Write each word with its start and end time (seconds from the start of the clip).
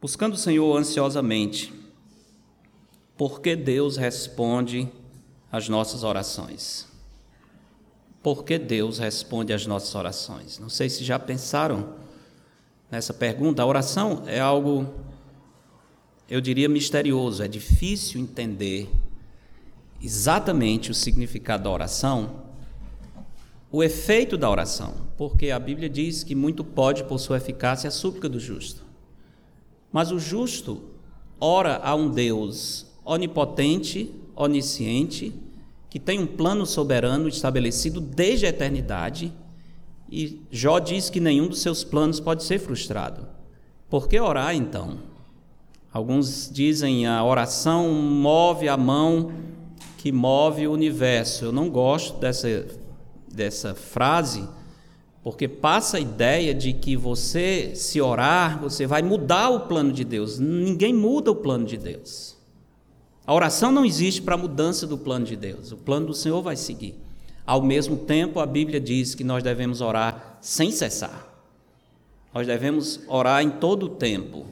Buscando 0.00 0.32
o 0.32 0.38
Senhor 0.38 0.76
ansiosamente, 0.78 1.74
porque 3.18 3.54
Deus 3.54 3.98
responde 3.98 4.88
às 5.52 5.68
nossas 5.68 6.04
orações. 6.04 6.88
Porque 8.22 8.58
Deus 8.58 8.98
responde 8.98 9.52
às 9.52 9.66
nossas 9.66 9.94
orações. 9.94 10.58
Não 10.58 10.70
sei 10.70 10.88
se 10.88 11.04
já 11.04 11.18
pensaram 11.18 11.96
nessa 12.90 13.12
pergunta. 13.12 13.62
A 13.62 13.66
oração 13.66 14.22
é 14.26 14.40
algo, 14.40 14.86
eu 16.30 16.40
diria, 16.40 16.68
misterioso, 16.68 17.42
é 17.42 17.48
difícil 17.48 18.22
entender 18.22 18.90
exatamente 20.02 20.90
o 20.90 20.94
significado 20.94 21.64
da 21.64 21.70
oração, 21.70 22.44
o 23.70 23.82
efeito 23.82 24.38
da 24.38 24.48
oração, 24.48 24.94
porque 25.18 25.50
a 25.50 25.58
Bíblia 25.58 25.90
diz 25.90 26.24
que 26.24 26.34
muito 26.34 26.64
pode, 26.64 27.04
por 27.04 27.18
sua 27.18 27.36
eficácia, 27.36 27.88
a 27.88 27.90
súplica 27.90 28.30
do 28.30 28.40
justo. 28.40 28.89
Mas 29.92 30.10
o 30.12 30.18
justo 30.18 30.82
ora 31.40 31.80
a 31.82 31.94
um 31.94 32.10
Deus 32.10 32.86
onipotente, 33.04 34.14
onisciente, 34.36 35.32
que 35.88 35.98
tem 35.98 36.18
um 36.18 36.26
plano 36.26 36.64
soberano 36.64 37.28
estabelecido 37.28 38.00
desde 38.00 38.46
a 38.46 38.50
eternidade, 38.50 39.32
e 40.10 40.40
Jó 40.50 40.78
diz 40.78 41.08
que 41.08 41.20
nenhum 41.20 41.48
dos 41.48 41.60
seus 41.60 41.84
planos 41.84 42.20
pode 42.20 42.42
ser 42.44 42.58
frustrado. 42.58 43.26
Por 43.88 44.08
que 44.08 44.18
orar 44.18 44.54
então? 44.54 44.98
Alguns 45.92 46.48
dizem 46.52 47.06
a 47.06 47.24
oração 47.24 47.92
move 47.92 48.68
a 48.68 48.76
mão 48.76 49.32
que 49.98 50.12
move 50.12 50.66
o 50.66 50.72
universo. 50.72 51.46
Eu 51.46 51.52
não 51.52 51.68
gosto 51.68 52.18
dessa, 52.18 52.66
dessa 53.32 53.74
frase, 53.74 54.48
porque 55.22 55.46
passa 55.46 55.98
a 55.98 56.00
ideia 56.00 56.54
de 56.54 56.72
que 56.72 56.96
você, 56.96 57.72
se 57.74 58.00
orar, 58.00 58.58
você 58.58 58.86
vai 58.86 59.02
mudar 59.02 59.50
o 59.50 59.60
plano 59.60 59.92
de 59.92 60.02
Deus. 60.02 60.38
Ninguém 60.38 60.94
muda 60.94 61.30
o 61.30 61.36
plano 61.36 61.66
de 61.66 61.76
Deus. 61.76 62.38
A 63.26 63.34
oração 63.34 63.70
não 63.70 63.84
existe 63.84 64.22
para 64.22 64.34
a 64.34 64.38
mudança 64.38 64.86
do 64.86 64.96
plano 64.96 65.26
de 65.26 65.36
Deus. 65.36 65.72
O 65.72 65.76
plano 65.76 66.06
do 66.06 66.14
Senhor 66.14 66.40
vai 66.40 66.56
seguir. 66.56 66.94
Ao 67.44 67.60
mesmo 67.60 67.96
tempo, 67.98 68.40
a 68.40 68.46
Bíblia 68.46 68.80
diz 68.80 69.14
que 69.14 69.22
nós 69.22 69.42
devemos 69.42 69.82
orar 69.82 70.38
sem 70.40 70.70
cessar. 70.70 71.28
Nós 72.32 72.46
devemos 72.46 73.00
orar 73.06 73.42
em 73.42 73.50
todo 73.50 73.86
o 73.86 73.88
tempo. 73.90 74.46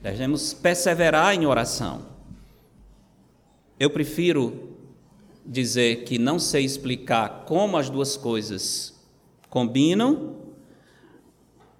Devemos 0.00 0.54
perseverar 0.54 1.34
em 1.34 1.44
oração. 1.44 2.02
Eu 3.80 3.90
prefiro 3.90 4.70
dizer 5.44 6.04
que 6.04 6.18
não 6.18 6.38
sei 6.38 6.64
explicar 6.64 7.44
como 7.46 7.76
as 7.76 7.90
duas 7.90 8.16
coisas 8.16 8.93
combinam, 9.54 10.34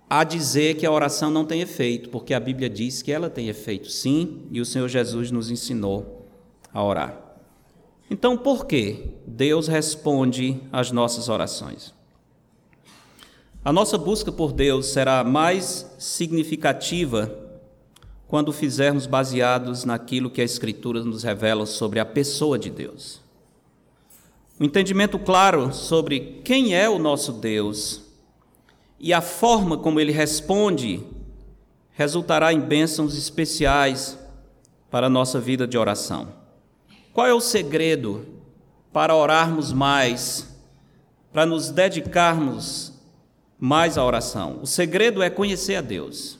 a 0.08 0.22
dizer 0.22 0.76
que 0.76 0.86
a 0.86 0.92
oração 0.92 1.28
não 1.28 1.44
tem 1.44 1.60
efeito, 1.60 2.08
porque 2.08 2.32
a 2.32 2.38
Bíblia 2.38 2.70
diz 2.70 3.02
que 3.02 3.10
ela 3.10 3.28
tem 3.28 3.48
efeito 3.48 3.90
sim, 3.90 4.42
e 4.52 4.60
o 4.60 4.64
Senhor 4.64 4.88
Jesus 4.88 5.32
nos 5.32 5.50
ensinou 5.50 6.24
a 6.72 6.84
orar. 6.84 7.20
Então, 8.08 8.38
por 8.38 8.64
que 8.66 9.10
Deus 9.26 9.66
responde 9.66 10.60
às 10.70 10.92
nossas 10.92 11.28
orações? 11.28 11.92
A 13.64 13.72
nossa 13.72 13.98
busca 13.98 14.30
por 14.30 14.52
Deus 14.52 14.86
será 14.86 15.24
mais 15.24 15.92
significativa 15.98 17.36
quando 18.28 18.52
fizermos 18.52 19.04
baseados 19.04 19.84
naquilo 19.84 20.30
que 20.30 20.40
a 20.40 20.44
Escritura 20.44 21.02
nos 21.02 21.24
revela 21.24 21.66
sobre 21.66 21.98
a 21.98 22.04
pessoa 22.04 22.56
de 22.56 22.70
Deus. 22.70 23.23
Um 24.58 24.66
entendimento 24.66 25.18
claro 25.18 25.72
sobre 25.72 26.40
quem 26.44 26.76
é 26.76 26.88
o 26.88 26.98
nosso 26.98 27.32
Deus 27.32 28.02
e 29.00 29.12
a 29.12 29.20
forma 29.20 29.76
como 29.76 29.98
ele 29.98 30.12
responde 30.12 31.02
resultará 31.90 32.52
em 32.52 32.60
bênçãos 32.60 33.18
especiais 33.18 34.18
para 34.90 35.08
a 35.08 35.10
nossa 35.10 35.40
vida 35.40 35.66
de 35.66 35.76
oração. 35.76 36.28
Qual 37.12 37.26
é 37.26 37.34
o 37.34 37.40
segredo 37.40 38.26
para 38.92 39.14
orarmos 39.14 39.72
mais, 39.72 40.48
para 41.32 41.44
nos 41.44 41.70
dedicarmos 41.70 42.92
mais 43.58 43.98
à 43.98 44.04
oração? 44.04 44.60
O 44.62 44.66
segredo 44.66 45.22
é 45.22 45.30
conhecer 45.30 45.76
a 45.76 45.80
Deus. 45.80 46.38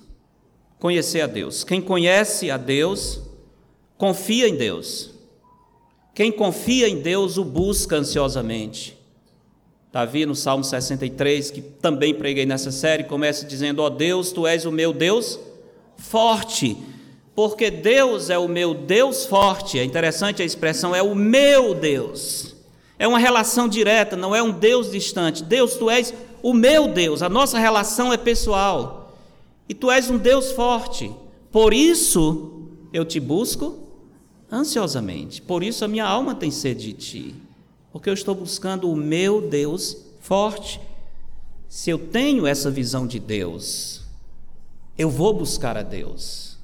Conhecer 0.79 1.21
a 1.21 1.27
Deus. 1.27 1.65
Quem 1.65 1.81
conhece 1.81 2.51
a 2.51 2.57
Deus, 2.57 3.21
confia 3.97 4.49
em 4.49 4.57
Deus. 4.57 5.14
Quem 6.15 6.31
confia 6.31 6.89
em 6.89 7.01
Deus 7.01 7.37
o 7.37 7.45
busca 7.45 7.97
ansiosamente. 7.97 8.97
Davi, 9.93 10.25
no 10.25 10.35
Salmo 10.35 10.63
63, 10.63 11.51
que 11.51 11.61
também 11.61 12.15
preguei 12.15 12.47
nessa 12.47 12.71
série, 12.71 13.05
começa 13.05 13.45
dizendo: 13.45 13.81
Ó 13.81 13.87
oh 13.87 13.91
Deus, 13.91 14.31
tu 14.31 14.47
és 14.47 14.65
o 14.65 14.73
meu 14.73 14.93
Deus 14.93 15.39
forte, 15.97 16.77
porque 17.35 17.71
Deus 17.71 18.31
é 18.31 18.39
o 18.39 18.49
meu 18.49 18.75
Deus 18.75 19.27
forte. 19.27 19.79
É 19.79 19.85
interessante 19.85 20.41
a 20.41 20.45
expressão, 20.45 20.95
é 20.95 21.03
o 21.03 21.15
meu 21.15 21.75
Deus. 21.75 22.55
É 22.97 23.09
uma 23.09 23.19
relação 23.19 23.69
direta, 23.69 24.17
não 24.17 24.35
é 24.35 24.43
um 24.43 24.53
Deus 24.53 24.91
distante. 24.91 25.43
Deus, 25.43 25.75
tu 25.75 25.91
és 25.91 26.15
o 26.43 26.53
meu 26.55 26.89
Deus, 26.89 27.23
a 27.23 27.29
nossa 27.29 27.59
relação 27.59 28.13
é 28.13 28.17
pessoal. 28.17 29.17
E 29.69 29.75
tu 29.75 29.91
és 29.91 30.11
um 30.11 30.19
Deus 30.19 30.53
forte. 30.53 31.11
Por 31.51 31.75
isso 31.75 32.69
eu 32.93 33.05
te 33.05 33.19
busco 33.19 33.84
ansiosamente. 34.55 35.43
Por 35.43 35.63
isso 35.63 35.85
a 35.85 35.89
minha 35.89 36.05
alma 36.05 36.35
tem 36.35 36.51
sede 36.51 36.87
de 36.87 36.93
ti, 36.93 37.35
porque 37.93 38.09
eu 38.09 38.15
estou 38.15 38.35
buscando 38.35 38.91
o 38.91 38.97
meu 38.97 39.41
Deus 39.41 39.97
forte. 40.21 40.81
Se 41.69 41.91
eu 41.91 41.99
tenho 41.99 42.47
essa 42.47 42.71
visão 42.71 43.07
de 43.07 43.19
Deus, 43.19 44.03
eu 44.97 45.11
vou 45.11 45.35
buscar 45.35 45.77
a 45.77 45.83
Deus. 45.83 46.57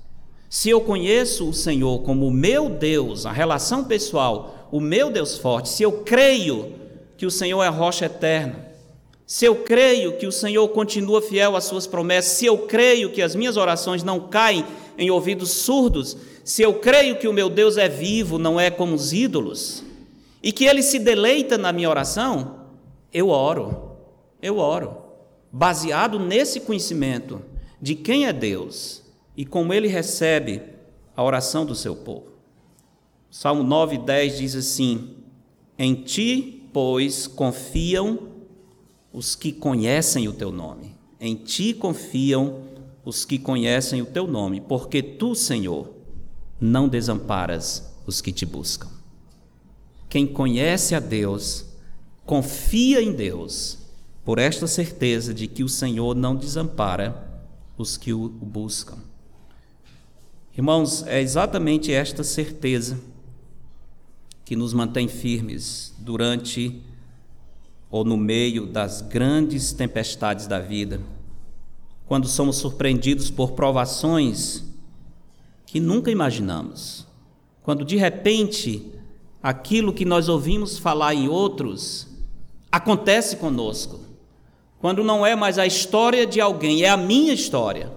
Se 0.48 0.70
eu 0.70 0.80
conheço 0.80 1.48
o 1.48 1.54
Senhor 1.54 2.00
como 2.02 2.26
o 2.26 2.32
meu 2.32 2.68
Deus, 2.68 3.26
a 3.26 3.32
relação 3.32 3.84
pessoal, 3.84 4.68
o 4.70 4.80
meu 4.80 5.10
Deus 5.10 5.36
forte, 5.36 5.68
se 5.68 5.82
eu 5.82 5.92
creio 5.92 6.74
que 7.16 7.26
o 7.26 7.30
Senhor 7.30 7.62
é 7.62 7.68
rocha 7.68 8.06
eterna, 8.06 8.70
se 9.26 9.44
eu 9.44 9.56
creio 9.56 10.16
que 10.16 10.26
o 10.26 10.32
Senhor 10.32 10.66
continua 10.70 11.22
fiel 11.22 11.54
às 11.54 11.64
suas 11.64 11.86
promessas, 11.86 12.32
se 12.32 12.46
eu 12.46 12.58
creio 12.58 13.10
que 13.10 13.22
as 13.22 13.36
minhas 13.36 13.56
orações 13.56 14.02
não 14.02 14.18
caem 14.18 14.64
em 15.00 15.10
ouvidos 15.10 15.50
surdos, 15.50 16.14
se 16.44 16.60
eu 16.60 16.74
creio 16.74 17.18
que 17.18 17.26
o 17.26 17.32
meu 17.32 17.48
Deus 17.48 17.78
é 17.78 17.88
vivo, 17.88 18.38
não 18.38 18.60
é 18.60 18.70
como 18.70 18.94
os 18.94 19.14
ídolos, 19.14 19.82
e 20.42 20.52
que 20.52 20.66
ele 20.66 20.82
se 20.82 20.98
deleita 20.98 21.56
na 21.56 21.72
minha 21.72 21.88
oração, 21.88 22.66
eu 23.10 23.30
oro, 23.30 23.96
eu 24.42 24.58
oro, 24.58 24.98
baseado 25.50 26.18
nesse 26.18 26.60
conhecimento 26.60 27.40
de 27.80 27.94
quem 27.94 28.26
é 28.26 28.32
Deus 28.32 29.02
e 29.34 29.46
como 29.46 29.72
ele 29.72 29.88
recebe 29.88 30.62
a 31.16 31.24
oração 31.24 31.64
do 31.64 31.74
seu 31.74 31.96
povo. 31.96 32.26
Salmo 33.30 33.62
9, 33.62 33.96
10 33.98 34.36
diz 34.36 34.54
assim: 34.54 35.14
Em 35.78 35.94
ti, 35.94 36.68
pois, 36.74 37.26
confiam 37.26 38.28
os 39.12 39.34
que 39.34 39.50
conhecem 39.50 40.28
o 40.28 40.32
teu 40.32 40.52
nome. 40.52 40.94
Em 41.18 41.34
ti 41.34 41.72
confiam 41.72 42.69
os 43.04 43.24
que 43.24 43.38
conhecem 43.38 44.02
o 44.02 44.06
teu 44.06 44.26
nome, 44.26 44.60
porque 44.60 45.02
tu, 45.02 45.34
Senhor, 45.34 45.94
não 46.60 46.88
desamparas 46.88 47.90
os 48.06 48.20
que 48.20 48.32
te 48.32 48.44
buscam. 48.44 48.88
Quem 50.08 50.26
conhece 50.26 50.94
a 50.94 51.00
Deus, 51.00 51.64
confia 52.26 53.00
em 53.00 53.12
Deus, 53.12 53.78
por 54.24 54.38
esta 54.38 54.66
certeza 54.66 55.32
de 55.32 55.46
que 55.46 55.64
o 55.64 55.68
Senhor 55.68 56.14
não 56.14 56.36
desampara 56.36 57.28
os 57.76 57.96
que 57.96 58.12
o 58.12 58.28
buscam. 58.28 58.98
Irmãos, 60.56 61.06
é 61.06 61.20
exatamente 61.20 61.92
esta 61.92 62.22
certeza 62.22 62.98
que 64.44 64.56
nos 64.56 64.74
mantém 64.74 65.08
firmes 65.08 65.94
durante 65.98 66.82
ou 67.90 68.04
no 68.04 68.16
meio 68.16 68.66
das 68.66 69.00
grandes 69.00 69.72
tempestades 69.72 70.46
da 70.46 70.58
vida, 70.58 71.00
quando 72.10 72.26
somos 72.26 72.56
surpreendidos 72.56 73.30
por 73.30 73.52
provações 73.52 74.64
que 75.64 75.78
nunca 75.78 76.10
imaginamos. 76.10 77.06
Quando 77.62 77.84
de 77.84 77.96
repente 77.96 78.84
aquilo 79.40 79.92
que 79.92 80.04
nós 80.04 80.28
ouvimos 80.28 80.76
falar 80.76 81.14
em 81.14 81.28
outros 81.28 82.08
acontece 82.68 83.36
conosco. 83.36 84.00
Quando 84.80 85.04
não 85.04 85.24
é 85.24 85.36
mais 85.36 85.56
a 85.56 85.68
história 85.68 86.26
de 86.26 86.40
alguém, 86.40 86.82
é 86.82 86.88
a 86.88 86.96
minha 86.96 87.32
história. 87.32 87.92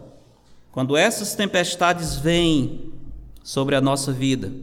Quando 0.71 0.95
essas 0.95 1.33
tempestades 1.33 2.15
vêm 2.15 2.93
sobre 3.43 3.75
a 3.75 3.81
nossa 3.81 4.11
vida, 4.11 4.53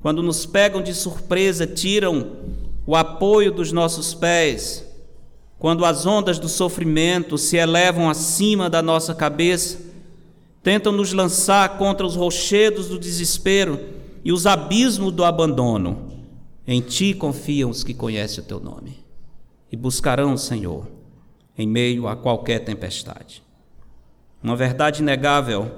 quando 0.00 0.22
nos 0.22 0.46
pegam 0.46 0.82
de 0.82 0.94
surpresa, 0.94 1.66
tiram 1.66 2.38
o 2.86 2.96
apoio 2.96 3.52
dos 3.52 3.70
nossos 3.70 4.14
pés, 4.14 4.82
quando 5.64 5.86
as 5.86 6.04
ondas 6.04 6.38
do 6.38 6.46
sofrimento 6.46 7.38
se 7.38 7.56
elevam 7.56 8.10
acima 8.10 8.68
da 8.68 8.82
nossa 8.82 9.14
cabeça, 9.14 9.80
tentam 10.62 10.92
nos 10.92 11.14
lançar 11.14 11.78
contra 11.78 12.04
os 12.04 12.14
rochedos 12.14 12.88
do 12.88 12.98
desespero 12.98 13.80
e 14.22 14.30
os 14.30 14.44
abismos 14.44 15.10
do 15.10 15.24
abandono. 15.24 16.12
Em 16.66 16.82
ti 16.82 17.14
confiam 17.14 17.70
os 17.70 17.82
que 17.82 17.94
conhecem 17.94 18.44
o 18.44 18.46
teu 18.46 18.60
nome 18.60 19.02
e 19.72 19.74
buscarão 19.74 20.34
o 20.34 20.38
Senhor 20.38 20.86
em 21.56 21.66
meio 21.66 22.08
a 22.08 22.14
qualquer 22.14 22.58
tempestade. 22.58 23.42
Uma 24.42 24.56
verdade 24.56 25.00
inegável 25.00 25.72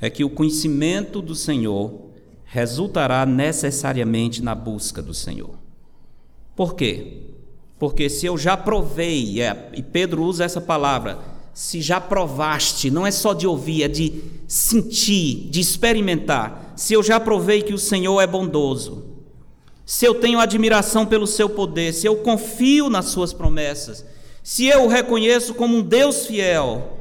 é 0.00 0.08
que 0.08 0.22
o 0.22 0.30
conhecimento 0.30 1.20
do 1.20 1.34
Senhor 1.34 2.12
resultará 2.44 3.26
necessariamente 3.26 4.44
na 4.44 4.54
busca 4.54 5.02
do 5.02 5.12
Senhor. 5.12 5.58
Por 6.54 6.76
quê? 6.76 7.37
Porque 7.78 8.10
se 8.10 8.26
eu 8.26 8.36
já 8.36 8.56
provei, 8.56 9.40
é, 9.40 9.70
e 9.72 9.82
Pedro 9.82 10.24
usa 10.24 10.44
essa 10.44 10.60
palavra, 10.60 11.18
se 11.54 11.80
já 11.80 12.00
provaste, 12.00 12.90
não 12.90 13.06
é 13.06 13.10
só 13.10 13.32
de 13.32 13.46
ouvir, 13.46 13.84
é 13.84 13.88
de 13.88 14.22
sentir, 14.48 15.48
de 15.48 15.60
experimentar. 15.60 16.72
Se 16.76 16.94
eu 16.94 17.02
já 17.02 17.20
provei 17.20 17.62
que 17.62 17.72
o 17.72 17.78
Senhor 17.78 18.20
é 18.20 18.26
bondoso, 18.26 19.06
se 19.86 20.04
eu 20.04 20.16
tenho 20.16 20.40
admiração 20.40 21.06
pelo 21.06 21.26
seu 21.26 21.48
poder, 21.48 21.92
se 21.92 22.06
eu 22.06 22.16
confio 22.16 22.90
nas 22.90 23.06
suas 23.06 23.32
promessas, 23.32 24.04
se 24.42 24.66
eu 24.66 24.84
o 24.84 24.88
reconheço 24.88 25.54
como 25.54 25.76
um 25.76 25.82
Deus 25.82 26.26
fiel, 26.26 26.98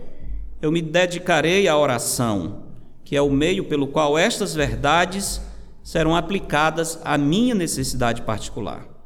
eu 0.61 0.71
me 0.71 0.81
dedicarei 0.81 1.67
à 1.67 1.77
oração, 1.77 2.63
que 3.03 3.15
é 3.15 3.21
o 3.21 3.31
meio 3.31 3.65
pelo 3.65 3.87
qual 3.87 4.17
estas 4.17 4.53
verdades 4.53 5.41
serão 5.83 6.15
aplicadas 6.15 6.99
à 7.03 7.17
minha 7.17 7.55
necessidade 7.55 8.21
particular 8.21 8.96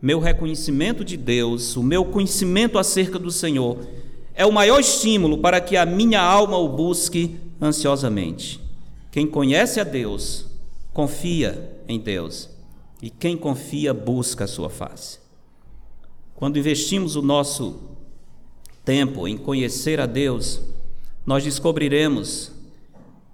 meu 0.00 0.18
reconhecimento 0.18 1.04
de 1.04 1.16
Deus, 1.16 1.76
o 1.76 1.82
meu 1.82 2.04
conhecimento 2.04 2.78
acerca 2.78 3.18
do 3.18 3.30
Senhor, 3.30 3.78
é 4.34 4.46
o 4.46 4.52
maior 4.52 4.80
estímulo 4.80 5.38
para 5.38 5.60
que 5.60 5.76
a 5.76 5.84
minha 5.84 6.20
alma 6.20 6.56
o 6.56 6.68
busque 6.68 7.36
ansiosamente. 7.60 8.60
Quem 9.10 9.26
conhece 9.26 9.78
a 9.78 9.84
Deus, 9.84 10.46
confia 10.94 11.78
em 11.86 12.00
Deus, 12.00 12.48
e 13.02 13.10
quem 13.10 13.36
confia, 13.36 13.92
busca 13.92 14.44
a 14.44 14.48
sua 14.48 14.70
face. 14.70 15.18
Quando 16.34 16.58
investimos 16.58 17.16
o 17.16 17.22
nosso 17.22 17.80
tempo 18.84 19.28
em 19.28 19.36
conhecer 19.36 20.00
a 20.00 20.06
Deus, 20.06 20.62
nós 21.26 21.44
descobriremos 21.44 22.52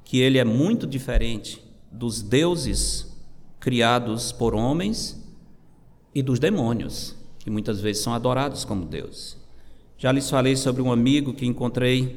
que 0.05 0.19
Ele 0.19 0.39
é 0.39 0.45
muito 0.45 0.87
diferente 0.87 1.63
dos 1.91 2.21
deuses 2.23 3.07
criados 3.61 4.33
por 4.33 4.55
homens 4.55 5.25
e 6.17 6.23
dos 6.23 6.39
demônios, 6.39 7.15
que 7.39 7.51
muitas 7.51 7.79
vezes 7.79 8.03
são 8.03 8.15
adorados 8.15 8.65
como 8.65 8.87
Deus. 8.87 9.37
Já 9.99 10.11
lhes 10.11 10.31
falei 10.31 10.57
sobre 10.57 10.81
um 10.81 10.91
amigo 10.91 11.35
que 11.35 11.45
encontrei 11.45 12.17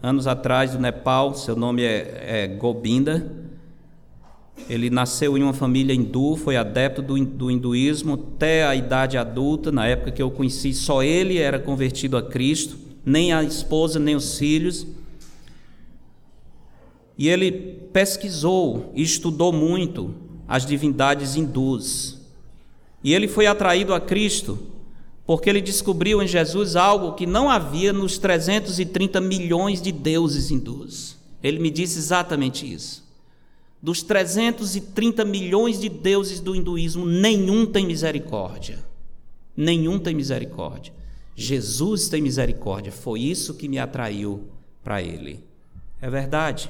anos 0.00 0.28
atrás 0.28 0.70
do 0.70 0.78
Nepal, 0.78 1.34
seu 1.34 1.56
nome 1.56 1.82
é, 1.82 2.44
é 2.44 2.46
Gobinda. 2.46 3.28
Ele 4.68 4.88
nasceu 4.88 5.36
em 5.36 5.42
uma 5.42 5.52
família 5.52 5.92
hindu, 5.92 6.36
foi 6.36 6.56
adepto 6.56 7.02
do, 7.02 7.18
do 7.24 7.50
hinduísmo 7.50 8.14
até 8.14 8.64
a 8.64 8.76
idade 8.76 9.18
adulta. 9.18 9.72
Na 9.72 9.84
época 9.84 10.12
que 10.12 10.22
eu 10.22 10.30
conheci, 10.30 10.72
só 10.72 11.02
ele 11.02 11.38
era 11.38 11.58
convertido 11.58 12.16
a 12.16 12.22
Cristo, 12.22 12.78
nem 13.04 13.32
a 13.32 13.42
esposa, 13.42 13.98
nem 13.98 14.14
os 14.14 14.38
filhos. 14.38 14.86
E 17.18 17.28
ele 17.28 17.50
pesquisou 17.92 18.92
e 18.94 19.02
estudou 19.02 19.52
muito 19.52 20.14
as 20.46 20.64
divindades 20.64 21.34
hindus. 21.34 22.19
E 23.02 23.14
ele 23.14 23.28
foi 23.28 23.46
atraído 23.46 23.94
a 23.94 24.00
Cristo 24.00 24.58
porque 25.30 25.48
ele 25.48 25.60
descobriu 25.60 26.20
em 26.20 26.26
Jesus 26.26 26.74
algo 26.74 27.12
que 27.12 27.24
não 27.24 27.48
havia 27.48 27.92
nos 27.92 28.18
330 28.18 29.20
milhões 29.20 29.80
de 29.80 29.92
deuses 29.92 30.50
hindus. 30.50 31.16
Ele 31.40 31.60
me 31.60 31.70
disse 31.70 31.98
exatamente 31.98 32.68
isso. 32.68 33.08
Dos 33.80 34.02
330 34.02 35.24
milhões 35.24 35.78
de 35.78 35.88
deuses 35.88 36.40
do 36.40 36.54
hinduísmo, 36.54 37.06
nenhum 37.06 37.64
tem 37.64 37.86
misericórdia. 37.86 38.84
Nenhum 39.56 40.00
tem 40.00 40.16
misericórdia. 40.16 40.92
Jesus 41.36 42.08
tem 42.08 42.20
misericórdia. 42.20 42.90
Foi 42.90 43.20
isso 43.20 43.54
que 43.54 43.68
me 43.68 43.78
atraiu 43.78 44.48
para 44.82 45.00
ele. 45.00 45.44
É 46.02 46.10
verdade. 46.10 46.68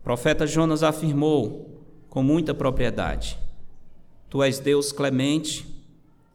O 0.00 0.04
profeta 0.04 0.46
Jonas 0.46 0.82
afirmou 0.82 1.82
com 2.10 2.22
muita 2.22 2.52
propriedade: 2.52 3.38
Tu 4.30 4.42
és 4.44 4.60
Deus 4.60 4.92
clemente, 4.92 5.66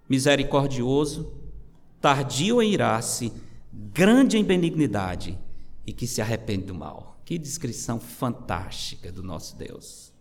misericordioso, 0.07 1.31
tardio 2.01 2.61
em 2.61 2.73
irar-se, 2.73 3.31
grande 3.71 4.37
em 4.37 4.43
benignidade 4.43 5.39
e 5.87 5.93
que 5.93 6.05
se 6.05 6.21
arrepende 6.21 6.65
do 6.65 6.75
mal. 6.75 7.17
Que 7.23 7.39
descrição 7.39 7.99
fantástica 7.99 9.11
do 9.11 9.23
nosso 9.23 9.55
Deus. 9.55 10.11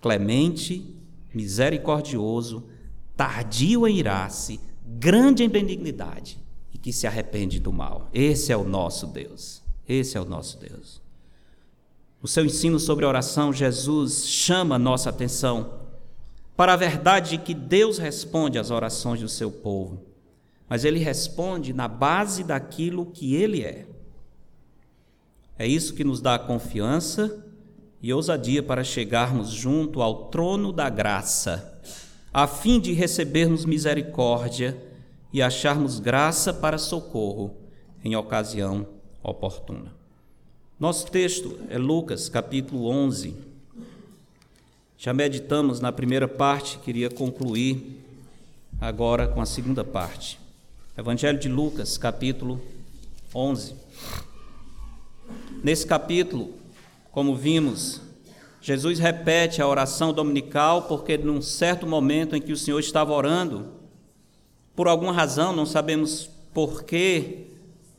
Clemente, 0.00 0.96
misericordioso, 1.32 2.64
tardio 3.16 3.86
em 3.86 3.98
irar-se, 3.98 4.58
grande 4.84 5.44
em 5.44 5.48
benignidade 5.48 6.38
e 6.72 6.78
que 6.78 6.92
se 6.92 7.06
arrepende 7.06 7.60
do 7.60 7.72
mal. 7.72 8.08
Esse 8.14 8.50
é 8.50 8.56
o 8.56 8.64
nosso 8.64 9.06
Deus. 9.06 9.62
Esse 9.86 10.16
é 10.16 10.20
o 10.20 10.24
nosso 10.24 10.58
Deus. 10.58 11.02
No 12.20 12.26
seu 12.26 12.44
ensino 12.44 12.80
sobre 12.80 13.04
oração, 13.04 13.52
Jesus 13.52 14.26
chama 14.26 14.78
nossa 14.78 15.10
atenção 15.10 15.82
para 16.62 16.74
a 16.74 16.76
verdade 16.76 17.30
de 17.30 17.38
que 17.38 17.54
Deus 17.54 17.98
responde 17.98 18.56
às 18.56 18.70
orações 18.70 19.18
do 19.20 19.28
seu 19.28 19.50
povo, 19.50 20.00
mas 20.68 20.84
ele 20.84 21.00
responde 21.00 21.72
na 21.72 21.88
base 21.88 22.44
daquilo 22.44 23.06
que 23.06 23.34
ele 23.34 23.64
é. 23.64 23.84
É 25.58 25.66
isso 25.66 25.92
que 25.92 26.04
nos 26.04 26.20
dá 26.20 26.38
confiança 26.38 27.44
e 28.00 28.14
ousadia 28.14 28.62
para 28.62 28.84
chegarmos 28.84 29.50
junto 29.50 30.00
ao 30.00 30.26
trono 30.26 30.72
da 30.72 30.88
graça, 30.88 31.82
a 32.32 32.46
fim 32.46 32.78
de 32.78 32.92
recebermos 32.92 33.64
misericórdia 33.64 34.80
e 35.32 35.42
acharmos 35.42 35.98
graça 35.98 36.54
para 36.54 36.78
socorro 36.78 37.56
em 38.04 38.14
ocasião 38.14 38.86
oportuna. 39.20 39.92
Nosso 40.78 41.10
texto 41.10 41.58
é 41.68 41.76
Lucas 41.76 42.28
capítulo 42.28 42.86
11, 42.86 43.34
já 45.02 45.12
meditamos 45.12 45.80
na 45.80 45.90
primeira 45.90 46.28
parte, 46.28 46.78
queria 46.78 47.10
concluir 47.10 48.04
agora 48.80 49.26
com 49.26 49.40
a 49.40 49.44
segunda 49.44 49.82
parte. 49.82 50.38
Evangelho 50.96 51.40
de 51.40 51.48
Lucas, 51.48 51.98
capítulo 51.98 52.62
11. 53.34 53.74
Nesse 55.60 55.84
capítulo, 55.84 56.54
como 57.10 57.34
vimos, 57.34 58.00
Jesus 58.60 59.00
repete 59.00 59.60
a 59.60 59.66
oração 59.66 60.12
dominical 60.12 60.82
porque 60.82 61.18
num 61.18 61.42
certo 61.42 61.84
momento 61.84 62.36
em 62.36 62.40
que 62.40 62.52
o 62.52 62.56
Senhor 62.56 62.78
estava 62.78 63.12
orando, 63.12 63.72
por 64.76 64.86
alguma 64.86 65.12
razão, 65.12 65.52
não 65.52 65.66
sabemos 65.66 66.30
porquê 66.54 67.48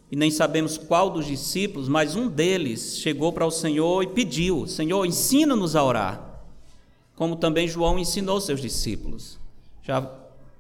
e 0.10 0.16
nem 0.16 0.32
sabemos 0.32 0.78
qual 0.78 1.10
dos 1.10 1.26
discípulos, 1.26 1.90
mas 1.90 2.16
um 2.16 2.30
deles 2.30 2.98
chegou 3.00 3.34
para 3.34 3.46
o 3.46 3.52
Senhor 3.52 4.04
e 4.04 4.08
pediu: 4.08 4.66
Senhor, 4.68 5.06
ensina-nos 5.06 5.76
a 5.76 5.84
orar 5.84 6.33
como 7.24 7.38
também 7.38 7.70
João 7.70 7.98
ensinou 7.98 8.42
seus 8.42 8.60
discípulos. 8.60 9.40
Já 9.82 10.12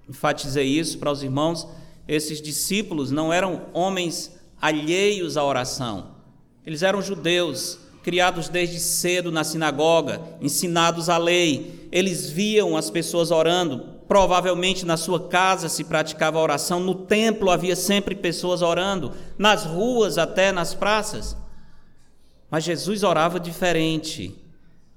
enfatizei 0.07 0.65
isso 0.65 0.97
para 0.97 1.11
os 1.11 1.21
irmãos. 1.21 1.67
Esses 2.07 2.41
discípulos 2.41 3.11
não 3.11 3.33
eram 3.33 3.63
homens 3.73 4.39
alheios 4.61 5.35
à 5.35 5.43
oração. 5.43 6.11
Eles 6.65 6.81
eram 6.81 7.01
judeus, 7.01 7.79
criados 8.01 8.47
desde 8.47 8.79
cedo 8.79 9.29
na 9.29 9.43
sinagoga, 9.43 10.21
ensinados 10.39 11.09
a 11.09 11.17
lei. 11.17 11.89
Eles 11.91 12.29
viam 12.29 12.77
as 12.77 12.89
pessoas 12.89 13.29
orando. 13.29 13.83
Provavelmente 14.07 14.85
na 14.85 14.95
sua 14.95 15.27
casa 15.27 15.67
se 15.67 15.83
praticava 15.83 16.39
oração, 16.39 16.79
no 16.79 16.95
templo 16.95 17.49
havia 17.49 17.75
sempre 17.75 18.15
pessoas 18.15 18.61
orando, 18.61 19.11
nas 19.37 19.65
ruas, 19.65 20.17
até 20.17 20.49
nas 20.53 20.73
praças. 20.73 21.35
Mas 22.49 22.63
Jesus 22.63 23.03
orava 23.03 23.37
diferente. 23.37 24.33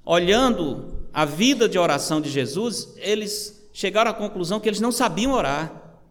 Olhando 0.04 0.95
a 1.16 1.24
vida 1.24 1.66
de 1.66 1.78
oração 1.78 2.20
de 2.20 2.28
Jesus, 2.28 2.92
eles 2.98 3.66
chegaram 3.72 4.10
à 4.10 4.14
conclusão 4.14 4.60
que 4.60 4.68
eles 4.68 4.82
não 4.82 4.92
sabiam 4.92 5.32
orar. 5.32 6.02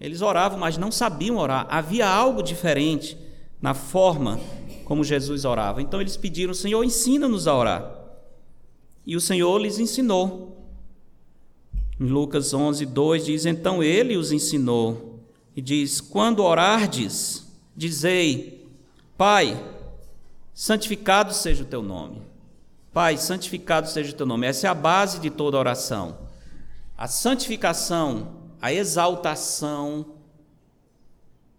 Eles 0.00 0.22
oravam, 0.22 0.56
mas 0.56 0.78
não 0.78 0.92
sabiam 0.92 1.36
orar. 1.36 1.66
Havia 1.68 2.06
algo 2.08 2.44
diferente 2.44 3.18
na 3.60 3.74
forma 3.74 4.38
como 4.84 5.02
Jesus 5.02 5.44
orava. 5.44 5.82
Então 5.82 6.00
eles 6.00 6.16
pediram: 6.16 6.54
Senhor, 6.54 6.84
ensina-nos 6.84 7.48
a 7.48 7.56
orar. 7.56 7.92
E 9.04 9.16
o 9.16 9.20
Senhor 9.20 9.58
lhes 9.58 9.80
ensinou. 9.80 10.64
Em 11.98 12.06
Lucas 12.06 12.54
11, 12.54 12.86
2 12.86 13.24
diz: 13.24 13.46
Então 13.46 13.82
ele 13.82 14.16
os 14.16 14.30
ensinou 14.30 15.24
e 15.56 15.60
diz: 15.60 16.00
Quando 16.00 16.44
orardes, 16.44 17.48
dizei: 17.76 18.64
Pai, 19.18 19.60
santificado 20.54 21.34
seja 21.34 21.64
o 21.64 21.66
teu 21.66 21.82
nome. 21.82 22.30
Pai, 22.92 23.16
santificado 23.16 23.88
seja 23.88 24.12
o 24.12 24.14
teu 24.14 24.26
nome. 24.26 24.46
Essa 24.46 24.66
é 24.66 24.70
a 24.70 24.74
base 24.74 25.18
de 25.18 25.30
toda 25.30 25.56
oração. 25.56 26.18
A 26.96 27.08
santificação, 27.08 28.34
a 28.60 28.72
exaltação, 28.72 30.06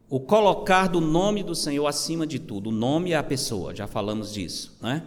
o 0.08 0.20
colocar 0.20 0.88
do 0.88 1.02
nome 1.02 1.42
do 1.42 1.56
Senhor 1.56 1.88
acima 1.88 2.28
de 2.28 2.38
tudo. 2.38 2.70
O 2.70 2.72
nome 2.72 3.13
é 3.13 3.16
a 3.16 3.24
pessoa, 3.24 3.74
já 3.74 3.88
falamos 3.88 4.32
disso, 4.32 4.78
né? 4.80 5.04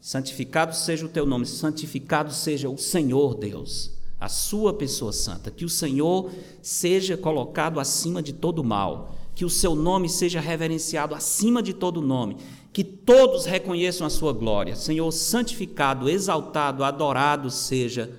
Santificado 0.00 0.74
seja 0.74 1.04
o 1.04 1.10
teu 1.10 1.26
nome, 1.26 1.44
santificado 1.44 2.32
seja 2.32 2.70
o 2.70 2.78
Senhor 2.78 3.34
Deus, 3.34 3.90
a 4.18 4.30
sua 4.30 4.72
pessoa 4.72 5.12
santa. 5.12 5.50
Que 5.50 5.64
o 5.64 5.68
Senhor 5.68 6.30
seja 6.62 7.18
colocado 7.18 7.78
acima 7.78 8.22
de 8.22 8.32
todo 8.32 8.64
mal, 8.64 9.14
que 9.34 9.44
o 9.44 9.50
seu 9.50 9.74
nome 9.74 10.08
seja 10.08 10.40
reverenciado 10.40 11.14
acima 11.14 11.62
de 11.62 11.74
todo 11.74 12.00
nome, 12.00 12.38
que 12.76 12.84
todos 12.84 13.46
reconheçam 13.46 14.06
a 14.06 14.10
sua 14.10 14.34
glória. 14.34 14.76
Senhor, 14.76 15.10
santificado, 15.10 16.10
exaltado, 16.10 16.84
adorado 16.84 17.50
seja 17.50 18.12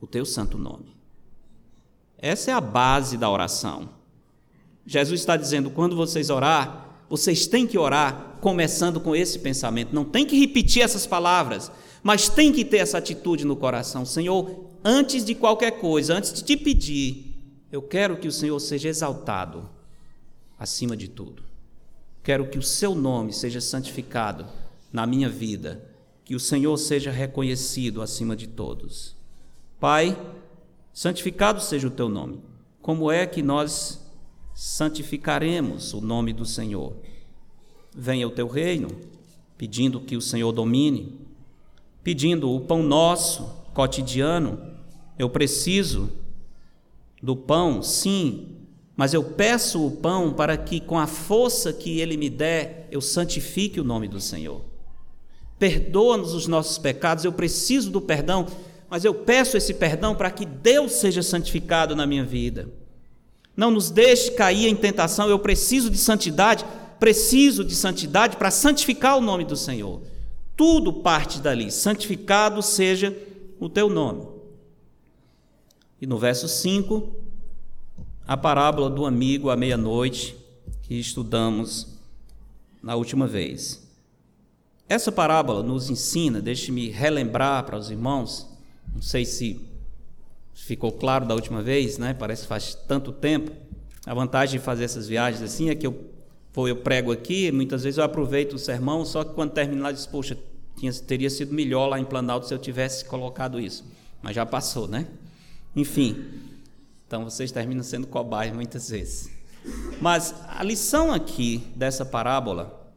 o 0.00 0.06
teu 0.06 0.24
santo 0.24 0.56
nome. 0.56 0.96
Essa 2.16 2.50
é 2.50 2.54
a 2.54 2.60
base 2.60 3.18
da 3.18 3.28
oração. 3.28 3.90
Jesus 4.86 5.20
está 5.20 5.36
dizendo: 5.36 5.68
quando 5.68 5.94
vocês 5.94 6.30
orar, 6.30 7.02
vocês 7.06 7.46
têm 7.46 7.66
que 7.66 7.76
orar 7.76 8.38
começando 8.40 8.98
com 8.98 9.14
esse 9.14 9.40
pensamento. 9.40 9.94
Não 9.94 10.06
tem 10.06 10.24
que 10.24 10.40
repetir 10.40 10.82
essas 10.82 11.06
palavras, 11.06 11.70
mas 12.02 12.30
tem 12.30 12.50
que 12.50 12.64
ter 12.64 12.78
essa 12.78 12.96
atitude 12.96 13.44
no 13.44 13.56
coração. 13.56 14.06
Senhor, 14.06 14.70
antes 14.82 15.22
de 15.22 15.34
qualquer 15.34 15.72
coisa, 15.72 16.14
antes 16.14 16.32
de 16.32 16.42
te 16.42 16.56
pedir, 16.56 17.36
eu 17.70 17.82
quero 17.82 18.16
que 18.16 18.28
o 18.28 18.32
Senhor 18.32 18.58
seja 18.58 18.88
exaltado 18.88 19.68
acima 20.58 20.96
de 20.96 21.08
tudo. 21.08 21.47
Quero 22.28 22.48
que 22.48 22.58
o 22.58 22.62
seu 22.62 22.94
nome 22.94 23.32
seja 23.32 23.58
santificado 23.58 24.44
na 24.92 25.06
minha 25.06 25.30
vida, 25.30 25.82
que 26.26 26.34
o 26.34 26.38
Senhor 26.38 26.76
seja 26.76 27.10
reconhecido 27.10 28.02
acima 28.02 28.36
de 28.36 28.46
todos. 28.46 29.16
Pai, 29.80 30.14
santificado 30.92 31.58
seja 31.58 31.88
o 31.88 31.90
teu 31.90 32.06
nome. 32.06 32.42
Como 32.82 33.10
é 33.10 33.26
que 33.26 33.40
nós 33.40 34.06
santificaremos 34.54 35.94
o 35.94 36.02
nome 36.02 36.34
do 36.34 36.44
Senhor? 36.44 36.98
Venha 37.96 38.28
o 38.28 38.30
teu 38.30 38.46
reino, 38.46 38.90
pedindo 39.56 39.98
que 39.98 40.14
o 40.14 40.20
Senhor 40.20 40.52
domine, 40.52 41.18
pedindo 42.04 42.50
o 42.50 42.60
pão 42.60 42.82
nosso 42.82 43.44
cotidiano. 43.72 44.76
Eu 45.18 45.30
preciso 45.30 46.12
do 47.22 47.34
pão, 47.34 47.82
sim, 47.82 48.57
mas 48.98 49.14
eu 49.14 49.22
peço 49.22 49.86
o 49.86 49.92
pão 49.92 50.32
para 50.32 50.56
que, 50.56 50.80
com 50.80 50.98
a 50.98 51.06
força 51.06 51.72
que 51.72 52.00
Ele 52.00 52.16
me 52.16 52.28
der, 52.28 52.88
eu 52.90 53.00
santifique 53.00 53.80
o 53.80 53.84
nome 53.84 54.08
do 54.08 54.20
Senhor. 54.20 54.60
Perdoa-nos 55.56 56.34
os 56.34 56.48
nossos 56.48 56.78
pecados, 56.78 57.24
eu 57.24 57.32
preciso 57.32 57.92
do 57.92 58.00
perdão, 58.00 58.44
mas 58.90 59.04
eu 59.04 59.14
peço 59.14 59.56
esse 59.56 59.72
perdão 59.72 60.16
para 60.16 60.32
que 60.32 60.44
Deus 60.44 60.94
seja 60.94 61.22
santificado 61.22 61.94
na 61.94 62.08
minha 62.08 62.24
vida. 62.24 62.68
Não 63.56 63.70
nos 63.70 63.88
deixe 63.88 64.32
cair 64.32 64.66
em 64.66 64.74
tentação, 64.74 65.28
eu 65.28 65.38
preciso 65.38 65.90
de 65.90 65.98
santidade, 65.98 66.64
preciso 66.98 67.64
de 67.64 67.76
santidade 67.76 68.36
para 68.36 68.50
santificar 68.50 69.16
o 69.16 69.20
nome 69.20 69.44
do 69.44 69.56
Senhor. 69.56 70.02
Tudo 70.56 70.92
parte 70.92 71.38
dali, 71.38 71.70
santificado 71.70 72.60
seja 72.62 73.16
o 73.60 73.68
teu 73.68 73.88
nome. 73.88 74.26
E 76.00 76.06
no 76.06 76.18
verso 76.18 76.48
5, 76.48 77.27
a 78.28 78.36
parábola 78.36 78.90
do 78.90 79.06
amigo 79.06 79.48
à 79.48 79.56
meia-noite, 79.56 80.36
que 80.82 80.94
estudamos 81.00 81.98
na 82.82 82.94
última 82.94 83.26
vez. 83.26 83.88
Essa 84.86 85.10
parábola 85.10 85.62
nos 85.62 85.88
ensina, 85.88 86.38
deixe-me 86.38 86.90
relembrar 86.90 87.64
para 87.64 87.78
os 87.78 87.90
irmãos, 87.90 88.46
não 88.94 89.00
sei 89.00 89.24
se 89.24 89.66
ficou 90.52 90.92
claro 90.92 91.24
da 91.24 91.34
última 91.34 91.62
vez, 91.62 91.96
né? 91.96 92.12
Parece 92.12 92.42
que 92.42 92.48
faz 92.48 92.74
tanto 92.74 93.12
tempo. 93.12 93.50
A 94.04 94.12
vantagem 94.12 94.58
de 94.58 94.64
fazer 94.64 94.84
essas 94.84 95.08
viagens 95.08 95.42
assim 95.42 95.70
é 95.70 95.74
que 95.74 95.86
eu, 95.86 95.98
eu 96.54 96.76
prego 96.76 97.10
aqui, 97.10 97.50
muitas 97.50 97.84
vezes 97.84 97.96
eu 97.96 98.04
aproveito 98.04 98.52
o 98.52 98.58
sermão, 98.58 99.06
só 99.06 99.24
que 99.24 99.32
quando 99.32 99.52
terminar, 99.52 99.92
disse, 99.92 100.08
poxa, 100.08 100.36
tinha, 100.76 100.92
teria 100.92 101.30
sido 101.30 101.54
melhor 101.54 101.86
lá 101.86 101.98
em 101.98 102.04
Planalto 102.04 102.46
se 102.46 102.52
eu 102.52 102.58
tivesse 102.58 103.06
colocado 103.06 103.58
isso. 103.58 103.86
Mas 104.20 104.36
já 104.36 104.44
passou, 104.44 104.86
né? 104.86 105.06
Enfim, 105.74 106.24
então 107.08 107.24
vocês 107.24 107.50
terminam 107.50 107.82
sendo 107.82 108.06
cobaias 108.06 108.54
muitas 108.54 108.90
vezes. 108.90 109.30
Mas 109.98 110.34
a 110.46 110.62
lição 110.62 111.10
aqui 111.10 111.66
dessa 111.74 112.04
parábola 112.04 112.92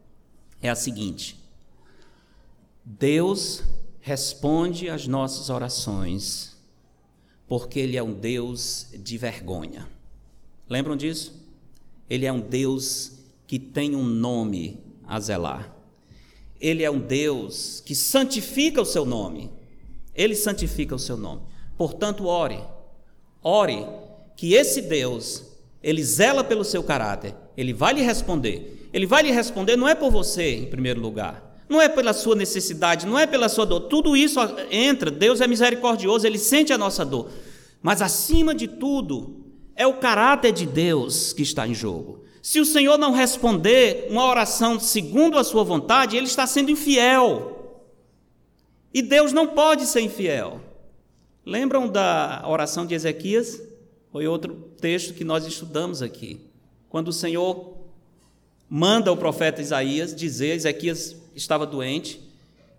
é 0.60 0.68
a 0.68 0.74
seguinte: 0.74 1.42
Deus 2.84 3.64
responde 4.00 4.90
às 4.90 5.06
nossas 5.06 5.48
orações, 5.48 6.54
porque 7.48 7.80
Ele 7.80 7.96
é 7.96 8.02
um 8.02 8.12
Deus 8.12 8.88
de 8.92 9.16
vergonha. 9.16 9.88
Lembram 10.68 10.94
disso? 10.94 11.42
Ele 12.08 12.26
é 12.26 12.32
um 12.32 12.40
Deus 12.40 13.12
que 13.46 13.58
tem 13.58 13.96
um 13.96 14.04
nome 14.04 14.78
a 15.06 15.18
zelar. 15.20 15.74
Ele 16.60 16.82
é 16.82 16.90
um 16.90 17.00
Deus 17.00 17.80
que 17.80 17.94
santifica 17.94 18.82
o 18.82 18.86
seu 18.86 19.06
nome. 19.06 19.50
Ele 20.14 20.36
santifica 20.36 20.94
o 20.94 20.98
seu 20.98 21.16
nome. 21.16 21.40
Portanto, 21.78 22.26
ore. 22.26 22.62
Ore 23.42 24.01
que 24.36 24.54
esse 24.54 24.82
Deus, 24.82 25.44
ele 25.82 26.02
zela 26.02 26.42
pelo 26.42 26.64
seu 26.64 26.82
caráter, 26.82 27.34
ele 27.56 27.72
vai 27.72 27.94
lhe 27.94 28.02
responder. 28.02 28.88
Ele 28.92 29.06
vai 29.06 29.22
lhe 29.22 29.30
responder 29.30 29.76
não 29.76 29.88
é 29.88 29.94
por 29.94 30.10
você 30.10 30.56
em 30.56 30.66
primeiro 30.66 31.00
lugar, 31.00 31.62
não 31.68 31.80
é 31.80 31.88
pela 31.88 32.12
sua 32.12 32.36
necessidade, 32.36 33.06
não 33.06 33.18
é 33.18 33.26
pela 33.26 33.48
sua 33.48 33.64
dor. 33.64 33.80
Tudo 33.82 34.16
isso 34.16 34.38
entra, 34.70 35.10
Deus 35.10 35.40
é 35.40 35.46
misericordioso, 35.46 36.26
ele 36.26 36.38
sente 36.38 36.72
a 36.72 36.78
nossa 36.78 37.04
dor. 37.04 37.30
Mas 37.80 38.02
acima 38.02 38.54
de 38.54 38.68
tudo, 38.68 39.42
é 39.74 39.86
o 39.86 39.94
caráter 39.94 40.52
de 40.52 40.66
Deus 40.66 41.32
que 41.32 41.42
está 41.42 41.66
em 41.66 41.74
jogo. 41.74 42.24
Se 42.42 42.60
o 42.60 42.66
Senhor 42.66 42.98
não 42.98 43.12
responder 43.12 44.08
uma 44.10 44.26
oração 44.26 44.78
segundo 44.78 45.38
a 45.38 45.44
sua 45.44 45.64
vontade, 45.64 46.16
ele 46.16 46.26
está 46.26 46.46
sendo 46.46 46.70
infiel. 46.70 47.80
E 48.92 49.00
Deus 49.00 49.32
não 49.32 49.46
pode 49.46 49.86
ser 49.86 50.00
infiel. 50.00 50.60
Lembram 51.46 51.88
da 51.88 52.44
oração 52.46 52.84
de 52.84 52.94
Ezequias? 52.94 53.60
Foi 54.12 54.26
outro 54.26 54.54
texto 54.78 55.14
que 55.14 55.24
nós 55.24 55.46
estudamos 55.46 56.02
aqui. 56.02 56.38
Quando 56.90 57.08
o 57.08 57.12
Senhor 57.12 57.78
manda 58.68 59.10
o 59.10 59.16
profeta 59.16 59.62
Isaías 59.62 60.14
dizer, 60.14 60.54
Ezequias 60.54 61.16
estava 61.34 61.66
doente, 61.66 62.20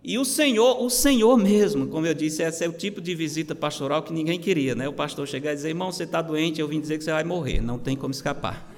e 0.04 0.20
o 0.20 0.26
Senhor, 0.26 0.84
o 0.84 0.90
Senhor 0.90 1.36
mesmo, 1.38 1.88
como 1.88 2.06
eu 2.06 2.14
disse, 2.14 2.44
esse 2.44 2.64
é 2.64 2.70
o 2.70 2.74
tipo 2.74 3.02
de 3.02 3.16
visita 3.16 3.56
pastoral 3.56 4.04
que 4.04 4.14
ninguém 4.14 4.38
queria, 4.38 4.76
né? 4.76 4.88
O 4.88 4.94
pastor 4.94 5.28
chegar 5.28 5.54
e 5.54 5.56
dizer, 5.56 5.70
irmão, 5.70 5.92
você 5.92 6.04
está 6.04 6.22
doente, 6.22 6.60
eu 6.62 6.68
vim 6.68 6.80
dizer 6.80 6.98
que 6.98 7.04
você 7.04 7.12
vai 7.12 7.24
morrer, 7.24 7.62
não 7.62 7.80
tem 7.80 7.96
como 7.96 8.12
escapar. 8.12 8.70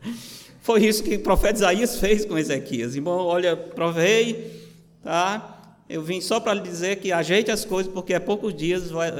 Foi 0.62 0.86
isso 0.86 1.02
que 1.02 1.16
o 1.16 1.20
profeta 1.20 1.58
Isaías 1.58 1.98
fez 1.98 2.24
com 2.24 2.38
Ezequias. 2.38 2.94
Irmão, 2.94 3.18
olha, 3.18 3.56
provei, 3.56 4.68
tá? 5.02 5.74
Eu 5.88 6.00
vim 6.00 6.20
só 6.20 6.38
para 6.38 6.54
lhe 6.54 6.62
dizer 6.62 6.96
que 7.00 7.10
ajeite 7.10 7.50
as 7.50 7.64
coisas, 7.64 7.92
porque 7.92 8.14
há 8.14 8.20
poucos 8.20 8.54
dias 8.54 8.90
vai, 8.90 9.10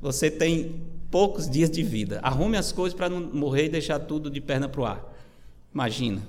você 0.00 0.30
tem 0.30 0.74
poucos 1.10 1.48
dias 1.48 1.70
de 1.70 1.82
vida. 1.82 2.20
Arrume 2.22 2.56
as 2.56 2.72
coisas 2.72 2.96
para 2.96 3.08
não 3.08 3.20
morrer 3.20 3.66
e 3.66 3.68
deixar 3.68 3.98
tudo 4.00 4.30
de 4.30 4.40
perna 4.40 4.68
para 4.68 4.80
o 4.80 4.84
ar. 4.84 5.16
Imagina. 5.72 6.22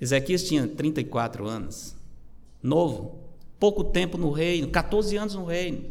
Ezequias 0.00 0.44
tinha 0.44 0.66
34 0.66 1.46
anos, 1.46 1.94
novo, 2.62 3.18
pouco 3.58 3.84
tempo 3.84 4.16
no 4.16 4.30
reino, 4.30 4.68
14 4.68 5.16
anos 5.16 5.34
no 5.34 5.44
reino. 5.44 5.84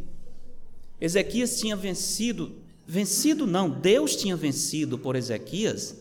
Ezequias 1.00 1.60
tinha 1.60 1.76
vencido, 1.76 2.56
vencido 2.88 3.46
não, 3.46 3.70
Deus 3.70 4.16
tinha 4.16 4.36
vencido 4.36 4.98
por 4.98 5.16
Ezequias 5.16 5.96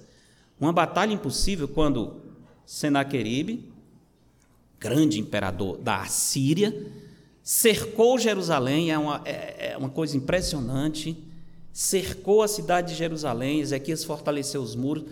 uma 0.59 0.73
batalha 0.73 1.13
impossível 1.13 1.69
quando 1.69 2.17
Senaqueribe, 2.65 3.71
grande 4.81 5.21
imperador 5.21 5.77
da 5.79 6.01
Assíria, 6.01 6.91
cercou 7.43 8.19
Jerusalém, 8.19 8.91
é 8.91 8.99
uma, 8.99 9.23
é, 9.25 9.73
é 9.73 9.77
uma 9.77 9.91
coisa 9.91 10.17
impressionante 10.17 11.17
cercou 11.79 12.43
a 12.43 12.49
cidade 12.49 12.89
de 12.89 12.99
Jerusalém, 12.99 13.61
Ezequias 13.61 14.03
fortaleceu 14.03 14.61
os 14.61 14.75
muros, 14.75 15.05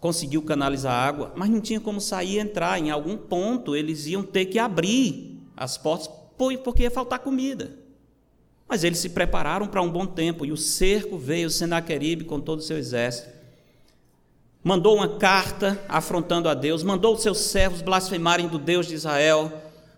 conseguiu 0.00 0.40
canalizar 0.40 0.94
água, 0.94 1.30
mas 1.36 1.50
não 1.50 1.60
tinha 1.60 1.78
como 1.78 2.00
sair 2.00 2.36
e 2.36 2.38
entrar. 2.38 2.78
Em 2.78 2.90
algum 2.90 3.18
ponto 3.18 3.76
eles 3.76 4.06
iam 4.06 4.22
ter 4.22 4.46
que 4.46 4.58
abrir 4.58 5.38
as 5.54 5.76
portas, 5.76 6.08
porque 6.64 6.84
ia 6.84 6.90
faltar 6.90 7.18
comida. 7.18 7.70
Mas 8.66 8.82
eles 8.82 8.98
se 8.98 9.10
prepararam 9.10 9.68
para 9.68 9.82
um 9.82 9.90
bom 9.90 10.06
tempo, 10.06 10.46
e 10.46 10.52
o 10.52 10.56
cerco 10.56 11.18
veio, 11.18 11.50
Senaqueribe 11.50 12.24
com 12.24 12.40
todo 12.40 12.60
o 12.60 12.62
seu 12.62 12.78
exército. 12.78 13.28
Mandou 14.64 14.96
uma 14.96 15.18
carta 15.18 15.84
afrontando 15.86 16.48
a 16.48 16.54
Deus, 16.54 16.82
mandou 16.82 17.14
os 17.14 17.20
seus 17.20 17.36
servos 17.38 17.82
blasfemarem 17.82 18.48
do 18.48 18.58
Deus 18.58 18.86
de 18.86 18.94
Israel, 18.94 19.52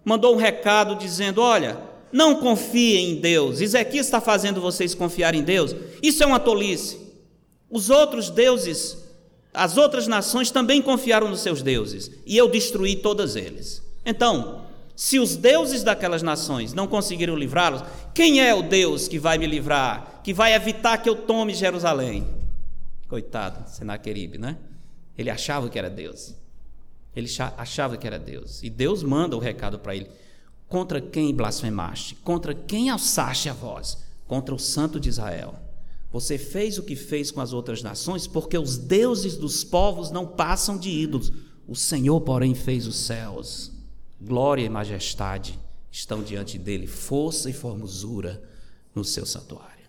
mandou 0.05 0.35
um 0.35 0.39
recado 0.39 0.97
dizendo: 0.97 1.41
Olha, 1.41 1.94
não 2.15 2.37
confiem 2.37 3.11
em 3.11 3.17
Deus. 3.17 3.61
Ezequias 3.61 4.07
está 4.07 4.21
fazendo 4.21 4.61
vocês 4.61 4.95
confiar 4.95 5.35
em 5.35 5.43
Deus. 5.43 5.75
Isso 6.01 6.23
é 6.23 6.27
uma 6.27 6.39
tolice. 6.39 6.97
Os 7.69 7.91
outros 7.91 8.31
deuses, 8.31 8.97
as 9.53 9.77
outras 9.77 10.07
nações 10.07 10.49
também 10.49 10.81
confiaram 10.81 11.29
nos 11.29 11.41
seus 11.41 11.61
deuses, 11.61 12.09
e 12.25 12.37
eu 12.37 12.49
destruí 12.49 12.95
todas 12.95 13.35
eles. 13.35 13.83
Então, 14.07 14.65
se 14.95 15.19
os 15.19 15.35
deuses 15.35 15.83
daquelas 15.83 16.23
nações 16.23 16.73
não 16.73 16.87
conseguiram 16.87 17.35
livrá-los, 17.35 17.83
quem 18.15 18.41
é 18.41 18.55
o 18.55 18.63
Deus 18.63 19.09
que 19.09 19.19
vai 19.19 19.37
me 19.37 19.47
livrar, 19.49 20.21
que 20.23 20.33
vai 20.33 20.55
evitar 20.55 20.99
que 20.99 21.09
eu 21.09 21.17
tome 21.17 21.53
Jerusalém? 21.53 22.25
Coitado, 23.09 23.69
Senaqueribe, 23.69 24.39
né? 24.39 24.57
Ele 25.19 25.31
achava 25.31 25.69
que 25.69 25.81
era 25.81 25.91
Deus. 25.91 26.33
Ele 27.17 27.29
achava 27.59 27.97
que 27.97 28.07
era 28.07 28.21
Deus. 28.21 28.63
E 28.63 28.71
Deus 28.71 29.03
manda 29.03 29.35
o 29.35 29.41
recado 29.41 29.81
para 29.81 29.97
ele: 29.97 30.07
Contra 30.69 31.01
quem 31.01 31.35
blasfemaste? 31.35 32.17
Contra 32.17 32.55
quem 32.55 32.91
alçaste 32.91 33.49
a 33.49 33.53
voz? 33.53 33.99
Contra 34.27 34.55
o 34.55 34.59
Santo 34.59 34.99
de 34.99 35.09
Israel. 35.09 35.55
Você 36.11 36.39
fez 36.39 36.79
o 36.79 36.83
que 36.83 36.95
fez 36.95 37.31
com 37.31 37.41
as 37.41 37.53
outras 37.53 37.83
nações, 37.83 38.27
porque 38.27 38.57
os 38.57 38.79
deuses 38.79 39.37
dos 39.37 39.65
povos 39.65 40.11
não 40.11 40.27
passam 40.27 40.79
de 40.79 40.89
ídolos. 40.89 41.33
O 41.67 41.75
Senhor, 41.75 42.21
porém, 42.21 42.55
fez 42.55 42.87
os 42.87 42.97
céus. 42.97 43.73
Glória 44.21 44.65
e 44.65 44.69
majestade 44.69 45.59
estão 45.91 46.23
diante 46.23 46.59
dele, 46.59 46.87
força 46.87 47.51
e 47.51 47.53
formosura 47.53 48.43
no 48.95 49.05
seu 49.05 49.27
santuário. 49.27 49.85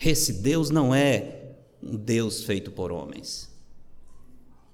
Esse 0.00 0.32
Deus 0.34 0.70
não 0.70 0.94
é 0.94 1.54
um 1.82 1.96
Deus 1.96 2.44
feito 2.44 2.70
por 2.70 2.92
homens. 2.92 3.48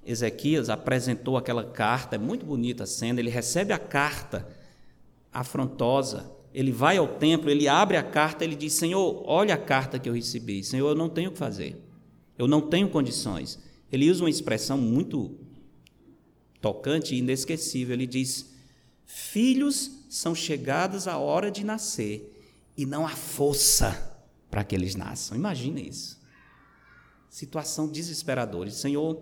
Ezequias 0.05 0.69
apresentou 0.69 1.37
aquela 1.37 1.65
carta, 1.65 2.17
é 2.17 2.19
muito 2.19 2.45
bonita 2.45 2.85
a 2.85 2.87
cena, 2.87 3.21
ele 3.21 3.31
recebe 3.31 3.73
a 3.73 3.79
carta 3.79 4.47
afrontosa, 5.35 6.33
ele 6.55 6.71
vai 6.71 6.97
ao 6.97 7.09
templo, 7.19 7.51
ele 7.51 7.67
abre 7.67 7.97
a 7.97 8.03
carta, 8.03 8.45
ele 8.45 8.55
diz: 8.55 8.73
Senhor, 8.75 9.23
olha 9.27 9.55
a 9.55 9.59
carta 9.59 9.99
que 9.99 10.09
eu 10.09 10.15
recebi. 10.15 10.63
Senhor, 10.63 10.89
eu 10.89 10.95
não 10.95 11.09
tenho 11.09 11.31
o 11.31 11.33
que 11.33 11.39
fazer. 11.39 11.77
Eu 12.39 12.47
não 12.47 12.61
tenho 12.61 12.89
condições. 12.89 13.59
Ele 13.91 14.09
usa 14.09 14.23
uma 14.23 14.31
expressão 14.31 14.79
muito 14.79 15.37
tocante 16.61 17.15
e 17.15 17.19
inesquecível. 17.19 17.95
Ele 17.95 18.07
diz: 18.07 18.55
Filhos 19.05 19.91
são 20.09 20.33
chegados 20.33 21.09
à 21.09 21.19
hora 21.19 21.51
de 21.51 21.65
nascer 21.65 22.33
e 22.77 22.87
não 22.87 23.05
há 23.05 23.11
força 23.11 24.17
para 24.49 24.63
que 24.63 24.77
eles 24.77 24.95
nasçam. 24.95 25.37
Imagina 25.37 25.81
isso. 25.81 26.23
Situação 27.29 27.89
desesperadora. 27.89 28.71
Senhor, 28.71 29.21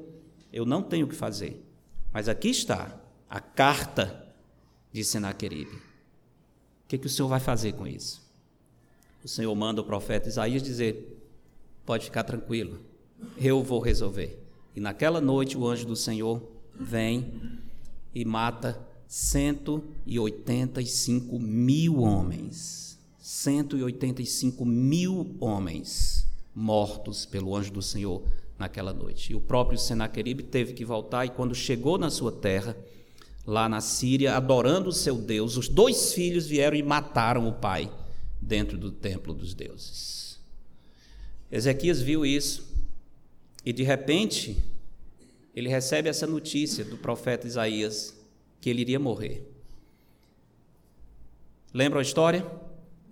eu 0.52 0.66
não 0.66 0.82
tenho 0.82 1.06
o 1.06 1.08
que 1.08 1.14
fazer. 1.14 1.64
Mas 2.12 2.28
aqui 2.28 2.48
está 2.48 3.00
a 3.28 3.40
carta 3.40 4.34
de 4.92 5.02
Senaqueribe. 5.02 5.91
Que, 6.92 6.98
que 6.98 7.06
o 7.06 7.10
Senhor 7.10 7.28
vai 7.28 7.40
fazer 7.40 7.72
com 7.72 7.86
isso? 7.86 8.20
O 9.24 9.28
Senhor 9.28 9.54
manda 9.54 9.80
o 9.80 9.84
profeta 9.84 10.28
Isaías 10.28 10.62
dizer: 10.62 11.24
pode 11.86 12.04
ficar 12.04 12.22
tranquilo, 12.22 12.80
eu 13.38 13.62
vou 13.62 13.80
resolver. 13.80 14.38
E 14.76 14.80
naquela 14.80 15.18
noite 15.18 15.56
o 15.56 15.66
anjo 15.66 15.86
do 15.86 15.96
Senhor 15.96 16.42
vem 16.78 17.32
e 18.14 18.26
mata 18.26 18.78
185 19.08 21.38
mil 21.38 22.00
homens. 22.00 22.98
185 23.18 24.62
mil 24.66 25.34
homens 25.40 26.26
mortos 26.54 27.24
pelo 27.24 27.56
anjo 27.56 27.72
do 27.72 27.80
Senhor 27.80 28.22
naquela 28.58 28.92
noite. 28.92 29.32
E 29.32 29.34
o 29.34 29.40
próprio 29.40 29.78
Senaqueribe 29.78 30.42
teve 30.42 30.74
que 30.74 30.84
voltar, 30.84 31.24
e 31.24 31.30
quando 31.30 31.54
chegou 31.54 31.96
na 31.96 32.10
sua 32.10 32.30
terra, 32.30 32.76
lá 33.46 33.68
na 33.68 33.80
Síria, 33.80 34.36
adorando 34.36 34.88
o 34.88 34.92
seu 34.92 35.16
Deus, 35.16 35.56
os 35.56 35.68
dois 35.68 36.12
filhos 36.12 36.46
vieram 36.46 36.76
e 36.76 36.82
mataram 36.82 37.48
o 37.48 37.52
pai 37.52 37.90
dentro 38.40 38.78
do 38.78 38.90
templo 38.90 39.34
dos 39.34 39.54
deuses. 39.54 40.40
Ezequias 41.50 42.00
viu 42.00 42.24
isso 42.24 42.66
e 43.64 43.72
de 43.72 43.82
repente 43.82 44.56
ele 45.54 45.68
recebe 45.68 46.08
essa 46.08 46.26
notícia 46.26 46.84
do 46.84 46.96
profeta 46.96 47.46
Isaías 47.46 48.16
que 48.60 48.70
ele 48.70 48.80
iria 48.80 48.98
morrer. 48.98 49.46
Lembra 51.74 51.98
a 51.98 52.02
história? 52.02 52.46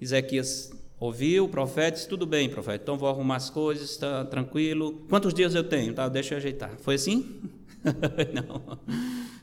Ezequias 0.01 0.73
ouviu 0.99 1.45
o 1.45 1.49
profeta 1.49 1.97
disse: 1.97 2.09
Tudo 2.09 2.27
bem, 2.27 2.49
profeta, 2.49 2.83
então 2.83 2.97
vou 2.97 3.09
arrumar 3.09 3.37
as 3.37 3.51
coisas, 3.51 3.91
está 3.91 4.25
tranquilo. 4.25 5.05
Quantos 5.09 5.35
dias 5.35 5.55
eu 5.55 5.65
tenho? 5.65 5.93
Tá, 5.93 6.09
deixa 6.09 6.35
eu 6.35 6.39
ajeitar. 6.39 6.77
Foi 6.79 6.95
assim? 6.95 7.41
não, 8.35 8.79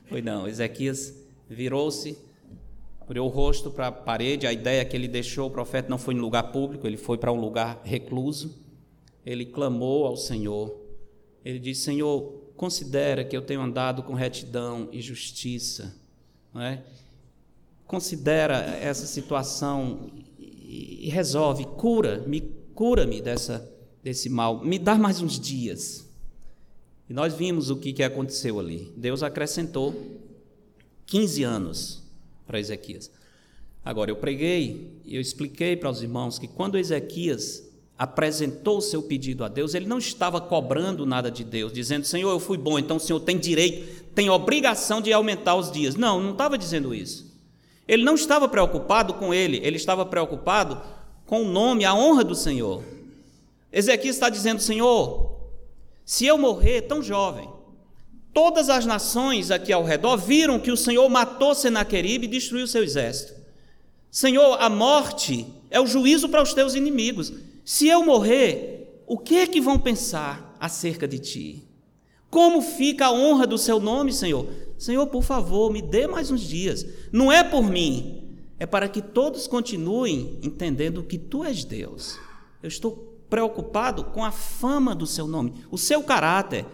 foi 0.07 0.21
não. 0.21 0.47
Ezequias 0.47 1.13
virou-se, 1.49 2.17
virou 3.07 3.27
o 3.27 3.31
rosto 3.31 3.71
para 3.71 3.87
a 3.87 3.91
parede. 3.91 4.47
A 4.47 4.53
ideia 4.53 4.83
que 4.83 4.95
ele 4.95 5.07
deixou 5.07 5.47
o 5.47 5.51
profeta 5.51 5.89
não 5.89 5.97
foi 5.97 6.13
em 6.13 6.19
lugar 6.19 6.51
público, 6.51 6.87
ele 6.87 6.97
foi 6.97 7.17
para 7.17 7.31
um 7.31 7.39
lugar 7.39 7.81
recluso. 7.83 8.57
Ele 9.25 9.45
clamou 9.45 10.05
ao 10.05 10.15
Senhor. 10.15 10.75
Ele 11.43 11.59
disse: 11.59 11.81
Senhor, 11.81 12.51
considera 12.55 13.23
que 13.23 13.35
eu 13.35 13.41
tenho 13.41 13.61
andado 13.61 14.03
com 14.03 14.13
retidão 14.13 14.89
e 14.91 15.01
justiça. 15.01 15.95
Não 16.53 16.61
é? 16.61 16.83
Considera 17.85 18.55
essa 18.81 19.05
situação 19.05 20.09
e 20.37 21.09
resolve, 21.09 21.65
cura, 21.65 22.23
me 22.27 22.41
cura-me 22.73 23.21
dessa 23.21 23.73
desse 24.03 24.29
mal, 24.29 24.63
me 24.63 24.79
dá 24.79 24.95
mais 24.95 25.21
uns 25.21 25.39
dias. 25.39 26.06
E 27.09 27.13
nós 27.13 27.33
vimos 27.33 27.69
o 27.69 27.77
que, 27.77 27.93
que 27.93 28.03
aconteceu 28.03 28.59
ali. 28.59 28.91
Deus 28.95 29.23
acrescentou 29.23 29.95
15 31.05 31.43
anos 31.43 32.03
para 32.45 32.59
Ezequias. 32.59 33.09
Agora, 33.83 34.11
eu 34.11 34.17
preguei 34.17 34.99
e 35.05 35.15
eu 35.15 35.21
expliquei 35.21 35.77
para 35.77 35.89
os 35.89 36.01
irmãos 36.01 36.37
que 36.37 36.47
quando 36.47 36.77
Ezequias 36.77 37.63
apresentou 37.97 38.77
o 38.77 38.81
seu 38.81 39.01
pedido 39.01 39.43
a 39.43 39.47
Deus, 39.47 39.73
ele 39.73 39.87
não 39.87 39.97
estava 39.97 40.39
cobrando 40.41 41.05
nada 41.05 41.31
de 41.31 41.43
Deus, 41.43 41.71
dizendo: 41.71 42.05
Senhor, 42.05 42.29
eu 42.29 42.39
fui 42.39 42.57
bom, 42.57 42.77
então 42.77 42.97
o 42.97 42.99
Senhor 42.99 43.19
tem 43.21 43.37
direito, 43.37 44.03
tem 44.13 44.29
obrigação 44.29 45.01
de 45.01 45.13
aumentar 45.13 45.55
os 45.55 45.71
dias. 45.71 45.95
Não, 45.95 46.21
não 46.21 46.31
estava 46.31 46.57
dizendo 46.57 46.93
isso. 46.93 47.25
Ele 47.87 48.03
não 48.03 48.15
estava 48.15 48.49
preocupado 48.49 49.13
com 49.13 49.33
ele, 49.33 49.61
ele 49.63 49.77
estava 49.77 50.05
preocupado 50.05 50.81
com 51.25 51.43
o 51.43 51.47
nome, 51.47 51.85
a 51.85 51.95
honra 51.95 52.23
do 52.25 52.35
Senhor. 52.35 52.83
Ezequiel 53.71 54.11
está 54.11 54.29
dizendo: 54.29 54.61
Senhor, 54.61 55.36
se 56.07 56.25
eu 56.25 56.37
morrer 56.37 56.83
tão 56.83 57.03
jovem, 57.03 57.49
todas 58.33 58.69
as 58.69 58.85
nações 58.85 59.51
aqui 59.51 59.73
ao 59.73 59.83
redor 59.83 60.15
viram 60.15 60.57
que 60.57 60.71
o 60.71 60.77
Senhor 60.77 61.09
matou 61.09 61.53
Senaqueribe 61.53 62.27
e 62.27 62.29
destruiu 62.29 62.65
seu 62.65 62.81
exército. 62.81 63.33
Senhor, 64.09 64.55
a 64.57 64.69
morte 64.69 65.45
é 65.69 65.81
o 65.81 65.85
juízo 65.85 66.29
para 66.29 66.41
os 66.41 66.53
teus 66.53 66.75
inimigos. 66.75 67.33
Se 67.65 67.89
eu 67.89 68.05
morrer, 68.05 69.03
o 69.05 69.17
que 69.17 69.35
é 69.35 69.45
que 69.45 69.59
vão 69.59 69.77
pensar 69.77 70.55
acerca 70.61 71.05
de 71.05 71.19
ti? 71.19 71.67
Como 72.29 72.61
fica 72.61 73.07
a 73.07 73.11
honra 73.11 73.45
do 73.45 73.57
seu 73.57 73.77
nome, 73.77 74.13
Senhor? 74.13 74.47
Senhor, 74.77 75.07
por 75.07 75.23
favor, 75.23 75.69
me 75.69 75.81
dê 75.81 76.07
mais 76.07 76.31
uns 76.31 76.41
dias. 76.41 76.85
Não 77.11 77.29
é 77.29 77.43
por 77.43 77.69
mim, 77.69 78.39
é 78.57 78.65
para 78.65 78.87
que 78.87 79.01
todos 79.01 79.45
continuem 79.45 80.39
entendendo 80.41 81.03
que 81.03 81.17
tu 81.17 81.43
és 81.43 81.65
Deus. 81.65 82.17
Eu 82.63 82.69
estou 82.69 83.16
preocupado 83.29 84.03
com 84.03 84.23
a 84.23 84.31
fama 84.31 84.95
do 84.95 85.05
seu 85.05 85.27
nome, 85.27 85.53
o 85.69 85.77
seu 85.77 86.03
caráter. 86.03 86.65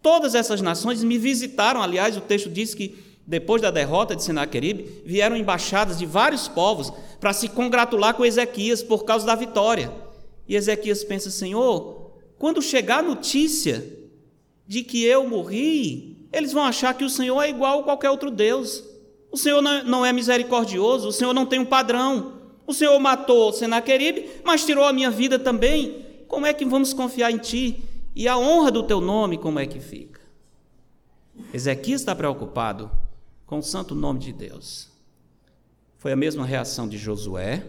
Todas 0.00 0.34
essas 0.34 0.60
nações 0.60 1.04
me 1.04 1.18
visitaram, 1.18 1.82
aliás, 1.82 2.16
o 2.16 2.20
texto 2.20 2.50
diz 2.50 2.74
que 2.74 3.12
depois 3.26 3.62
da 3.62 3.70
derrota 3.70 4.16
de 4.16 4.22
Senaqueribe, 4.22 5.02
vieram 5.04 5.36
embaixadas 5.36 5.98
de 5.98 6.06
vários 6.06 6.48
povos 6.48 6.92
para 7.20 7.32
se 7.32 7.48
congratular 7.48 8.14
com 8.14 8.24
Ezequias 8.24 8.82
por 8.82 9.04
causa 9.04 9.24
da 9.24 9.34
vitória. 9.34 9.92
E 10.48 10.56
Ezequias 10.56 11.04
pensa: 11.04 11.30
Senhor, 11.30 12.10
quando 12.38 12.60
chegar 12.60 12.98
a 12.98 13.02
notícia 13.02 13.84
de 14.66 14.82
que 14.82 15.04
eu 15.04 15.28
morri, 15.28 16.26
eles 16.32 16.52
vão 16.52 16.64
achar 16.64 16.94
que 16.94 17.04
o 17.04 17.10
Senhor 17.10 17.40
é 17.40 17.48
igual 17.48 17.80
a 17.80 17.84
qualquer 17.84 18.10
outro 18.10 18.30
Deus. 18.30 18.82
O 19.30 19.36
Senhor 19.36 19.62
não 19.62 20.04
é 20.04 20.12
misericordioso, 20.12 21.08
o 21.08 21.12
Senhor 21.12 21.32
não 21.32 21.46
tem 21.46 21.58
um 21.58 21.64
padrão. 21.64 22.41
O 22.72 22.74
Senhor 22.74 22.98
matou 22.98 23.52
Senaqueribe, 23.52 24.40
mas 24.42 24.64
tirou 24.64 24.84
a 24.84 24.92
minha 24.94 25.10
vida 25.10 25.38
também. 25.38 26.06
Como 26.26 26.46
é 26.46 26.54
que 26.54 26.64
vamos 26.64 26.94
confiar 26.94 27.30
em 27.30 27.36
Ti? 27.36 27.84
E 28.16 28.26
a 28.26 28.38
honra 28.38 28.70
do 28.70 28.82
Teu 28.82 28.98
nome, 28.98 29.36
como 29.36 29.58
é 29.58 29.66
que 29.66 29.78
fica? 29.78 30.20
Ezequias 31.52 32.00
está 32.00 32.14
preocupado 32.14 32.90
com 33.46 33.58
o 33.58 33.62
santo 33.62 33.94
nome 33.94 34.20
de 34.20 34.32
Deus. 34.32 34.88
Foi 35.98 36.12
a 36.12 36.16
mesma 36.16 36.46
reação 36.46 36.88
de 36.88 36.96
Josué, 36.96 37.62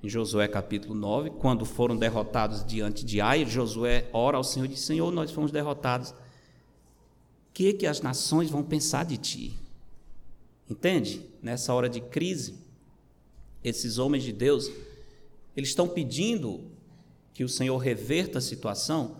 em 0.00 0.08
Josué 0.08 0.46
capítulo 0.46 0.94
9, 0.94 1.30
quando 1.30 1.64
foram 1.64 1.96
derrotados 1.96 2.64
diante 2.64 3.04
de 3.04 3.20
Ai, 3.20 3.44
Josué 3.44 4.08
ora 4.12 4.36
ao 4.36 4.44
Senhor 4.44 4.66
e 4.66 4.68
diz: 4.68 4.80
Senhor, 4.80 5.10
nós 5.10 5.32
fomos 5.32 5.50
derrotados 5.50 6.14
que, 7.52 7.72
que 7.72 7.86
as 7.86 8.00
nações 8.00 8.48
vão 8.48 8.62
pensar 8.62 9.04
de 9.04 9.16
ti? 9.16 9.58
Entende? 10.68 11.26
Nessa 11.42 11.74
hora 11.74 11.88
de 11.88 12.00
crise, 12.00 12.54
esses 13.62 13.98
homens 13.98 14.24
de 14.24 14.32
Deus, 14.32 14.70
eles 15.56 15.70
estão 15.70 15.88
pedindo 15.88 16.62
que 17.34 17.44
o 17.44 17.48
Senhor 17.48 17.76
reverta 17.78 18.38
a 18.38 18.42
situação, 18.42 19.16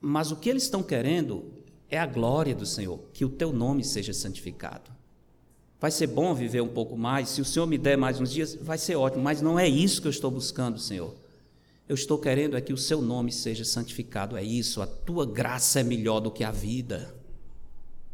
mas 0.00 0.30
o 0.30 0.36
que 0.36 0.48
eles 0.48 0.64
estão 0.64 0.82
querendo 0.82 1.44
é 1.90 1.98
a 1.98 2.06
glória 2.06 2.54
do 2.54 2.66
Senhor, 2.66 3.00
que 3.12 3.24
o 3.24 3.28
teu 3.28 3.52
nome 3.52 3.84
seja 3.84 4.12
santificado. 4.12 4.90
Vai 5.80 5.90
ser 5.90 6.08
bom 6.08 6.34
viver 6.34 6.60
um 6.60 6.68
pouco 6.68 6.96
mais, 6.96 7.28
se 7.28 7.40
o 7.40 7.44
Senhor 7.44 7.66
me 7.66 7.78
der 7.78 7.96
mais 7.96 8.20
uns 8.20 8.32
dias, 8.32 8.54
vai 8.54 8.78
ser 8.78 8.96
ótimo, 8.96 9.22
mas 9.22 9.40
não 9.40 9.58
é 9.58 9.68
isso 9.68 10.00
que 10.00 10.08
eu 10.08 10.12
estou 10.12 10.30
buscando, 10.30 10.78
Senhor. 10.78 11.14
Eu 11.88 11.94
estou 11.94 12.18
querendo 12.18 12.56
é 12.56 12.60
que 12.60 12.72
o 12.72 12.76
seu 12.76 13.00
nome 13.00 13.32
seja 13.32 13.64
santificado, 13.64 14.36
é 14.36 14.42
isso, 14.42 14.82
a 14.82 14.86
tua 14.86 15.24
graça 15.24 15.80
é 15.80 15.82
melhor 15.82 16.20
do 16.20 16.30
que 16.30 16.44
a 16.44 16.50
vida. 16.50 17.14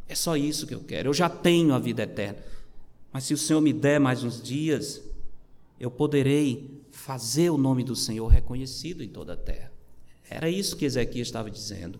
É 0.07 0.15
só 0.15 0.37
isso 0.37 0.67
que 0.67 0.75
eu 0.75 0.81
quero. 0.81 1.09
Eu 1.09 1.13
já 1.13 1.27
tenho 1.27 1.73
a 1.73 1.79
vida 1.79 2.03
eterna. 2.03 2.37
Mas 3.11 3.23
se 3.23 3.33
o 3.33 3.37
Senhor 3.37 3.59
me 3.61 3.73
der 3.73 3.99
mais 3.99 4.23
uns 4.23 4.41
dias, 4.41 5.01
eu 5.79 5.91
poderei 5.91 6.81
fazer 6.91 7.49
o 7.49 7.57
nome 7.57 7.83
do 7.83 7.95
Senhor 7.95 8.27
reconhecido 8.27 9.03
em 9.03 9.09
toda 9.09 9.33
a 9.33 9.37
terra. 9.37 9.71
Era 10.29 10.49
isso 10.49 10.75
que 10.77 10.85
Ezequias 10.85 11.27
estava 11.27 11.51
dizendo. 11.51 11.99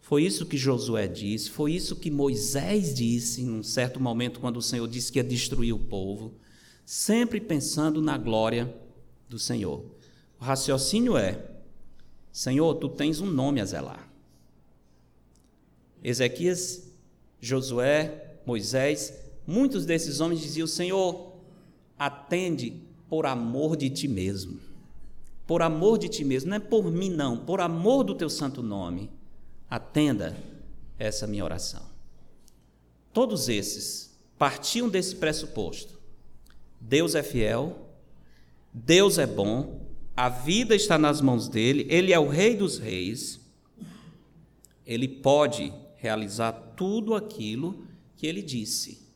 Foi 0.00 0.24
isso 0.24 0.46
que 0.46 0.56
Josué 0.56 1.06
disse, 1.06 1.50
foi 1.50 1.72
isso 1.72 1.94
que 1.94 2.10
Moisés 2.10 2.94
disse 2.94 3.42
em 3.42 3.50
um 3.50 3.62
certo 3.62 4.00
momento, 4.00 4.40
quando 4.40 4.56
o 4.56 4.62
Senhor 4.62 4.88
disse 4.88 5.12
que 5.12 5.18
ia 5.18 5.24
destruir 5.24 5.72
o 5.72 5.78
povo, 5.78 6.34
sempre 6.84 7.40
pensando 7.40 8.02
na 8.02 8.18
glória 8.18 8.74
do 9.28 9.38
Senhor. 9.38 9.84
O 10.40 10.44
raciocínio 10.44 11.16
é: 11.16 11.40
Senhor, 12.32 12.74
tu 12.74 12.88
tens 12.88 13.20
um 13.20 13.30
nome 13.30 13.60
a 13.60 13.64
zelar. 13.64 14.10
Ezequias, 16.02 16.90
Josué, 17.40 18.38
Moisés, 18.44 19.14
muitos 19.46 19.86
desses 19.86 20.18
homens 20.18 20.40
diziam: 20.40 20.66
Senhor, 20.66 21.36
atende 21.96 22.82
por 23.10 23.26
amor 23.26 23.76
de 23.76 23.90
ti 23.90 24.06
mesmo. 24.06 24.60
Por 25.44 25.62
amor 25.62 25.98
de 25.98 26.08
ti 26.08 26.24
mesmo, 26.24 26.50
não 26.50 26.56
é 26.56 26.60
por 26.60 26.90
mim, 26.92 27.10
não, 27.10 27.36
por 27.36 27.60
amor 27.60 28.04
do 28.04 28.14
teu 28.14 28.30
santo 28.30 28.62
nome, 28.62 29.10
atenda 29.68 30.36
essa 30.96 31.26
minha 31.26 31.44
oração. 31.44 31.82
Todos 33.12 33.48
esses 33.48 34.16
partiam 34.38 34.88
desse 34.88 35.16
pressuposto. 35.16 35.98
Deus 36.80 37.16
é 37.16 37.22
fiel, 37.22 37.90
Deus 38.72 39.18
é 39.18 39.26
bom, 39.26 39.80
a 40.16 40.28
vida 40.28 40.76
está 40.76 40.96
nas 40.96 41.20
mãos 41.20 41.48
dele, 41.48 41.86
ele 41.90 42.12
é 42.12 42.18
o 42.18 42.28
Rei 42.28 42.54
dos 42.54 42.78
Reis, 42.78 43.40
ele 44.86 45.08
pode 45.08 45.72
realizar 45.96 46.52
tudo 46.76 47.14
aquilo 47.14 47.84
que 48.16 48.26
ele 48.26 48.40
disse. 48.40 49.09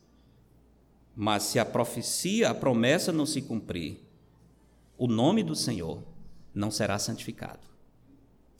Mas 1.15 1.43
se 1.43 1.59
a 1.59 1.65
profecia, 1.65 2.49
a 2.49 2.53
promessa 2.53 3.11
não 3.11 3.25
se 3.25 3.41
cumprir, 3.41 3.99
o 4.97 5.07
nome 5.07 5.43
do 5.43 5.55
Senhor 5.55 6.03
não 6.53 6.69
será 6.69 6.99
santificado. 6.99 7.59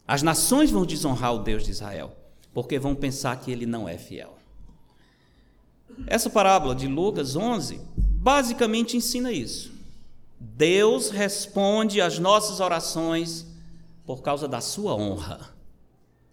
As 0.08 0.22
nações 0.22 0.72
vão 0.72 0.86
desonrar 0.86 1.34
o 1.34 1.40
Deus 1.40 1.64
de 1.64 1.72
Israel, 1.72 2.16
porque 2.54 2.80
vão 2.80 2.96
pensar 2.96 3.40
que 3.40 3.52
ele 3.52 3.66
não 3.66 3.90
é 3.90 3.98
fiel. 3.98 4.38
Essa 6.08 6.30
parábola 6.30 6.76
de 6.76 6.88
Lucas 6.88 7.36
11 7.36 7.80
basicamente 7.98 8.98
ensina 8.98 9.32
isso. 9.32 9.74
Deus 10.40 11.10
responde 11.10 12.02
às 12.02 12.20
nossas 12.20 12.60
orações 12.60 13.46
por 14.06 14.22
causa 14.22 14.48
da 14.48 14.62
sua 14.62 14.94
honra, 14.94 15.54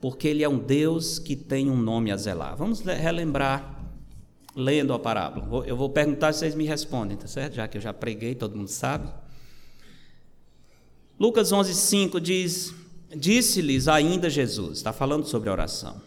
porque 0.00 0.28
Ele 0.28 0.42
é 0.42 0.48
um 0.48 0.58
Deus 0.58 1.18
que 1.18 1.34
tem 1.34 1.70
um 1.70 1.76
nome 1.76 2.10
a 2.10 2.16
zelar. 2.16 2.56
Vamos 2.56 2.80
relembrar, 2.80 3.81
lendo 4.54 4.92
a 4.92 4.98
parábola. 4.98 5.66
Eu 5.66 5.76
vou 5.76 5.90
perguntar 5.90 6.32
se 6.32 6.40
vocês 6.40 6.54
me 6.54 6.64
respondem, 6.64 7.16
tá 7.16 7.26
certo? 7.26 7.54
Já 7.54 7.66
que 7.66 7.78
eu 7.78 7.82
já 7.82 7.92
preguei, 7.92 8.34
todo 8.34 8.56
mundo 8.56 8.68
sabe. 8.68 9.08
Lucas 11.18 11.52
11:5 11.52 12.20
diz: 12.20 12.74
Disse-lhes 13.14 13.88
ainda 13.88 14.28
Jesus, 14.28 14.78
está 14.78 14.92
falando 14.92 15.26
sobre 15.26 15.48
a 15.48 15.52
oração. 15.52 16.00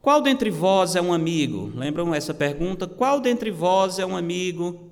Qual 0.00 0.22
dentre 0.22 0.50
vós 0.50 0.96
é 0.96 1.02
um 1.02 1.12
amigo? 1.12 1.70
Lembram 1.74 2.14
essa 2.14 2.32
pergunta? 2.32 2.86
Qual 2.86 3.20
dentre 3.20 3.50
vós 3.50 3.98
é 3.98 4.06
um 4.06 4.16
amigo 4.16 4.90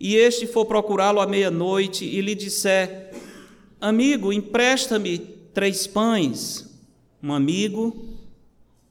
e 0.00 0.14
este 0.14 0.46
for 0.46 0.64
procurá-lo 0.64 1.20
à 1.20 1.26
meia-noite 1.26 2.04
e 2.04 2.20
lhe 2.20 2.34
disser: 2.34 3.12
Amigo, 3.80 4.32
empresta-me 4.32 5.18
três 5.18 5.86
pães. 5.86 6.68
Um 7.22 7.32
amigo 7.32 8.16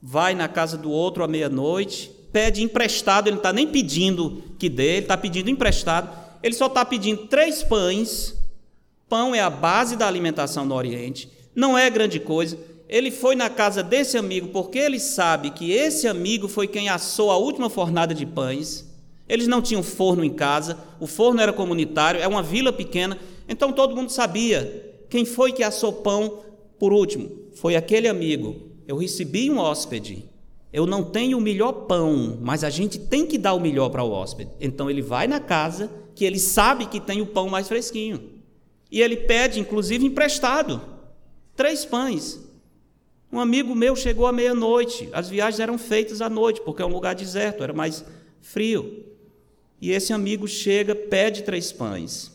vai 0.01 0.35
na 0.35 0.47
casa 0.47 0.77
do 0.77 0.91
outro 0.91 1.23
à 1.23 1.27
meia-noite, 1.27 2.11
pede 2.31 2.63
emprestado, 2.63 3.27
ele 3.27 3.35
não 3.35 3.39
está 3.39 3.53
nem 3.53 3.67
pedindo 3.67 4.43
que 4.57 4.69
dê, 4.69 4.97
ele 4.97 4.99
está 4.99 5.17
pedindo 5.17 5.49
emprestado. 5.49 6.09
Ele 6.43 6.53
só 6.53 6.67
está 6.67 6.85
pedindo 6.85 7.27
três 7.27 7.63
pães. 7.63 8.35
Pão 9.09 9.33
é 9.33 9.39
a 9.39 9.49
base 9.49 9.95
da 9.95 10.07
alimentação 10.07 10.65
no 10.65 10.75
Oriente, 10.75 11.29
não 11.55 11.77
é 11.77 11.89
grande 11.89 12.19
coisa. 12.19 12.57
Ele 12.89 13.11
foi 13.11 13.35
na 13.35 13.49
casa 13.49 13.83
desse 13.83 14.17
amigo 14.17 14.49
porque 14.49 14.77
ele 14.77 14.99
sabe 14.99 15.51
que 15.51 15.71
esse 15.71 16.07
amigo 16.07 16.47
foi 16.47 16.67
quem 16.67 16.89
assou 16.89 17.31
a 17.31 17.37
última 17.37 17.69
fornada 17.69 18.13
de 18.13 18.25
pães. 18.25 18.85
Eles 19.27 19.47
não 19.47 19.61
tinham 19.61 19.83
forno 19.83 20.23
em 20.23 20.33
casa, 20.33 20.77
o 20.99 21.07
forno 21.07 21.41
era 21.41 21.51
comunitário, 21.51 22.21
é 22.21 22.27
uma 22.27 22.41
vila 22.41 22.71
pequena, 22.71 23.17
então 23.47 23.73
todo 23.73 23.95
mundo 23.95 24.09
sabia 24.09 24.93
quem 25.09 25.25
foi 25.25 25.51
que 25.51 25.63
assou 25.63 25.91
pão 25.91 26.39
por 26.79 26.93
último. 26.93 27.29
Foi 27.55 27.75
aquele 27.75 28.07
amigo. 28.07 28.55
Eu 28.87 28.97
recebi 28.97 29.49
um 29.49 29.57
hóspede. 29.57 30.23
Eu 30.77 30.85
não 30.85 31.03
tenho 31.03 31.39
o 31.39 31.41
melhor 31.41 31.71
pão, 31.71 32.37
mas 32.39 32.63
a 32.63 32.69
gente 32.69 32.99
tem 32.99 33.25
que 33.25 33.39
dar 33.39 33.55
o 33.55 33.59
melhor 33.59 33.89
para 33.89 34.03
o 34.03 34.11
hóspede. 34.11 34.51
Então 34.61 34.87
ele 34.87 35.01
vai 35.01 35.27
na 35.27 35.39
casa 35.39 35.89
que 36.13 36.23
ele 36.23 36.37
sabe 36.37 36.85
que 36.85 36.99
tem 36.99 37.19
o 37.19 37.25
pão 37.25 37.49
mais 37.49 37.67
fresquinho. 37.67 38.21
E 38.91 39.01
ele 39.01 39.17
pede, 39.17 39.59
inclusive, 39.59 40.05
emprestado. 40.05 40.79
Três 41.55 41.83
pães. 41.83 42.39
Um 43.31 43.39
amigo 43.39 43.73
meu 43.73 43.95
chegou 43.95 44.27
à 44.27 44.31
meia-noite. 44.31 45.09
As 45.13 45.27
viagens 45.27 45.59
eram 45.59 45.79
feitas 45.79 46.21
à 46.21 46.29
noite, 46.29 46.61
porque 46.61 46.83
é 46.83 46.85
um 46.85 46.93
lugar 46.93 47.15
deserto, 47.15 47.63
era 47.63 47.73
mais 47.73 48.05
frio. 48.39 49.03
E 49.81 49.89
esse 49.89 50.13
amigo 50.13 50.47
chega, 50.47 50.93
pede 50.93 51.41
três 51.41 51.71
pães. 51.71 52.31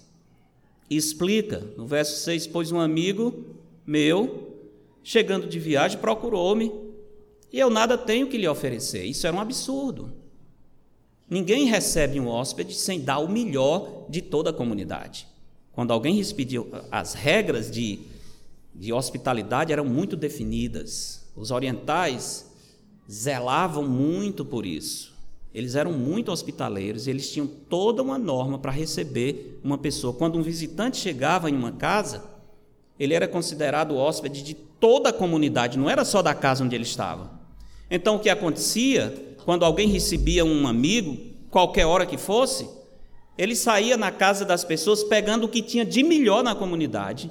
E 0.90 0.96
explica, 0.96 1.62
no 1.76 1.86
verso 1.86 2.20
6, 2.24 2.48
pois 2.48 2.72
um 2.72 2.80
amigo 2.80 3.54
meu, 3.86 4.58
chegando 5.00 5.46
de 5.46 5.60
viagem, 5.60 6.00
procurou-me, 6.00 6.90
e 7.52 7.58
eu 7.58 7.68
nada 7.68 7.98
tenho 7.98 8.28
que 8.28 8.38
lhe 8.38 8.48
oferecer. 8.48 9.04
Isso 9.04 9.26
era 9.26 9.36
um 9.36 9.40
absurdo. 9.40 10.12
Ninguém 11.28 11.66
recebe 11.66 12.18
um 12.18 12.28
hóspede 12.28 12.74
sem 12.74 13.00
dar 13.00 13.18
o 13.18 13.28
melhor 13.28 14.06
de 14.08 14.22
toda 14.22 14.50
a 14.50 14.52
comunidade. 14.52 15.26
Quando 15.72 15.92
alguém 15.92 16.18
expediu, 16.18 16.70
as 16.90 17.14
regras 17.14 17.70
de, 17.70 18.00
de 18.74 18.92
hospitalidade 18.92 19.72
eram 19.72 19.84
muito 19.84 20.16
definidas. 20.16 21.30
Os 21.34 21.50
orientais 21.50 22.50
zelavam 23.10 23.86
muito 23.86 24.44
por 24.44 24.66
isso. 24.66 25.12
Eles 25.54 25.74
eram 25.74 25.92
muito 25.92 26.32
hospitaleiros, 26.32 27.06
eles 27.06 27.30
tinham 27.30 27.46
toda 27.46 28.02
uma 28.02 28.18
norma 28.18 28.58
para 28.58 28.70
receber 28.70 29.60
uma 29.62 29.76
pessoa. 29.76 30.14
Quando 30.14 30.38
um 30.38 30.42
visitante 30.42 30.96
chegava 30.96 31.50
em 31.50 31.54
uma 31.54 31.72
casa, 31.72 32.24
ele 32.98 33.12
era 33.12 33.28
considerado 33.28 33.96
hóspede 33.96 34.42
de 34.42 34.54
toda 34.54 35.10
a 35.10 35.12
comunidade, 35.12 35.78
não 35.78 35.90
era 35.90 36.04
só 36.04 36.22
da 36.22 36.34
casa 36.34 36.64
onde 36.64 36.74
ele 36.74 36.84
estava. 36.84 37.41
Então, 37.94 38.16
o 38.16 38.18
que 38.18 38.30
acontecia, 38.30 39.14
quando 39.44 39.66
alguém 39.66 39.86
recebia 39.86 40.46
um 40.46 40.66
amigo, 40.66 41.14
qualquer 41.50 41.84
hora 41.84 42.06
que 42.06 42.16
fosse, 42.16 42.66
ele 43.36 43.54
saía 43.54 43.98
na 43.98 44.10
casa 44.10 44.46
das 44.46 44.64
pessoas 44.64 45.04
pegando 45.04 45.44
o 45.44 45.48
que 45.48 45.60
tinha 45.60 45.84
de 45.84 46.02
melhor 46.02 46.42
na 46.42 46.54
comunidade 46.54 47.30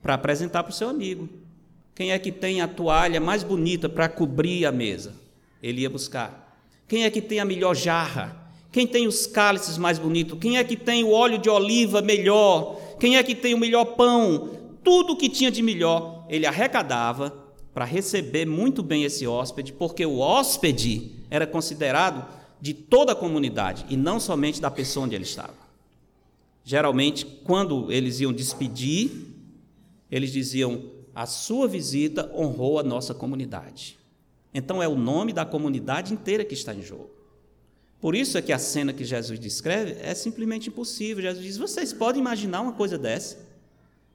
para 0.00 0.14
apresentar 0.14 0.62
para 0.62 0.70
o 0.70 0.74
seu 0.74 0.88
amigo. 0.88 1.28
Quem 1.92 2.12
é 2.12 2.18
que 2.20 2.30
tem 2.30 2.60
a 2.60 2.68
toalha 2.68 3.20
mais 3.20 3.42
bonita 3.42 3.88
para 3.88 4.08
cobrir 4.08 4.64
a 4.64 4.70
mesa? 4.70 5.12
Ele 5.60 5.80
ia 5.80 5.90
buscar. 5.90 6.56
Quem 6.86 7.02
é 7.02 7.10
que 7.10 7.20
tem 7.20 7.40
a 7.40 7.44
melhor 7.44 7.74
jarra? 7.74 8.48
Quem 8.70 8.86
tem 8.86 9.08
os 9.08 9.26
cálices 9.26 9.76
mais 9.76 9.98
bonitos? 9.98 10.38
Quem 10.38 10.56
é 10.56 10.62
que 10.62 10.76
tem 10.76 11.02
o 11.02 11.10
óleo 11.10 11.38
de 11.38 11.50
oliva 11.50 12.00
melhor? 12.00 12.80
Quem 13.00 13.16
é 13.16 13.24
que 13.24 13.34
tem 13.34 13.54
o 13.54 13.58
melhor 13.58 13.84
pão? 13.96 14.50
Tudo 14.84 15.14
o 15.14 15.16
que 15.16 15.28
tinha 15.28 15.50
de 15.50 15.62
melhor, 15.62 16.24
ele 16.28 16.46
arrecadava 16.46 17.45
para 17.76 17.84
receber 17.84 18.46
muito 18.46 18.82
bem 18.82 19.04
esse 19.04 19.26
hóspede, 19.26 19.70
porque 19.70 20.06
o 20.06 20.20
hóspede 20.20 21.10
era 21.28 21.46
considerado 21.46 22.26
de 22.58 22.72
toda 22.72 23.12
a 23.12 23.14
comunidade 23.14 23.84
e 23.90 23.98
não 23.98 24.18
somente 24.18 24.62
da 24.62 24.70
pessoa 24.70 25.04
onde 25.04 25.14
ele 25.14 25.24
estava. 25.24 25.52
Geralmente, 26.64 27.26
quando 27.44 27.92
eles 27.92 28.18
iam 28.18 28.32
despedir, 28.32 29.10
eles 30.10 30.32
diziam: 30.32 30.84
A 31.14 31.26
sua 31.26 31.68
visita 31.68 32.32
honrou 32.34 32.78
a 32.78 32.82
nossa 32.82 33.12
comunidade. 33.12 33.98
Então 34.54 34.82
é 34.82 34.88
o 34.88 34.96
nome 34.96 35.34
da 35.34 35.44
comunidade 35.44 36.14
inteira 36.14 36.46
que 36.46 36.54
está 36.54 36.74
em 36.74 36.80
jogo. 36.80 37.10
Por 38.00 38.14
isso 38.14 38.38
é 38.38 38.42
que 38.42 38.54
a 38.54 38.58
cena 38.58 38.94
que 38.94 39.04
Jesus 39.04 39.38
descreve 39.38 39.98
é 40.00 40.14
simplesmente 40.14 40.70
impossível. 40.70 41.22
Jesus 41.22 41.44
diz: 41.44 41.58
vocês 41.58 41.92
podem 41.92 42.22
imaginar 42.22 42.62
uma 42.62 42.72
coisa 42.72 42.96
dessa? 42.96 43.36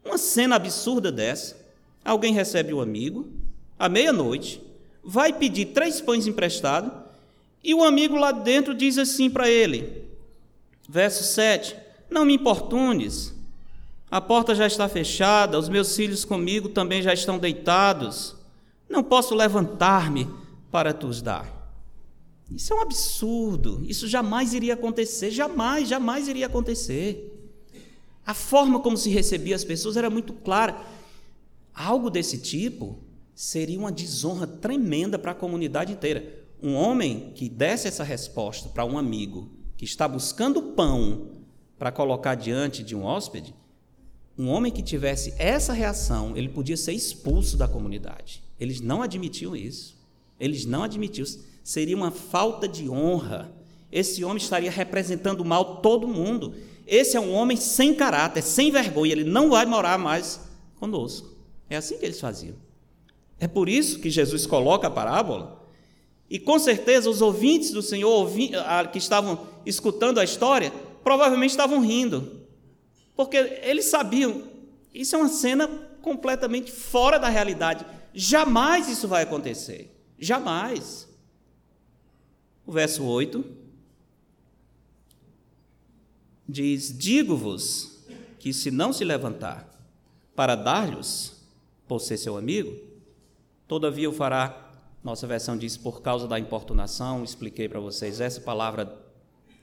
Uma 0.04 0.18
cena 0.18 0.56
absurda 0.56 1.12
dessa. 1.12 1.62
Alguém 2.04 2.34
recebe 2.34 2.74
um 2.74 2.82
amigo, 2.82 3.41
à 3.82 3.90
meia-noite, 3.90 4.62
vai 5.04 5.34
pedir 5.34 5.74
três 5.74 6.00
pães 6.00 6.28
emprestados, 6.28 6.92
e 7.64 7.74
o 7.74 7.84
amigo 7.84 8.16
lá 8.16 8.32
dentro 8.32 8.76
diz 8.76 9.00
assim 9.00 9.28
para 9.28 9.50
ele, 9.50 10.06
verso 10.88 11.24
7: 11.24 11.76
Não 12.08 12.24
me 12.24 12.36
importunes, 12.36 13.34
a 14.10 14.22
porta 14.22 14.54
já 14.54 14.68
está 14.68 14.88
fechada, 14.88 15.58
os 15.58 15.68
meus 15.68 15.96
filhos 15.96 16.24
comigo 16.24 16.70
também 16.70 17.02
já 17.02 17.12
estão 17.12 17.40
deitados. 17.40 18.36
Não 18.88 19.04
posso 19.04 19.34
levantar-me 19.34 20.30
para 20.70 20.94
te 20.94 21.08
os 21.08 21.22
dar. 21.22 21.50
Isso 22.52 22.74
é 22.74 22.76
um 22.76 22.82
absurdo. 22.82 23.84
Isso 23.88 24.08
jamais 24.08 24.54
iria 24.54 24.76
acontecer. 24.76 25.32
Jamais, 25.32 25.88
jamais 25.88 26.28
iria 26.28 26.46
acontecer. 26.46 27.36
A 28.24 28.34
forma 28.34 28.80
como 28.80 28.98
se 28.98 29.10
recebia 29.10 29.56
as 29.56 29.64
pessoas 29.64 29.98
era 29.98 30.10
muito 30.10 30.34
clara. 30.34 30.80
Algo 31.74 32.10
desse 32.10 32.38
tipo 32.38 33.00
seria 33.42 33.80
uma 33.80 33.92
desonra 33.92 34.46
tremenda 34.46 35.18
para 35.18 35.32
a 35.32 35.36
comunidade 35.36 35.92
inteira. 35.92 36.46
Um 36.62 36.76
homem 36.76 37.32
que 37.34 37.50
desse 37.50 37.88
essa 37.88 38.04
resposta 38.04 38.70
para 38.70 38.86
um 38.86 39.00
amigo 39.00 39.50
que 39.76 39.84
está 39.84 40.08
buscando 40.08 40.62
pão 40.62 41.32
para 41.76 41.92
colocar 41.92 42.36
diante 42.36 42.84
de 42.84 42.96
um 42.96 43.04
hóspede, 43.04 43.56
um 44.38 44.48
homem 44.48 44.72
que 44.72 44.84
tivesse 44.84 45.34
essa 45.40 45.74
reação, 45.74 46.38
ele 46.38 46.50
podia 46.50 46.78
ser 46.78 46.94
expulso 46.94 47.58
da 47.58 47.68
comunidade. 47.68 48.44
Eles 48.60 48.80
não 48.80 49.02
admitiam 49.02 49.56
isso. 49.56 49.98
Eles 50.40 50.64
não 50.64 50.84
admitiam. 50.84 51.26
Seria 51.64 51.98
uma 51.98 52.12
falta 52.12 52.68
de 52.68 52.88
honra. 52.92 53.52
Esse 53.92 54.24
homem 54.24 54.38
estaria 54.38 54.70
representando 54.70 55.44
mal 55.44 55.82
todo 55.82 56.08
mundo. 56.08 56.54
Esse 56.86 57.18
é 57.18 57.20
um 57.20 57.34
homem 57.34 57.58
sem 57.58 57.96
caráter, 57.96 58.44
sem 58.44 58.70
vergonha. 58.70 59.14
Ele 59.14 59.24
não 59.24 59.50
vai 59.50 59.66
morar 59.66 59.98
mais 59.98 60.42
conosco. 60.76 61.28
É 61.68 61.76
assim 61.76 61.98
que 61.98 62.06
eles 62.06 62.20
faziam. 62.20 62.56
É 63.42 63.48
por 63.48 63.68
isso 63.68 63.98
que 63.98 64.12
Jesus 64.12 64.46
coloca 64.46 64.86
a 64.86 64.92
parábola. 64.92 65.68
E 66.30 66.38
com 66.38 66.60
certeza 66.60 67.10
os 67.10 67.24
ouvintes 67.24 67.72
do 67.72 67.82
Senhor 67.82 68.30
que 68.92 69.00
estavam 69.00 69.48
escutando 69.66 70.20
a 70.20 70.24
história 70.24 70.72
provavelmente 71.04 71.50
estavam 71.50 71.82
rindo. 71.82 72.46
Porque 73.16 73.36
eles 73.64 73.86
sabiam, 73.86 74.44
isso 74.94 75.16
é 75.16 75.18
uma 75.18 75.28
cena 75.28 75.68
completamente 76.04 76.72
fora 76.72 77.18
da 77.18 77.30
realidade. 77.30 77.84
Jamais 78.14 78.88
isso 78.88 79.08
vai 79.08 79.24
acontecer. 79.24 79.92
Jamais. 80.20 81.10
O 82.64 82.72
verso 82.72 83.04
8 83.04 83.44
diz: 86.48 86.96
Digo-vos 86.96 88.06
que 88.38 88.54
se 88.54 88.70
não 88.70 88.94
se 88.94 89.04
levantar 89.04 89.68
para 90.36 90.54
dar-lhes, 90.56 91.42
por 91.88 92.00
ser 92.00 92.18
seu 92.18 92.38
amigo, 92.38 92.91
todavia 93.72 94.10
o 94.10 94.14
fará. 94.14 94.70
Nossa 95.02 95.26
versão 95.26 95.58
diz 95.58 95.78
por 95.78 96.02
causa 96.02 96.28
da 96.28 96.38
importunação, 96.38 97.24
expliquei 97.24 97.70
para 97.70 97.80
vocês, 97.80 98.20
essa 98.20 98.42
palavra 98.42 99.02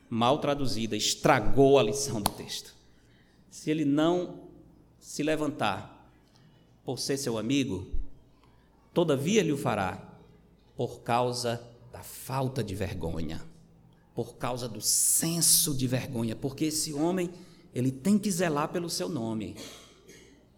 mal 0.09 0.39
traduzida 0.39 0.97
estragou 0.97 1.77
a 1.77 1.83
lição 1.83 2.19
do 2.19 2.31
texto. 2.31 2.73
Se 3.51 3.69
ele 3.69 3.85
não 3.85 4.47
se 4.99 5.21
levantar 5.21 6.11
por 6.83 6.97
ser 6.97 7.17
seu 7.17 7.37
amigo, 7.37 7.85
todavia 8.95 9.43
lhe 9.43 9.51
o 9.51 9.57
fará 9.57 10.03
por 10.75 11.01
causa 11.01 11.61
da 11.91 12.01
falta 12.01 12.63
de 12.63 12.73
vergonha, 12.73 13.45
por 14.15 14.37
causa 14.37 14.67
do 14.67 14.81
senso 14.81 15.71
de 15.71 15.85
vergonha, 15.85 16.35
porque 16.35 16.65
esse 16.65 16.93
homem, 16.93 17.29
ele 17.75 17.91
tem 17.91 18.17
que 18.17 18.31
zelar 18.31 18.69
pelo 18.69 18.89
seu 18.89 19.07
nome. 19.07 19.55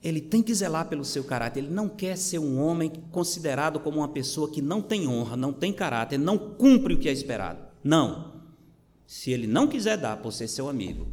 Ele 0.03 0.19
tem 0.19 0.41
que 0.41 0.53
zelar 0.53 0.87
pelo 0.89 1.05
seu 1.05 1.23
caráter. 1.23 1.59
Ele 1.59 1.73
não 1.73 1.87
quer 1.87 2.17
ser 2.17 2.39
um 2.39 2.59
homem 2.59 2.91
considerado 3.11 3.79
como 3.79 3.99
uma 3.99 4.07
pessoa 4.07 4.49
que 4.49 4.61
não 4.61 4.81
tem 4.81 5.07
honra, 5.07 5.37
não 5.37 5.53
tem 5.53 5.71
caráter, 5.71 6.17
não 6.17 6.37
cumpre 6.37 6.93
o 6.93 6.99
que 6.99 7.07
é 7.07 7.11
esperado. 7.11 7.59
Não. 7.83 8.41
Se 9.05 9.31
ele 9.31 9.45
não 9.45 9.67
quiser 9.67 9.97
dar 9.97 10.17
por 10.17 10.31
ser 10.31 10.47
seu 10.47 10.67
amigo, 10.67 11.07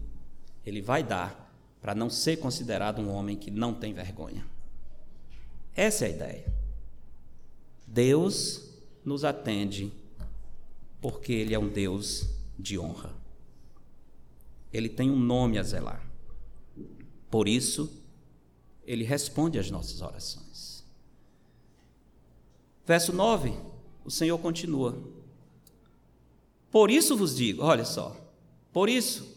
ele 0.64 0.80
vai 0.80 1.02
dar 1.02 1.52
para 1.80 1.94
não 1.94 2.08
ser 2.08 2.38
considerado 2.38 3.00
um 3.00 3.10
homem 3.10 3.36
que 3.36 3.50
não 3.50 3.74
tem 3.74 3.92
vergonha. 3.92 4.46
Essa 5.74 6.06
é 6.06 6.08
a 6.08 6.10
ideia. 6.10 6.52
Deus 7.86 8.68
nos 9.04 9.24
atende 9.24 9.92
porque 11.00 11.32
Ele 11.32 11.54
é 11.54 11.58
um 11.58 11.68
Deus 11.68 12.28
de 12.58 12.78
honra. 12.78 13.14
Ele 14.72 14.88
tem 14.88 15.10
um 15.10 15.18
nome 15.18 15.58
a 15.58 15.62
zelar. 15.62 16.04
Por 17.30 17.48
isso, 17.48 17.97
ele 18.88 19.04
responde 19.04 19.58
às 19.58 19.70
nossas 19.70 20.00
orações. 20.00 20.82
Verso 22.86 23.12
9, 23.12 23.52
o 24.02 24.10
Senhor 24.10 24.38
continua. 24.38 24.98
Por 26.70 26.90
isso 26.90 27.14
vos 27.14 27.36
digo, 27.36 27.62
olha 27.62 27.84
só, 27.84 28.16
por 28.72 28.88
isso, 28.88 29.36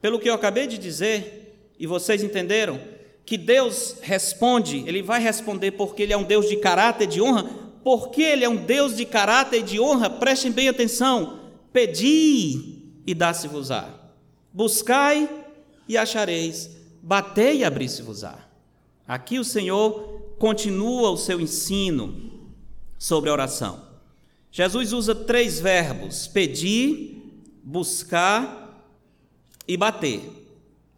pelo 0.00 0.18
que 0.18 0.30
eu 0.30 0.34
acabei 0.34 0.66
de 0.66 0.78
dizer, 0.78 1.74
e 1.78 1.86
vocês 1.86 2.22
entenderam, 2.22 2.80
que 3.26 3.36
Deus 3.36 3.96
responde, 4.00 4.82
Ele 4.86 5.02
vai 5.02 5.20
responder 5.20 5.72
porque 5.72 6.02
Ele 6.02 6.14
é 6.14 6.16
um 6.16 6.24
Deus 6.24 6.48
de 6.48 6.56
caráter, 6.56 7.06
de 7.06 7.20
honra, 7.20 7.44
porque 7.84 8.22
Ele 8.22 8.46
é 8.46 8.48
um 8.48 8.56
Deus 8.56 8.96
de 8.96 9.04
caráter 9.04 9.60
e 9.60 9.62
de 9.62 9.78
honra, 9.78 10.08
prestem 10.08 10.50
bem 10.50 10.70
atenção, 10.70 11.38
pedi 11.70 12.78
e 13.06 13.12
dá-se-vos-á, 13.14 13.90
buscai 14.50 15.28
e 15.86 15.98
achareis, 15.98 16.70
batei 17.02 17.58
e 17.58 17.64
abri-se-vos-á. 17.64 18.53
Aqui 19.06 19.38
o 19.38 19.44
Senhor 19.44 20.34
continua 20.38 21.10
o 21.10 21.16
seu 21.16 21.40
ensino 21.40 22.32
sobre 22.98 23.28
a 23.28 23.32
oração. 23.32 23.82
Jesus 24.50 24.92
usa 24.92 25.14
três 25.14 25.60
verbos: 25.60 26.26
pedir, 26.26 27.22
buscar 27.62 28.88
e 29.66 29.76
bater. 29.76 30.22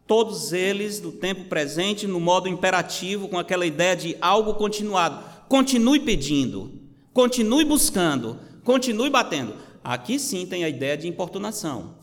Todos 0.07 0.53
eles 0.53 1.01
do 1.01 1.11
tempo 1.11 1.47
presente 1.47 2.07
no 2.07 2.21
modo 2.21 2.49
imperativo, 2.49 3.29
com 3.29 3.38
aquela 3.38 3.66
ideia 3.66 3.97
de 3.97 4.16
algo 4.21 4.55
continuado. 4.55 5.25
Continue 5.49 6.01
pedindo, 6.01 6.73
continue 7.12 7.64
buscando, 7.64 8.38
continue 8.62 9.11
batendo. 9.11 9.55
Aqui 9.83 10.19
sim 10.19 10.47
tem 10.47 10.64
a 10.64 10.69
ideia 10.69 10.97
de 10.97 11.09
importunação. 11.09 11.95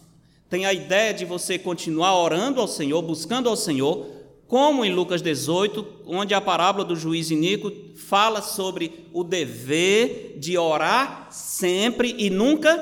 Tem 0.49 0.65
a 0.65 0.73
ideia 0.73 1.13
de 1.13 1.23
você 1.25 1.57
continuar 1.57 2.17
orando 2.17 2.59
ao 2.59 2.67
Senhor, 2.67 3.01
buscando 3.01 3.47
ao 3.47 3.55
Senhor, 3.55 4.05
como 4.47 4.85
em 4.85 4.93
Lucas 4.93 5.21
18, 5.21 6.03
onde 6.05 6.33
a 6.33 6.41
parábola 6.41 6.85
do 6.85 6.95
juiz 6.95 7.31
Inico 7.31 7.71
fala 7.95 8.41
sobre 8.41 9.07
o 9.11 9.23
dever 9.23 10.37
de 10.37 10.57
orar 10.57 11.27
sempre 11.31 12.15
e 12.17 12.29
nunca 12.29 12.77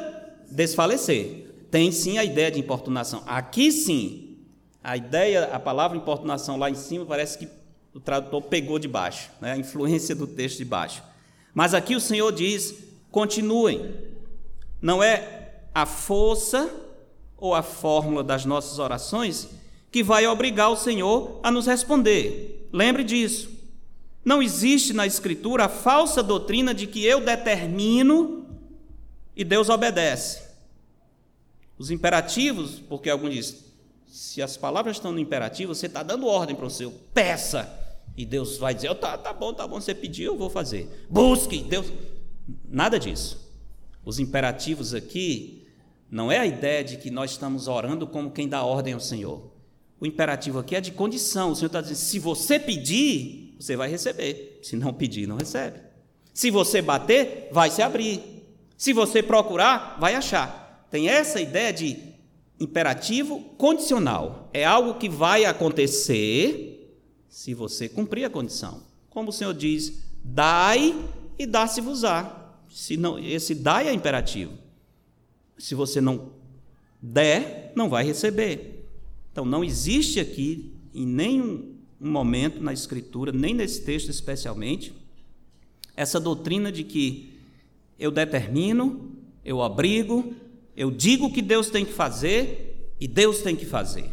desfalecer. 0.50 1.48
Tem 1.70 1.92
sim 1.92 2.18
a 2.18 2.24
ideia 2.24 2.52
de 2.52 2.60
importunação. 2.60 3.24
Aqui 3.26 3.72
sim, 3.72 4.38
a 4.84 4.98
ideia, 4.98 5.46
a 5.46 5.60
palavra 5.60 5.98
importunação 5.98 6.58
lá 6.58 6.70
em 6.70 6.76
cima 6.76 7.06
parece 7.06 7.38
que 7.38 7.48
o 7.94 8.00
tradutor 8.00 8.42
pegou 8.44 8.80
de 8.80 8.88
baixo, 8.88 9.30
né? 9.40 9.54
a 9.54 9.58
influência 9.58 10.16
do 10.16 10.28
texto 10.28 10.58
de 10.58 10.66
baixo. 10.66 11.04
Mas 11.54 11.74
aqui 11.74 11.96
o 11.96 12.02
Senhor 12.02 12.32
diz: 12.32 12.76
continuem. 13.10 14.12
Não 14.82 15.04
é 15.04 15.62
a 15.74 15.86
força 15.86 16.70
ou 17.38 17.54
a 17.54 17.62
fórmula 17.62 18.24
das 18.24 18.46
nossas 18.46 18.80
orações 18.80 19.61
que 19.92 20.02
vai 20.02 20.26
obrigar 20.26 20.70
o 20.70 20.78
Senhor 20.78 21.40
a 21.44 21.52
nos 21.52 21.68
responder. 21.68 22.70
Lembre 22.72 23.04
disso. 23.04 23.50
Não 24.24 24.42
existe 24.42 24.94
na 24.94 25.06
Escritura 25.06 25.66
a 25.66 25.70
falsa 25.70 26.24
doutrina 26.24 26.74
de 26.74 26.88
que 26.88 27.04
eu 27.04 27.20
determino 27.20 28.46
e 29.36 29.44
Deus 29.44 29.70
obedece. 29.70 30.44
Os 31.78 31.90
imperativos, 31.90 32.80
porque 32.88 33.10
alguns 33.10 33.34
dizem, 33.34 33.60
se 34.08 34.42
as 34.42 34.56
palavras 34.56 34.98
estão 34.98 35.12
no 35.12 35.20
imperativo, 35.20 35.74
você 35.74 35.88
está 35.88 36.04
dando 36.04 36.28
ordem 36.28 36.56
para 36.56 36.66
o 36.66 36.70
seu, 36.70 36.92
peça, 37.14 37.78
e 38.16 38.26
Deus 38.26 38.58
vai 38.58 38.76
dizer, 38.76 38.90
oh, 38.90 38.96
tá, 38.96 39.18
tá 39.18 39.34
bom, 39.34 39.54
tá 39.54 39.68
bom, 39.68 39.80
você 39.80 39.96
pediu, 39.96 40.34
eu 40.34 40.38
vou 40.38 40.50
fazer. 40.50 41.08
Busque, 41.10 41.64
Deus. 41.64 41.88
Nada 42.68 43.00
disso. 43.00 43.50
Os 44.04 44.20
imperativos 44.20 44.94
aqui 44.94 45.66
não 46.10 46.32
é 46.32 46.38
a 46.38 46.46
ideia 46.46 46.84
de 46.84 46.98
que 46.98 47.10
nós 47.10 47.32
estamos 47.32 47.68
orando 47.68 48.06
como 48.06 48.32
quem 48.32 48.48
dá 48.48 48.64
ordem 48.64 48.94
ao 48.94 49.00
Senhor. 49.00 49.51
O 50.02 50.06
imperativo 50.08 50.58
aqui 50.58 50.76
é 50.76 50.82
de 50.82 50.92
condição. 50.92 51.52
O 51.52 51.56
Senhor 51.56 51.68
está 51.68 51.80
dizendo: 51.80 51.98
se 51.98 52.18
você 52.18 52.60
pedir, 52.60 53.56
você 53.60 53.76
vai 53.76 53.88
receber. 53.88 54.60
Se 54.64 54.76
não 54.76 54.92
pedir, 54.92 55.28
não 55.28 55.38
recebe. 55.38 55.80
Se 56.34 56.50
você 56.50 56.82
bater, 56.82 57.50
vai 57.52 57.70
se 57.70 57.84
abrir. 57.84 58.20
Se 58.76 58.94
você 58.94 59.22
procurar, 59.22 60.00
vai 60.00 60.16
achar. 60.16 60.88
Tem 60.90 61.08
essa 61.08 61.40
ideia 61.40 61.72
de 61.72 62.00
imperativo 62.60 63.42
condicional. 63.60 64.50
É 64.52 64.66
algo 64.66 64.96
que 64.96 65.08
vai 65.08 65.46
acontecer 65.46 67.00
se 67.30 67.54
você 67.54 67.88
cumprir 67.88 68.26
a 68.26 68.30
condição. 68.30 68.82
Como 69.08 69.30
o 69.30 69.34
Senhor 69.34 69.54
diz: 69.54 70.02
dai 70.24 70.96
e 71.38 71.46
dá-se-vos-á. 71.46 72.56
Se 72.68 72.98
não, 72.98 73.20
esse 73.20 73.54
dai 73.54 73.88
é 73.88 73.94
imperativo. 73.94 74.54
Se 75.60 75.76
você 75.76 76.02
não 76.02 76.32
der, 77.00 77.72
não 77.76 77.88
vai 77.88 78.04
receber. 78.04 78.71
Então, 79.32 79.46
não 79.46 79.64
existe 79.64 80.20
aqui, 80.20 80.74
em 80.94 81.06
nenhum 81.06 81.76
momento 82.00 82.62
na 82.62 82.74
Escritura, 82.74 83.32
nem 83.32 83.54
nesse 83.54 83.84
texto 83.84 84.10
especialmente, 84.10 84.94
essa 85.96 86.20
doutrina 86.20 86.72
de 86.72 86.84
que 86.84 87.34
eu 87.98 88.12
determino, 88.12 89.16
eu 89.46 89.62
abrigo, 89.62 90.34
eu 90.76 90.90
digo 90.90 91.28
o 91.28 91.32
que 91.32 91.42
Deus 91.42 91.70
tem 91.70 91.86
que 91.86 91.94
fazer 91.94 92.92
e 93.00 93.08
Deus 93.08 93.42
tem 93.42 93.56
que 93.56 93.66
fazer. 93.66 94.10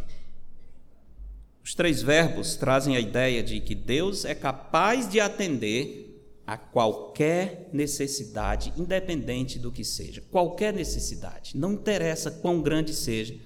Os 1.65 1.75
três 1.75 2.03
verbos 2.03 2.57
trazem 2.57 2.97
a 2.97 3.01
ideia 3.01 3.43
de 3.43 3.61
que 3.61 3.75
Deus 3.75 4.25
é 4.25 4.35
capaz 4.35 5.09
de 5.09 5.21
atender 5.21 6.09
a 6.47 6.57
qualquer 6.57 7.69
necessidade, 7.75 8.73
independente 8.77 9.59
do 9.59 9.71
que 9.71 9.85
seja, 9.85 10.23
qualquer 10.31 10.73
necessidade, 10.73 11.57
não 11.59 11.75
interessa 11.75 12.31
quão 12.31 12.63
grande 12.63 12.95
seja, 12.95 13.39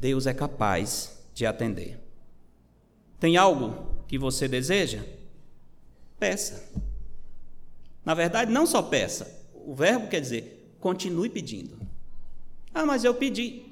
Deus 0.00 0.26
é 0.26 0.32
capaz 0.32 1.20
de 1.34 1.44
atender. 1.44 2.00
Tem 3.20 3.36
algo 3.36 3.86
que 4.08 4.16
você 4.18 4.48
deseja? 4.48 5.04
Peça. 6.18 6.72
Na 8.02 8.14
verdade, 8.14 8.50
não 8.50 8.64
só 8.64 8.80
peça. 8.80 9.30
O 9.54 9.74
verbo 9.74 10.08
quer 10.08 10.20
dizer 10.20 10.56
continue 10.80 11.28
pedindo. 11.28 11.78
Ah, 12.72 12.86
mas 12.86 13.04
eu 13.04 13.12
pedi. 13.12 13.62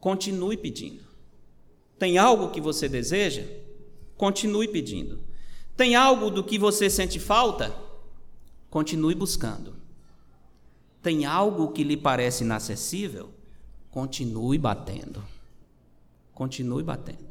Continue 0.00 0.56
pedindo. 0.56 1.04
Tem 1.96 2.18
algo 2.18 2.50
que 2.50 2.60
você 2.60 2.88
deseja? 2.88 3.44
Continue 4.16 4.66
pedindo. 4.66 5.20
Tem 5.76 5.94
algo 5.94 6.30
do 6.30 6.42
que 6.42 6.58
você 6.58 6.90
sente 6.90 7.20
falta? 7.20 7.72
Continue 8.68 9.14
buscando. 9.14 9.76
Tem 11.00 11.24
algo 11.24 11.70
que 11.70 11.84
lhe 11.84 11.96
parece 11.96 12.42
inacessível? 12.42 13.30
Continue 13.88 14.58
batendo 14.58 15.35
continue 16.36 16.84
batendo. 16.84 17.26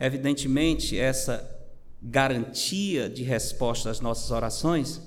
Evidentemente, 0.00 0.98
essa 0.98 1.48
garantia 2.02 3.08
de 3.08 3.22
resposta 3.22 3.90
às 3.90 4.00
nossas 4.00 4.32
orações, 4.32 5.00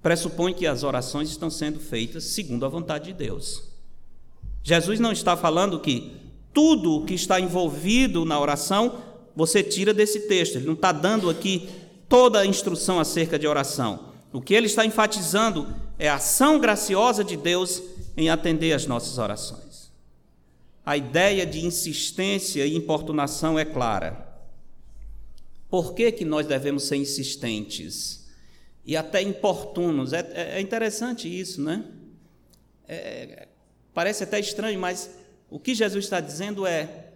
pressupõe 0.00 0.54
que 0.54 0.66
as 0.66 0.84
orações 0.84 1.30
estão 1.30 1.50
sendo 1.50 1.80
feitas 1.80 2.24
segundo 2.24 2.64
a 2.64 2.68
vontade 2.68 3.06
de 3.06 3.14
Deus. 3.14 3.64
Jesus 4.62 5.00
não 5.00 5.10
está 5.10 5.36
falando 5.36 5.80
que 5.80 6.12
tudo 6.52 6.98
o 6.98 7.04
que 7.04 7.14
está 7.14 7.40
envolvido 7.40 8.24
na 8.24 8.38
oração 8.38 9.02
você 9.34 9.62
tira 9.62 9.94
desse 9.94 10.28
texto, 10.28 10.56
ele 10.56 10.66
não 10.66 10.74
está 10.74 10.92
dando 10.92 11.30
aqui 11.30 11.68
toda 12.08 12.40
a 12.40 12.46
instrução 12.46 13.00
acerca 13.00 13.38
de 13.38 13.46
oração. 13.46 14.12
O 14.30 14.42
que 14.42 14.52
ele 14.52 14.66
está 14.66 14.84
enfatizando 14.84 15.66
é 15.98 16.10
a 16.10 16.16
ação 16.16 16.60
graciosa 16.60 17.24
de 17.24 17.38
Deus 17.38 17.82
em 18.14 18.28
atender 18.28 18.74
às 18.74 18.86
nossas 18.86 19.16
orações. 19.16 19.71
A 20.84 20.96
ideia 20.96 21.46
de 21.46 21.64
insistência 21.64 22.66
e 22.66 22.76
importunação 22.76 23.58
é 23.58 23.64
clara. 23.64 24.28
Por 25.68 25.94
que, 25.94 26.10
que 26.12 26.24
nós 26.24 26.46
devemos 26.46 26.84
ser 26.84 26.96
insistentes 26.96 28.28
e 28.84 28.96
até 28.96 29.22
importunos? 29.22 30.12
É, 30.12 30.20
é, 30.34 30.58
é 30.58 30.60
interessante 30.60 31.28
isso, 31.28 31.62
né? 31.62 31.84
É, 32.86 33.48
parece 33.94 34.24
até 34.24 34.40
estranho, 34.40 34.78
mas 34.78 35.08
o 35.48 35.58
que 35.58 35.74
Jesus 35.74 36.04
está 36.04 36.20
dizendo 36.20 36.66
é: 36.66 37.12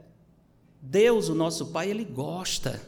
Deus, 0.81 1.29
o 1.29 1.35
nosso 1.35 1.67
Pai, 1.67 1.91
Ele 1.91 2.05
gosta. 2.05 2.81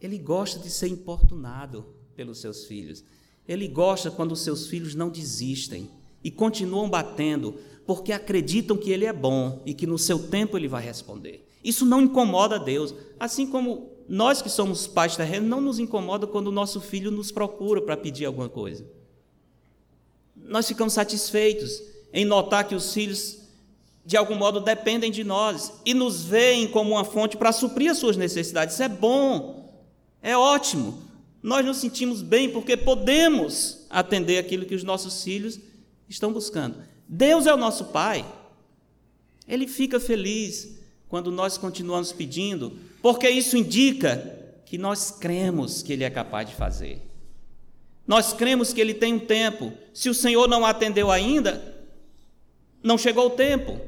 Ele 0.00 0.18
gosta 0.18 0.58
de 0.58 0.68
ser 0.68 0.88
importunado 0.88 1.94
pelos 2.14 2.40
seus 2.40 2.64
filhos. 2.64 3.04
Ele 3.46 3.68
gosta 3.68 4.10
quando 4.10 4.32
os 4.32 4.40
seus 4.40 4.66
filhos 4.66 4.94
não 4.94 5.08
desistem 5.08 5.88
e 6.22 6.30
continuam 6.30 6.88
batendo, 6.88 7.56
porque 7.86 8.12
acreditam 8.12 8.76
que 8.76 8.90
Ele 8.90 9.04
é 9.04 9.12
bom 9.12 9.62
e 9.64 9.74
que 9.74 9.86
no 9.86 9.98
seu 9.98 10.18
tempo 10.28 10.56
Ele 10.56 10.68
vai 10.68 10.82
responder. 10.82 11.46
Isso 11.62 11.84
não 11.84 12.00
incomoda 12.00 12.58
Deus, 12.58 12.94
assim 13.18 13.46
como 13.46 13.90
nós 14.08 14.40
que 14.40 14.48
somos 14.48 14.86
pais 14.86 15.16
terrenos 15.16 15.48
não 15.48 15.60
nos 15.60 15.78
incomoda 15.78 16.26
quando 16.26 16.48
o 16.48 16.52
nosso 16.52 16.80
filho 16.80 17.10
nos 17.10 17.32
procura 17.32 17.80
para 17.80 17.96
pedir 17.96 18.24
alguma 18.24 18.48
coisa. 18.48 18.86
Nós 20.36 20.68
ficamos 20.68 20.92
satisfeitos 20.92 21.82
em 22.12 22.24
notar 22.24 22.68
que 22.68 22.74
os 22.74 22.92
filhos 22.92 23.38
de 24.04 24.16
algum 24.16 24.36
modo 24.36 24.60
dependem 24.60 25.10
de 25.10 25.24
nós 25.24 25.72
e 25.84 25.92
nos 25.92 26.22
veem 26.22 26.68
como 26.68 26.92
uma 26.92 27.04
fonte 27.04 27.36
para 27.36 27.50
suprir 27.50 27.90
as 27.90 27.98
suas 27.98 28.16
necessidades. 28.16 28.74
Isso 28.74 28.82
é 28.84 28.88
bom, 28.88 29.74
é 30.22 30.36
ótimo. 30.36 31.02
Nós 31.42 31.66
nos 31.66 31.78
sentimos 31.78 32.22
bem 32.22 32.48
porque 32.50 32.76
podemos 32.76 33.86
atender 33.90 34.38
aquilo 34.38 34.64
que 34.64 34.76
os 34.76 34.84
nossos 34.84 35.24
filhos 35.24 35.58
estão 36.08 36.32
buscando. 36.32 36.76
Deus 37.08 37.46
é 37.46 37.54
o 37.54 37.56
nosso 37.56 37.86
Pai. 37.86 38.24
Ele 39.46 39.66
fica 39.66 40.00
feliz 40.00 40.78
quando 41.08 41.30
nós 41.30 41.56
continuamos 41.56 42.12
pedindo, 42.12 42.76
porque 43.00 43.28
isso 43.28 43.56
indica 43.56 44.36
que 44.64 44.76
nós 44.76 45.10
cremos 45.10 45.82
que 45.82 45.92
Ele 45.92 46.04
é 46.04 46.10
capaz 46.10 46.48
de 46.48 46.54
fazer. 46.54 47.00
Nós 48.06 48.32
cremos 48.32 48.72
que 48.72 48.80
Ele 48.80 48.94
tem 48.94 49.14
um 49.14 49.18
tempo. 49.18 49.72
Se 49.94 50.08
o 50.08 50.14
Senhor 50.14 50.48
não 50.48 50.64
atendeu 50.66 51.10
ainda, 51.10 51.74
não 52.82 52.98
chegou 52.98 53.26
o 53.26 53.30
tempo. 53.30 53.80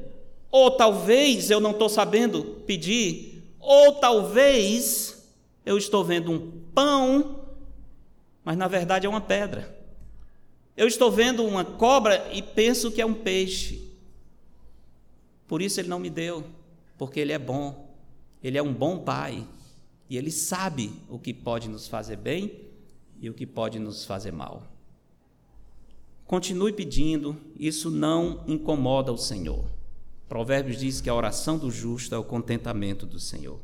Ou 0.50 0.70
talvez 0.70 1.50
eu 1.50 1.60
não 1.60 1.72
estou 1.72 1.88
sabendo 1.88 2.62
pedir, 2.66 3.42
ou 3.60 3.94
talvez 3.94 5.28
eu 5.66 5.76
estou 5.76 6.04
vendo 6.04 6.32
um 6.32 6.50
pão, 6.74 7.40
mas 8.42 8.56
na 8.56 8.66
verdade 8.66 9.06
é 9.06 9.08
uma 9.08 9.20
pedra. 9.20 9.77
Eu 10.78 10.86
estou 10.86 11.12
vendo 11.12 11.44
uma 11.44 11.64
cobra 11.64 12.30
e 12.32 12.40
penso 12.40 12.90
que 12.90 13.02
é 13.02 13.06
um 13.06 13.12
peixe. 13.12 13.86
Por 15.46 15.60
isso 15.60 15.78
ele 15.78 15.88
não 15.88 15.98
me 15.98 16.08
deu 16.08 16.44
porque 16.98 17.20
Ele 17.20 17.32
é 17.32 17.38
bom, 17.38 17.94
Ele 18.42 18.58
é 18.58 18.62
um 18.62 18.74
bom 18.74 18.98
Pai 18.98 19.46
e 20.10 20.18
Ele 20.18 20.32
sabe 20.32 20.92
o 21.08 21.18
que 21.18 21.32
pode 21.32 21.68
nos 21.68 21.86
fazer 21.86 22.16
bem 22.16 22.60
e 23.20 23.30
o 23.30 23.34
que 23.34 23.46
pode 23.46 23.78
nos 23.78 24.04
fazer 24.04 24.32
mal. 24.32 24.64
Continue 26.26 26.72
pedindo, 26.72 27.36
isso 27.58 27.90
não 27.90 28.44
incomoda 28.46 29.12
o 29.12 29.16
Senhor. 29.16 29.64
Provérbios 30.28 30.78
diz 30.78 31.00
que 31.00 31.08
a 31.08 31.14
oração 31.14 31.56
do 31.56 31.70
justo 31.70 32.14
é 32.14 32.18
o 32.18 32.24
contentamento 32.24 33.06
do 33.06 33.18
Senhor. 33.18 33.58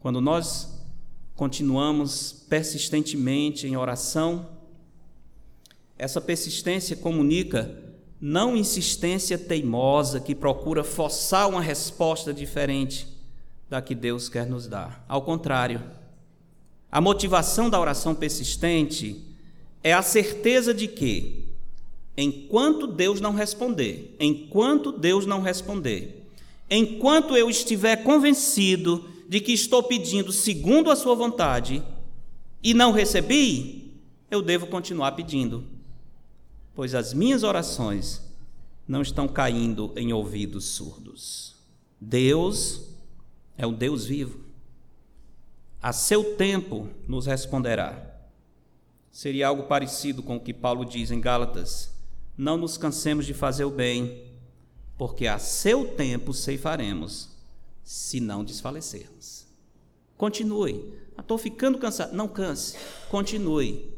Quando 0.00 0.20
nós 0.20 0.84
continuamos 1.34 2.32
persistentemente 2.48 3.66
em 3.66 3.76
oração, 3.76 4.55
essa 5.98 6.20
persistência 6.20 6.96
comunica 6.96 7.82
não 8.20 8.56
insistência 8.56 9.38
teimosa 9.38 10.20
que 10.20 10.34
procura 10.34 10.82
forçar 10.82 11.48
uma 11.48 11.60
resposta 11.60 12.32
diferente 12.32 13.06
da 13.68 13.82
que 13.82 13.94
Deus 13.94 14.28
quer 14.28 14.46
nos 14.46 14.66
dar. 14.66 15.04
Ao 15.08 15.22
contrário, 15.22 15.82
a 16.90 17.00
motivação 17.00 17.68
da 17.68 17.80
oração 17.80 18.14
persistente 18.14 19.22
é 19.82 19.92
a 19.92 20.02
certeza 20.02 20.72
de 20.72 20.88
que, 20.88 21.48
enquanto 22.16 22.86
Deus 22.86 23.20
não 23.20 23.34
responder, 23.34 24.16
enquanto 24.18 24.92
Deus 24.92 25.26
não 25.26 25.40
responder, 25.42 26.26
enquanto 26.70 27.36
eu 27.36 27.50
estiver 27.50 28.02
convencido 28.02 29.08
de 29.28 29.40
que 29.40 29.52
estou 29.52 29.82
pedindo 29.82 30.32
segundo 30.32 30.90
a 30.90 30.96
Sua 30.96 31.14
vontade 31.14 31.82
e 32.62 32.72
não 32.72 32.92
recebi, 32.92 33.92
eu 34.30 34.40
devo 34.40 34.66
continuar 34.66 35.12
pedindo 35.12 35.75
pois 36.76 36.94
as 36.94 37.14
minhas 37.14 37.42
orações 37.42 38.20
não 38.86 39.00
estão 39.00 39.26
caindo 39.26 39.92
em 39.96 40.12
ouvidos 40.12 40.66
surdos. 40.66 41.56
Deus 41.98 42.82
é 43.56 43.66
o 43.66 43.72
Deus 43.72 44.04
vivo. 44.04 44.44
A 45.82 45.90
seu 45.92 46.36
tempo 46.36 46.88
nos 47.08 47.24
responderá. 47.24 48.14
Seria 49.10 49.48
algo 49.48 49.62
parecido 49.62 50.22
com 50.22 50.36
o 50.36 50.40
que 50.40 50.52
Paulo 50.52 50.84
diz 50.84 51.10
em 51.10 51.20
Gálatas: 51.20 51.90
Não 52.36 52.58
nos 52.58 52.76
cansemos 52.76 53.24
de 53.24 53.32
fazer 53.32 53.64
o 53.64 53.70
bem, 53.70 54.30
porque 54.98 55.26
a 55.26 55.38
seu 55.38 55.96
tempo 55.96 56.34
ceifaremos, 56.34 57.30
se 57.82 58.20
não 58.20 58.44
desfalecermos. 58.44 59.46
Continue. 60.18 60.92
Estou 61.18 61.38
ficando 61.38 61.78
cansado. 61.78 62.14
Não 62.14 62.28
canse. 62.28 62.76
Continue 63.08 63.95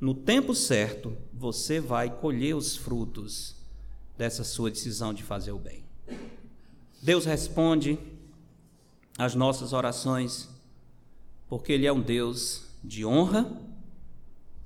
no 0.00 0.14
tempo 0.14 0.54
certo, 0.54 1.16
você 1.32 1.80
vai 1.80 2.10
colher 2.10 2.54
os 2.54 2.76
frutos 2.76 3.56
dessa 4.16 4.44
sua 4.44 4.70
decisão 4.70 5.14
de 5.14 5.22
fazer 5.22 5.52
o 5.52 5.58
bem. 5.58 5.84
Deus 7.00 7.24
responde 7.24 7.98
às 9.16 9.34
nossas 9.34 9.72
orações 9.72 10.48
porque 11.48 11.72
Ele 11.72 11.86
é 11.86 11.92
um 11.92 12.00
Deus 12.00 12.64
de 12.82 13.06
honra 13.06 13.50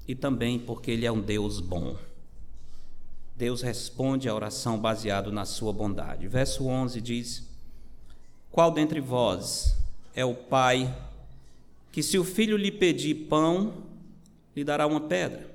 e 0.09 0.14
também 0.14 0.59
porque 0.59 0.90
Ele 0.90 1.07
é 1.07 1.12
um 1.12 1.21
Deus 1.21 1.61
bom. 1.61 1.97
Deus 3.37 3.62
responde 3.62 4.29
à 4.29 4.35
oração 4.35 4.79
baseado 4.79 5.31
na 5.31 5.45
sua 5.45 5.73
bondade. 5.73 6.27
Verso 6.29 6.66
11 6.66 7.01
diz: 7.01 7.49
Qual 8.51 8.71
dentre 8.71 9.01
vós 9.01 9.77
é 10.14 10.25
o 10.25 10.35
pai 10.35 10.95
que, 11.93 12.03
se 12.03 12.19
o 12.19 12.25
filho 12.25 12.57
lhe 12.57 12.71
pedir 12.71 13.27
pão, 13.29 13.89
lhe 14.54 14.64
dará 14.64 14.86
uma 14.86 15.00
pedra. 15.00 15.54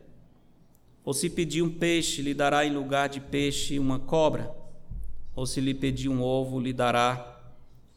Ou 1.03 1.13
se 1.13 1.29
pedir 1.29 1.61
um 1.61 1.69
peixe, 1.69 2.21
lhe 2.21 2.33
dará 2.33 2.65
em 2.65 2.73
lugar 2.73 3.09
de 3.09 3.19
peixe 3.19 3.77
uma 3.77 3.99
cobra. 3.99 4.53
Ou 5.35 5.45
se 5.45 5.61
lhe 5.61 5.73
pedir 5.73 6.09
um 6.09 6.21
ovo, 6.21 6.59
lhe 6.59 6.73
dará 6.73 7.43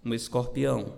um 0.04 0.12
escorpião. 0.12 0.92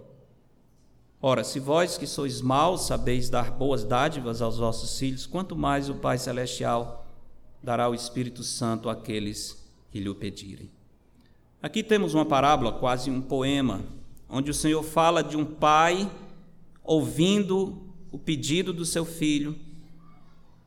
Ora, 1.23 1.45
se 1.45 1.61
vós 1.61 1.99
que 1.99 2.07
sois 2.07 2.41
maus 2.41 2.87
sabeis 2.87 3.29
dar 3.29 3.51
boas 3.51 3.85
dádivas 3.85 4.41
aos 4.41 4.59
vossos 4.59 4.99
filhos, 4.99 5.27
quanto 5.27 5.55
mais 5.55 5.89
o 5.89 5.95
Pai 5.95 6.19
Celestial 6.19 7.07
dará 7.63 7.89
o 7.89 7.95
Espírito 7.95 8.43
Santo 8.43 8.89
àqueles 8.89 9.63
que 9.91 10.01
lhe 10.01 10.09
o 10.09 10.15
pedirem. 10.15 10.71
Aqui 11.63 11.83
temos 11.83 12.15
uma 12.15 12.25
parábola, 12.25 12.73
quase 12.73 13.11
um 13.11 13.21
poema, 13.21 13.85
onde 14.31 14.51
o 14.51 14.55
Senhor 14.55 14.83
fala 14.83 15.23
de 15.23 15.37
um 15.37 15.45
pai 15.45 16.11
ouvindo 16.83 17.83
o 18.11 18.19
pedido 18.19 18.73
do 18.73 18.87
seu 18.87 19.05
filho 19.05 19.55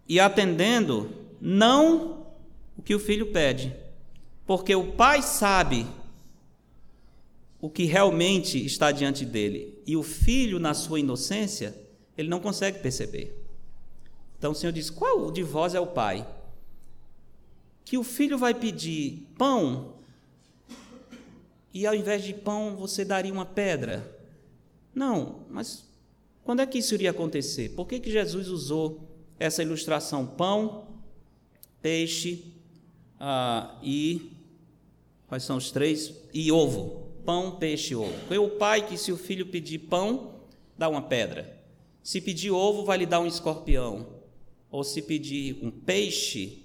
e 0.07 0.19
atendendo 0.19 1.11
não 1.39 2.25
o 2.77 2.81
que 2.81 2.95
o 2.95 2.99
filho 2.99 3.27
pede, 3.27 3.75
porque 4.45 4.75
o 4.75 4.91
pai 4.93 5.21
sabe 5.21 5.85
o 7.61 7.69
que 7.69 7.85
realmente 7.85 8.63
está 8.65 8.91
diante 8.91 9.25
dele 9.25 9.81
e 9.85 9.95
o 9.95 10.03
filho, 10.03 10.59
na 10.59 10.73
sua 10.73 10.99
inocência, 10.99 11.73
ele 12.17 12.27
não 12.27 12.39
consegue 12.39 12.79
perceber. 12.79 13.33
Então 14.37 14.51
o 14.51 14.55
Senhor 14.55 14.71
diz: 14.71 14.89
Qual 14.89 15.31
de 15.31 15.43
vós 15.43 15.73
é 15.73 15.79
o 15.79 15.87
pai? 15.87 16.27
Que 17.85 17.97
o 17.97 18.03
filho 18.03 18.37
vai 18.37 18.53
pedir 18.53 19.27
pão 19.37 19.93
e 21.73 21.87
ao 21.87 21.95
invés 21.95 22.23
de 22.23 22.33
pão 22.33 22.75
você 22.75 23.03
daria 23.05 23.31
uma 23.31 23.45
pedra? 23.45 24.19
Não, 24.93 25.39
mas 25.49 25.85
quando 26.43 26.61
é 26.61 26.65
que 26.65 26.77
isso 26.77 26.93
iria 26.93 27.11
acontecer? 27.11 27.69
Por 27.69 27.87
que, 27.87 27.99
que 27.99 28.11
Jesus 28.11 28.47
usou 28.49 29.01
essa 29.39 29.61
ilustração: 29.61 30.25
pão, 30.25 30.87
peixe 31.81 32.53
ah, 33.19 33.77
e. 33.81 34.31
Quais 35.27 35.43
são 35.43 35.57
os 35.57 35.71
três? 35.71 36.13
E 36.33 36.51
ovo. 36.51 37.11
Pão, 37.25 37.55
peixe 37.55 37.93
e 37.93 37.95
ovo. 37.95 38.13
Foi 38.27 38.37
o 38.37 38.49
pai 38.49 38.85
que, 38.85 38.97
se 38.97 39.11
o 39.11 39.17
filho 39.17 39.45
pedir 39.45 39.79
pão, 39.79 40.41
dá 40.77 40.89
uma 40.89 41.01
pedra. 41.01 41.57
Se 42.03 42.19
pedir 42.19 42.51
ovo, 42.51 42.83
vai 42.83 42.97
lhe 42.97 43.05
dar 43.05 43.21
um 43.21 43.25
escorpião. 43.25 44.05
Ou 44.69 44.83
se 44.83 45.01
pedir 45.01 45.57
um 45.61 45.71
peixe, 45.71 46.63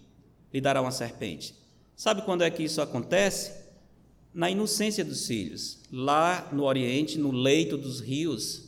lhe 0.53 0.61
dará 0.61 0.83
uma 0.83 0.91
serpente. 0.91 1.55
Sabe 1.95 2.23
quando 2.23 2.43
é 2.43 2.51
que 2.51 2.65
isso 2.65 2.83
acontece? 2.83 3.53
Na 4.35 4.51
inocência 4.51 5.05
dos 5.05 5.27
filhos. 5.27 5.79
Lá 5.93 6.49
no 6.53 6.65
Oriente, 6.65 7.19
no 7.19 7.31
leito 7.31 7.77
dos 7.79 8.01
rios, 8.01 8.65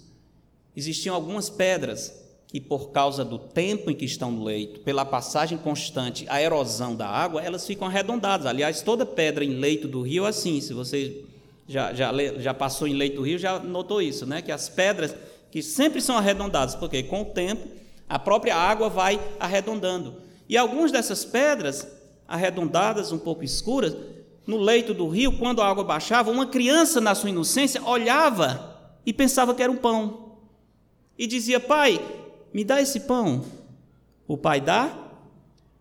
existiam 0.76 1.14
algumas 1.14 1.50
pedras 1.50 2.19
que, 2.50 2.60
por 2.60 2.90
causa 2.90 3.24
do 3.24 3.38
tempo 3.38 3.90
em 3.90 3.94
que 3.94 4.04
estão 4.04 4.32
no 4.32 4.42
leito, 4.42 4.80
pela 4.80 5.04
passagem 5.04 5.56
constante, 5.56 6.26
a 6.28 6.42
erosão 6.42 6.96
da 6.96 7.08
água, 7.08 7.40
elas 7.40 7.64
ficam 7.64 7.86
arredondadas. 7.86 8.44
Aliás, 8.46 8.82
toda 8.82 9.06
pedra 9.06 9.44
em 9.44 9.54
leito 9.54 9.86
do 9.86 10.02
rio 10.02 10.26
é 10.26 10.30
assim. 10.30 10.60
Se 10.60 10.74
você 10.74 11.22
já, 11.68 11.94
já, 11.94 12.12
já 12.38 12.52
passou 12.52 12.88
em 12.88 12.94
leito 12.94 13.16
do 13.16 13.22
rio, 13.22 13.38
já 13.38 13.60
notou 13.60 14.02
isso, 14.02 14.26
né? 14.26 14.42
Que 14.42 14.50
as 14.50 14.68
pedras 14.68 15.14
que 15.52 15.62
sempre 15.62 16.00
são 16.00 16.16
arredondadas, 16.16 16.74
porque 16.74 17.04
com 17.04 17.22
o 17.22 17.26
tempo 17.26 17.68
a 18.08 18.18
própria 18.18 18.56
água 18.56 18.88
vai 18.88 19.20
arredondando. 19.38 20.16
E 20.48 20.56
algumas 20.56 20.90
dessas 20.90 21.24
pedras 21.24 21.86
arredondadas, 22.26 23.12
um 23.12 23.18
pouco 23.18 23.44
escuras, 23.44 23.96
no 24.44 24.56
leito 24.56 24.92
do 24.92 25.08
rio, 25.08 25.38
quando 25.38 25.62
a 25.62 25.68
água 25.68 25.84
baixava, 25.84 26.32
uma 26.32 26.46
criança 26.46 27.00
na 27.00 27.14
sua 27.14 27.30
inocência 27.30 27.80
olhava 27.84 28.76
e 29.06 29.12
pensava 29.12 29.54
que 29.54 29.62
era 29.62 29.70
um 29.70 29.76
pão. 29.76 30.32
E 31.16 31.28
dizia: 31.28 31.60
Pai, 31.60 32.00
me 32.52 32.64
dá 32.64 32.80
esse 32.80 33.00
pão. 33.00 33.44
O 34.26 34.36
pai 34.36 34.60
dá? 34.60 35.10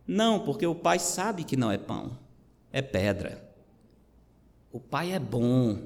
Não, 0.08 0.40
porque 0.40 0.66
o 0.66 0.74
pai 0.74 1.00
sabe 1.00 1.44
que 1.44 1.56
não 1.56 1.72
é 1.72 1.78
pão, 1.78 2.18
é 2.72 2.82
pedra. 2.82 3.48
O 4.72 4.80
pai 4.80 5.12
é 5.12 5.20
bom. 5.20 5.80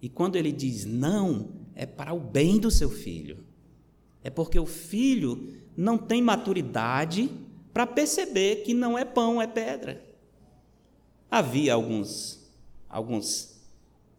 E 0.00 0.08
quando 0.08 0.36
ele 0.36 0.52
diz 0.52 0.84
não, 0.84 1.50
é 1.74 1.86
para 1.86 2.12
o 2.12 2.20
bem 2.20 2.58
do 2.58 2.70
seu 2.70 2.90
filho. 2.90 3.44
É 4.22 4.30
porque 4.30 4.58
o 4.58 4.66
filho 4.66 5.62
não 5.76 5.96
tem 5.96 6.20
maturidade 6.20 7.30
para 7.72 7.86
perceber 7.86 8.56
que 8.56 8.74
não 8.74 8.98
é 8.98 9.04
pão, 9.04 9.40
é 9.40 9.46
pedra. 9.46 10.04
Havia 11.30 11.74
alguns 11.74 12.42
alguns 12.88 13.58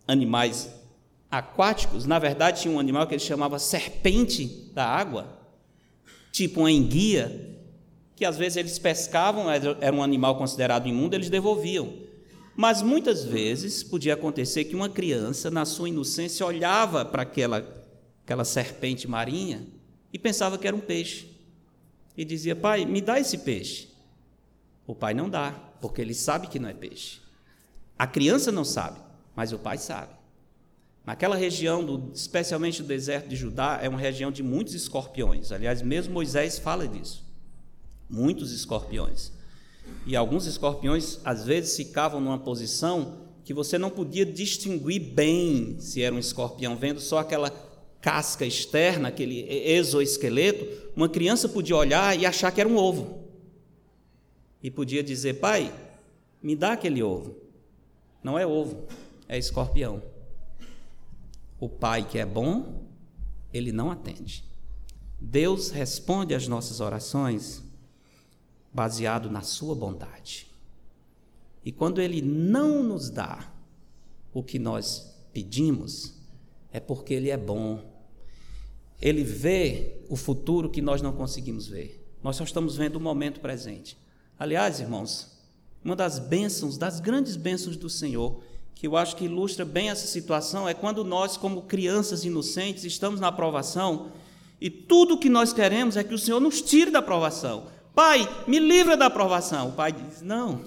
animais 0.08 0.74
aquáticos, 1.30 2.06
na 2.06 2.18
verdade 2.18 2.62
tinha 2.62 2.74
um 2.74 2.80
animal 2.80 3.06
que 3.06 3.14
ele 3.14 3.20
chamava 3.20 3.60
serpente 3.60 4.72
da 4.74 4.86
água, 4.86 5.43
tipo 6.34 6.62
uma 6.62 6.72
enguia, 6.72 7.56
que 8.16 8.26
às 8.26 8.36
vezes 8.36 8.58
eles 8.58 8.80
pescavam, 8.80 9.46
era 9.50 9.96
um 9.96 10.02
animal 10.02 10.36
considerado 10.36 10.88
imundo, 10.88 11.16
eles 11.16 11.30
devolviam. 11.30 11.94
Mas 12.56 12.82
muitas 12.82 13.24
vezes 13.24 13.84
podia 13.84 14.16
acontecer 14.16 14.66
que 14.66 14.76
uma 14.76 14.90
criança, 14.90 15.52
na 15.52 15.64
sua 15.64 15.90
inocência, 15.90 16.46
olhava 16.46 17.06
para 17.06 17.22
aquela, 17.22 17.86
aquela 18.26 18.44
serpente 18.44 19.08
marinha 19.08 19.66
e 20.12 20.18
pensava 20.18 20.58
que 20.58 20.68
era 20.68 20.76
um 20.76 20.82
peixe. 20.82 21.28
E 22.18 22.26
dizia: 22.26 22.56
Pai, 22.56 22.84
me 22.86 23.00
dá 23.00 23.20
esse 23.20 23.40
peixe. 23.40 23.90
O 24.86 24.94
pai 24.94 25.14
não 25.14 25.30
dá, 25.30 25.52
porque 25.80 26.02
ele 26.02 26.14
sabe 26.14 26.48
que 26.48 26.60
não 26.60 26.70
é 26.70 26.74
peixe. 26.74 27.20
A 27.98 28.06
criança 28.06 28.52
não 28.52 28.66
sabe, 28.66 29.00
mas 29.36 29.54
o 29.54 29.60
pai 29.60 29.78
sabe. 29.78 30.14
Naquela 31.06 31.36
região, 31.36 31.84
do, 31.84 32.12
especialmente 32.14 32.82
o 32.82 32.86
deserto 32.86 33.28
de 33.28 33.36
Judá, 33.36 33.80
é 33.82 33.90
uma 33.90 34.00
região 34.00 34.32
de 34.32 34.42
muitos 34.42 34.74
escorpiões. 34.74 35.52
Aliás, 35.52 35.82
mesmo 35.82 36.14
Moisés 36.14 36.58
fala 36.58 36.88
disso. 36.88 37.26
Muitos 38.10 38.54
escorpiões. 38.54 39.32
E 40.06 40.16
alguns 40.16 40.46
escorpiões, 40.46 41.20
às 41.26 41.46
vezes, 41.46 41.76
ficavam 41.76 42.22
numa 42.22 42.40
posição 42.40 43.18
que 43.44 43.54
você 43.54 43.78
não 43.78 43.90
podia 43.90 44.26
distinguir 44.26 45.02
bem 45.02 45.76
se 45.78 46.02
era 46.02 46.16
um 46.16 46.20
escorpião, 46.20 46.78
vendo 46.78 47.02
só 47.02 47.18
aquela 47.18 47.50
casca 48.00 48.46
externa, 48.46 49.10
aquele 49.10 49.46
exoesqueleto. 49.50 50.66
Uma 50.96 51.10
criança 51.10 51.50
podia 51.50 51.76
olhar 51.76 52.18
e 52.18 52.26
achar 52.26 52.50
que 52.52 52.62
era 52.62 52.70
um 52.70 52.78
ovo. 52.78 53.28
E 54.62 54.72
podia 54.72 55.04
dizer: 55.04 55.42
Pai, 55.42 55.74
me 56.42 56.56
dá 56.56 56.72
aquele 56.72 57.04
ovo. 57.04 57.36
Não 58.24 58.40
é 58.40 58.48
ovo, 58.48 58.88
é 59.28 59.38
escorpião. 59.38 60.02
O 61.64 61.70
pai 61.70 62.06
que 62.06 62.20
é 62.20 62.26
bom, 62.26 62.84
ele 63.54 63.72
não 63.72 63.90
atende. 63.90 64.44
Deus 65.18 65.70
responde 65.70 66.36
às 66.36 66.46
nossas 66.46 66.82
orações 66.82 67.64
baseado 68.74 69.32
na 69.32 69.44
sua 69.44 69.74
bondade. 69.74 70.52
E 71.64 71.72
quando 71.72 72.02
ele 72.02 72.22
não 72.22 72.84
nos 72.84 73.10
dá 73.10 73.50
o 74.34 74.44
que 74.44 74.60
nós 74.60 75.16
pedimos, 75.32 76.16
é 76.70 76.82
porque 76.82 77.14
ele 77.14 77.30
é 77.30 77.38
bom. 77.38 77.82
Ele 79.02 79.24
vê 79.24 80.04
o 80.10 80.18
futuro 80.18 80.70
que 80.70 80.82
nós 80.82 81.02
não 81.02 81.14
conseguimos 81.14 81.66
ver. 81.66 82.06
Nós 82.22 82.36
só 82.36 82.44
estamos 82.44 82.76
vendo 82.76 82.98
o 82.98 83.00
momento 83.00 83.40
presente. 83.40 83.98
Aliás, 84.38 84.82
irmãos, 84.82 85.32
uma 85.82 85.96
das 85.96 86.20
bênçãos, 86.20 86.78
das 86.78 87.00
grandes 87.00 87.38
bênçãos 87.38 87.78
do 87.78 87.90
Senhor, 87.90 88.44
que 88.76 88.88
eu 88.88 88.98
acho 88.98 89.16
que 89.16 89.26
ilustra 89.26 89.64
bem 89.64 89.90
essa 89.90 90.08
situação, 90.08 90.68
é 90.68 90.74
quando 90.74 91.04
nós, 91.04 91.38
como 91.38 91.64
crianças 91.64 92.26
inocentes, 92.26 92.84
estamos 92.84 93.20
na 93.20 93.28
aprovação 93.28 94.12
e 94.64 94.70
tudo 94.70 95.16
o 95.16 95.18
que 95.18 95.28
nós 95.28 95.52
queremos 95.52 95.98
é 95.98 96.06
que 96.06 96.14
o 96.14 96.18
Senhor 96.18 96.40
nos 96.40 96.62
tire 96.62 96.90
da 96.90 97.00
aprovação. 97.00 97.66
Pai, 97.94 98.26
me 98.48 98.60
livra 98.60 98.96
da 98.96 99.08
aprovação. 99.08 99.68
O 99.68 99.72
pai 99.74 99.92
diz: 99.92 100.22
Não, 100.22 100.62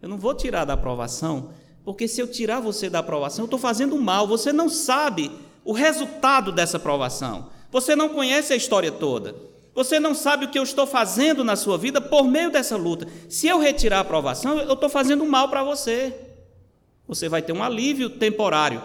eu 0.00 0.08
não 0.08 0.16
vou 0.16 0.32
tirar 0.32 0.64
da 0.64 0.72
aprovação, 0.72 1.50
porque 1.84 2.08
se 2.08 2.18
eu 2.18 2.26
tirar 2.26 2.60
você 2.60 2.88
da 2.88 3.00
aprovação, 3.00 3.42
eu 3.42 3.46
estou 3.46 3.58
fazendo 3.58 3.94
mal. 4.00 4.26
Você 4.26 4.54
não 4.54 4.70
sabe 4.70 5.30
o 5.62 5.72
resultado 5.72 6.50
dessa 6.50 6.78
aprovação. 6.78 7.48
Você 7.70 7.94
não 7.94 8.08
conhece 8.08 8.54
a 8.54 8.56
história 8.56 8.90
toda. 8.90 9.34
Você 9.74 10.00
não 10.00 10.14
sabe 10.14 10.46
o 10.46 10.48
que 10.48 10.58
eu 10.58 10.62
estou 10.62 10.86
fazendo 10.86 11.44
na 11.44 11.56
sua 11.56 11.76
vida 11.76 12.00
por 12.00 12.24
meio 12.24 12.50
dessa 12.50 12.74
luta. 12.74 13.06
Se 13.28 13.46
eu 13.46 13.58
retirar 13.58 13.98
a 13.98 14.00
aprovação, 14.00 14.56
eu 14.56 14.72
estou 14.72 14.88
fazendo 14.88 15.26
mal 15.26 15.50
para 15.50 15.62
você. 15.62 16.25
Você 17.06 17.28
vai 17.28 17.42
ter 17.42 17.52
um 17.52 17.62
alívio 17.62 18.10
temporário. 18.10 18.82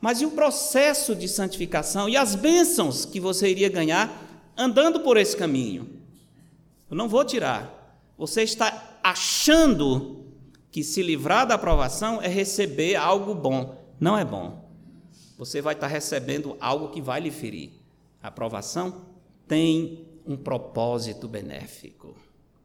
Mas 0.00 0.20
e 0.20 0.26
o 0.26 0.32
processo 0.32 1.14
de 1.14 1.28
santificação 1.28 2.08
e 2.08 2.16
as 2.16 2.34
bênçãos 2.34 3.04
que 3.04 3.18
você 3.18 3.50
iria 3.50 3.68
ganhar 3.68 4.10
andando 4.56 5.00
por 5.00 5.16
esse 5.16 5.36
caminho? 5.36 5.88
Eu 6.90 6.96
não 6.96 7.08
vou 7.08 7.24
tirar. 7.24 8.02
Você 8.16 8.42
está 8.42 8.98
achando 9.02 10.26
que 10.70 10.84
se 10.84 11.02
livrar 11.02 11.46
da 11.46 11.54
aprovação 11.54 12.20
é 12.20 12.28
receber 12.28 12.96
algo 12.96 13.34
bom. 13.34 13.82
Não 13.98 14.16
é 14.18 14.24
bom. 14.24 14.68
Você 15.38 15.60
vai 15.60 15.74
estar 15.74 15.86
recebendo 15.86 16.56
algo 16.60 16.90
que 16.90 17.00
vai 17.00 17.20
lhe 17.20 17.30
ferir. 17.30 17.72
A 18.22 18.28
aprovação 18.28 19.06
tem 19.48 20.06
um 20.26 20.36
propósito 20.36 21.28
benéfico. 21.28 22.14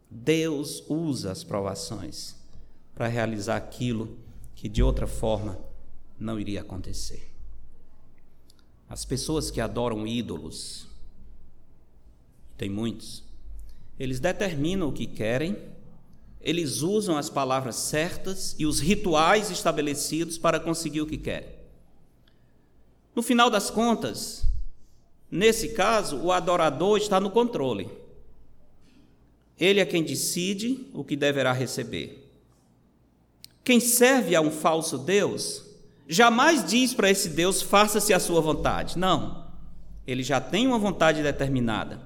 Deus 0.09 0.83
usa 0.87 1.31
as 1.31 1.43
provações 1.43 2.35
para 2.95 3.07
realizar 3.07 3.57
aquilo 3.57 4.17
que 4.59 4.67
de 4.67 4.83
outra 4.83 5.07
forma 5.07 5.57
não 6.19 6.37
iria 6.37 6.59
acontecer. 6.59 7.31
As 8.89 9.05
pessoas 9.05 9.49
que 9.49 9.61
adoram 9.61 10.05
ídolos, 10.05 10.85
tem 12.57 12.69
muitos, 12.69 13.23
eles 13.97 14.19
determinam 14.19 14.89
o 14.89 14.91
que 14.91 15.07
querem, 15.07 15.55
eles 16.41 16.81
usam 16.81 17.17
as 17.17 17.29
palavras 17.29 17.77
certas 17.77 18.53
e 18.59 18.65
os 18.65 18.81
rituais 18.81 19.49
estabelecidos 19.49 20.37
para 20.37 20.59
conseguir 20.59 20.99
o 20.99 21.07
que 21.07 21.17
querem. 21.17 21.55
No 23.15 23.23
final 23.23 23.49
das 23.49 23.69
contas, 23.69 24.45
nesse 25.31 25.69
caso, 25.69 26.17
o 26.17 26.33
adorador 26.33 26.97
está 26.97 27.17
no 27.17 27.31
controle. 27.31 27.89
Ele 29.57 29.79
é 29.79 29.85
quem 29.85 30.03
decide 30.03 30.85
o 30.93 31.01
que 31.01 31.15
deverá 31.15 31.53
receber. 31.53 32.18
Quem 33.69 33.79
serve 33.79 34.35
a 34.35 34.41
um 34.41 34.49
falso 34.49 34.97
Deus 34.97 35.63
jamais 36.07 36.65
diz 36.65 36.91
para 36.91 37.07
esse 37.07 37.29
Deus: 37.29 37.61
faça-se 37.61 38.11
a 38.11 38.19
sua 38.19 38.41
vontade. 38.41 38.97
Não. 38.97 39.45
Ele 40.07 40.23
já 40.23 40.41
tem 40.41 40.65
uma 40.65 40.79
vontade 40.79 41.21
determinada. 41.21 42.01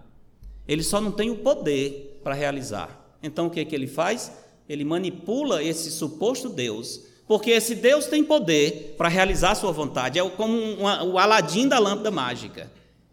Ele 0.68 0.84
só 0.84 1.00
não 1.00 1.10
tem 1.10 1.32
o 1.32 1.38
poder 1.38 2.20
para 2.22 2.34
realizar. 2.34 3.16
Então 3.24 3.48
o 3.48 3.50
que, 3.50 3.62
é 3.62 3.64
que 3.64 3.74
ele 3.74 3.88
faz? 3.88 4.30
Ele 4.68 4.84
manipula 4.84 5.64
esse 5.64 5.90
suposto 5.90 6.50
Deus, 6.50 7.06
porque 7.26 7.52
esse 7.52 7.76
Deus 7.76 8.08
tem 8.08 8.26
poder 8.26 8.96
para 8.98 9.08
realizar 9.08 9.52
a 9.52 9.56
sua 9.56 9.72
vontade. 9.72 10.20
É 10.20 10.30
como 10.32 10.60
uma, 10.60 11.02
o 11.02 11.18
Aladim 11.18 11.70
da 11.70 11.80
lâmpada 11.80 12.12
mágica. 12.12 12.70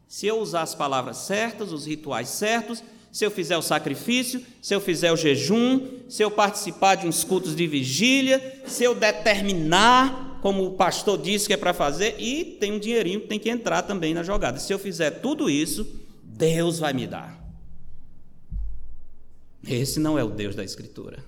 Se 0.08 0.26
eu 0.26 0.40
usar 0.40 0.62
as 0.62 0.74
palavras 0.74 1.18
certas, 1.18 1.70
os 1.70 1.86
rituais 1.86 2.28
certos, 2.28 2.82
se 3.10 3.24
eu 3.24 3.30
fizer 3.30 3.56
o 3.56 3.62
sacrifício, 3.62 4.44
se 4.62 4.74
eu 4.74 4.80
fizer 4.80 5.12
o 5.12 5.16
jejum, 5.16 6.00
se 6.08 6.22
eu 6.22 6.30
participar 6.30 6.94
de 6.94 7.08
uns 7.08 7.24
cultos 7.24 7.56
de 7.56 7.66
vigília, 7.66 8.62
se 8.66 8.84
eu 8.84 8.94
determinar, 8.94 10.38
como 10.40 10.64
o 10.64 10.72
pastor 10.72 11.18
disse 11.18 11.46
que 11.46 11.52
é 11.52 11.56
para 11.56 11.74
fazer, 11.74 12.14
e 12.18 12.44
tem 12.44 12.72
um 12.72 12.78
dinheirinho 12.78 13.20
que 13.20 13.26
tem 13.26 13.38
que 13.38 13.50
entrar 13.50 13.82
também 13.82 14.14
na 14.14 14.22
jogada. 14.22 14.60
Se 14.60 14.72
eu 14.72 14.78
fizer 14.78 15.10
tudo 15.20 15.50
isso, 15.50 15.86
Deus 16.22 16.78
vai 16.78 16.92
me 16.92 17.06
dar. 17.06 17.40
Esse 19.66 20.00
não 20.00 20.18
é 20.18 20.24
o 20.24 20.30
Deus 20.30 20.54
da 20.54 20.64
Escritura. 20.64 21.22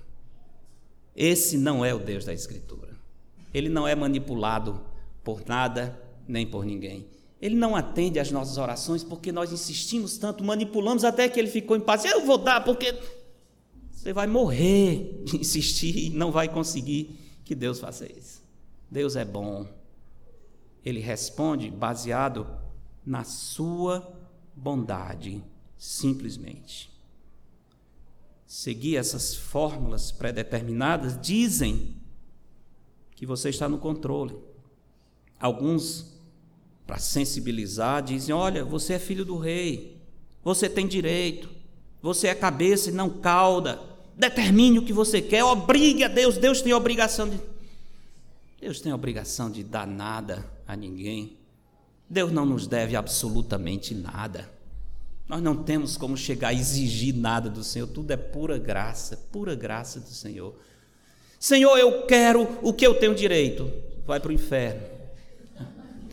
Esse 1.15 1.57
não 1.57 1.85
é 1.85 1.93
o 1.93 1.99
Deus 1.99 2.25
da 2.25 2.33
Escritura. 2.33 2.89
Ele 3.53 3.69
não 3.69 3.87
é 3.87 3.93
manipulado 3.93 4.81
por 5.23 5.43
nada 5.45 6.01
nem 6.27 6.47
por 6.47 6.65
ninguém. 6.65 7.12
Ele 7.43 7.55
não 7.55 7.75
atende 7.75 8.19
às 8.19 8.31
nossas 8.31 8.57
orações 8.57 9.03
porque 9.03 9.29
nós 9.29 9.51
insistimos 9.51 10.17
tanto, 10.17 10.41
manipulamos 10.45 11.03
até 11.03 11.27
que 11.27 11.37
ele 11.37 11.49
ficou 11.49 11.77
paz. 11.81 12.05
Eu 12.05 12.25
vou 12.25 12.37
dar 12.37 12.63
porque 12.63 12.97
você 13.91 14.13
vai 14.13 14.25
morrer 14.27 15.21
de 15.27 15.35
insistir 15.35 16.05
e 16.05 16.09
não 16.09 16.31
vai 16.31 16.47
conseguir 16.47 17.19
que 17.43 17.53
Deus 17.53 17.81
faça 17.81 18.09
isso. 18.09 18.41
Deus 18.89 19.17
é 19.17 19.25
bom. 19.25 19.67
Ele 20.85 21.01
responde 21.01 21.69
baseado 21.69 22.47
na 23.05 23.25
sua 23.25 24.09
bondade, 24.55 25.43
simplesmente. 25.77 26.89
Seguir 28.47 28.95
essas 28.95 29.35
fórmulas 29.35 30.13
pré-determinadas 30.13 31.19
dizem 31.19 31.93
que 33.11 33.25
você 33.25 33.49
está 33.49 33.67
no 33.67 33.79
controle. 33.79 34.33
Alguns 35.37 36.12
para 36.85 36.97
sensibilizar, 36.97 38.03
dizem: 38.03 38.33
Olha, 38.33 38.63
você 38.63 38.93
é 38.93 38.99
filho 38.99 39.25
do 39.25 39.37
rei, 39.37 39.97
você 40.43 40.69
tem 40.69 40.87
direito, 40.87 41.49
você 42.01 42.27
é 42.27 42.35
cabeça 42.35 42.89
e 42.89 42.93
não 42.93 43.09
cauda, 43.09 43.79
determine 44.15 44.79
o 44.79 44.85
que 44.85 44.93
você 44.93 45.21
quer, 45.21 45.43
obrigue 45.43 46.03
a 46.03 46.07
Deus, 46.07 46.37
Deus 46.37 46.61
tem 46.61 46.73
obrigação 46.73 47.29
de. 47.29 47.39
Deus 48.59 48.79
tem 48.79 48.93
obrigação 48.93 49.51
de 49.51 49.63
dar 49.63 49.85
nada 49.85 50.45
a 50.67 50.75
ninguém. 50.75 51.37
Deus 52.09 52.31
não 52.31 52.45
nos 52.45 52.67
deve 52.67 52.95
absolutamente 52.95 53.93
nada. 53.93 54.49
Nós 55.27 55.41
não 55.41 55.63
temos 55.63 55.97
como 55.97 56.15
chegar 56.15 56.49
a 56.49 56.53
exigir 56.53 57.15
nada 57.15 57.49
do 57.49 57.63
Senhor, 57.63 57.87
tudo 57.87 58.11
é 58.11 58.17
pura 58.17 58.57
graça, 58.57 59.17
pura 59.31 59.55
graça 59.55 59.99
do 59.99 60.09
Senhor. 60.09 60.53
Senhor, 61.39 61.77
eu 61.77 62.05
quero 62.05 62.47
o 62.61 62.71
que 62.71 62.85
eu 62.85 62.95
tenho 62.95 63.15
direito. 63.15 63.71
Vai 64.05 64.19
para 64.19 64.29
o 64.29 64.33
inferno. 64.33 64.92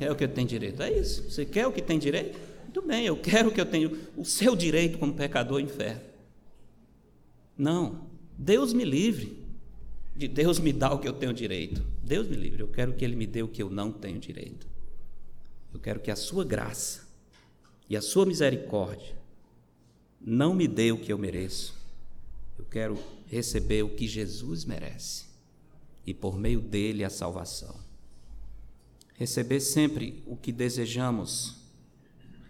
Quer 0.01 0.11
o 0.11 0.17
que 0.17 0.27
tenho 0.27 0.49
direito? 0.49 0.83
É 0.83 0.99
isso. 0.99 1.31
Você 1.31 1.45
quer 1.45 1.67
o 1.67 1.73
que 1.73 1.83
tem 1.83 1.99
direito? 1.99 2.39
Muito 2.63 2.81
bem, 2.81 3.05
eu 3.05 3.19
quero 3.19 3.51
o 3.51 3.53
que 3.53 3.61
eu 3.61 3.67
tenho, 3.67 3.99
o 4.17 4.25
seu 4.25 4.57
direito 4.57 4.97
como 4.97 5.13
pecador 5.13 5.61
inferno. 5.61 6.01
Não, 7.59 8.07
Deus 8.39 8.73
me 8.73 8.83
livre 8.83 9.45
de 10.17 10.27
Deus 10.27 10.59
me 10.59 10.73
dar 10.73 10.95
o 10.95 10.99
que 10.99 11.07
eu 11.07 11.13
tenho 11.13 11.35
direito. 11.35 11.85
Deus 12.03 12.27
me 12.27 12.35
livre, 12.35 12.63
eu 12.63 12.69
quero 12.69 12.95
que 12.95 13.05
Ele 13.05 13.15
me 13.15 13.27
dê 13.27 13.43
o 13.43 13.49
que 13.49 13.63
eu 13.63 13.69
não 13.69 13.93
tenho 13.93 14.19
direito. 14.19 14.67
Eu 15.71 15.79
quero 15.79 16.01
que 16.01 16.11
a 16.11 16.17
sua 16.17 16.47
graça 16.47 17.07
e 17.87 17.95
a 17.95 18.01
sua 18.01 18.25
misericórdia 18.25 19.15
não 20.19 20.55
me 20.55 20.67
dê 20.67 20.93
o 20.93 20.99
que 20.99 21.13
eu 21.13 21.19
mereço. 21.19 21.75
Eu 22.59 22.65
quero 22.65 22.99
receber 23.27 23.83
o 23.83 23.91
que 23.91 24.09
Jesus 24.09 24.65
merece 24.65 25.27
e 26.07 26.15
por 26.15 26.39
meio 26.39 26.63
dele 26.63 27.05
a 27.05 27.11
salvação 27.11 27.90
receber 29.21 29.61
sempre 29.61 30.23
o 30.27 30.35
que 30.35 30.51
desejamos. 30.51 31.57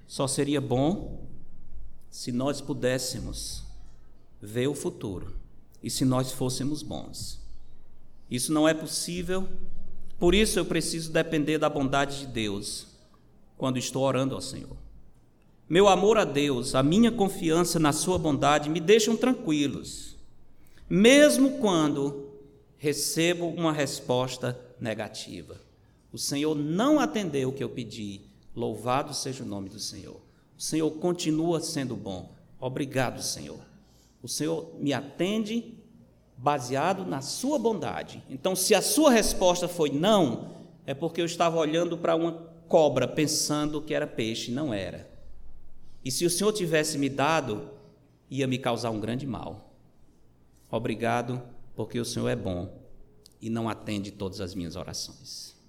Só 0.07 0.29
seria 0.29 0.61
bom 0.61 1.27
se 2.09 2.31
nós 2.31 2.61
pudéssemos 2.61 3.65
ver 4.41 4.69
o 4.69 4.75
futuro 4.75 5.35
e 5.83 5.91
se 5.91 6.05
nós 6.05 6.31
fôssemos 6.31 6.81
bons. 6.81 7.41
Isso 8.31 8.53
não 8.53 8.69
é 8.69 8.73
possível, 8.73 9.49
por 10.17 10.33
isso 10.33 10.61
eu 10.61 10.65
preciso 10.65 11.11
depender 11.11 11.59
da 11.59 11.69
bondade 11.69 12.21
de 12.21 12.27
Deus 12.29 12.87
quando 13.59 13.77
estou 13.77 14.05
orando 14.05 14.37
ao 14.37 14.41
Senhor. 14.41 14.77
Meu 15.69 15.89
amor 15.89 16.19
a 16.19 16.25
Deus, 16.25 16.77
a 16.77 16.85
minha 16.85 17.11
confiança 17.11 17.81
na 17.81 17.93
Sua 17.93 18.17
bondade 18.17 18.71
me 18.71 18.79
deixam 18.79 19.17
tranquilos, 19.17 20.17
mesmo 20.89 21.59
quando 21.59 22.31
recebo 22.79 23.49
uma 23.49 23.73
resposta 23.73 24.57
negativa. 24.81 25.69
O 26.13 26.19
Senhor 26.19 26.57
não 26.57 26.99
atendeu 26.99 27.51
o 27.51 27.53
que 27.53 27.63
eu 27.63 27.69
pedi. 27.69 28.23
Louvado 28.55 29.15
seja 29.15 29.45
o 29.45 29.47
nome 29.47 29.69
do 29.69 29.79
Senhor. 29.79 30.21
O 30.59 30.63
Senhor 30.63 30.91
continua 30.93 31.61
sendo 31.61 31.95
bom. 31.95 32.35
Obrigado, 32.59 33.23
Senhor. 33.23 33.61
O 34.23 34.29
Senhor 34.29 34.75
me 34.79 34.93
atende 34.93 35.75
baseado 36.37 37.05
na 37.05 37.21
sua 37.21 37.59
bondade. 37.59 38.23
Então, 38.29 38.57
se 38.57 38.75
a 38.75 38.83
sua 38.83 39.11
resposta 39.11 39.69
foi 39.69 39.91
não, 39.91 40.51
é 40.85 40.95
porque 40.95 41.21
eu 41.21 41.27
estava 41.27 41.57
olhando 41.59 41.97
para 41.97 42.17
uma 42.17 42.33
cobra 42.67 43.07
pensando 43.07 43.81
que 43.81 43.95
era 43.95 44.07
peixe, 44.07 44.51
não 44.51 44.75
era. 44.75 45.09
E 46.05 46.11
se 46.11 46.25
o 46.25 46.31
Senhor 46.31 46.53
tivesse 46.53 46.99
me 46.99 47.09
dado, 47.09 47.71
ia 48.29 48.47
me 48.47 48.59
causar 48.59 48.91
um 48.91 49.01
grande 49.01 49.27
mal. 49.27 49.73
Obrigado, 50.71 51.41
porque 51.77 52.01
o 52.01 52.05
Senhor 52.05 52.29
é 52.29 52.37
bom 52.37 52.81
e 53.41 53.49
não 53.49 53.69
atende 53.69 54.11
todas 54.11 54.41
as 54.41 54.55
minhas 54.55 54.77
orações 54.77 55.60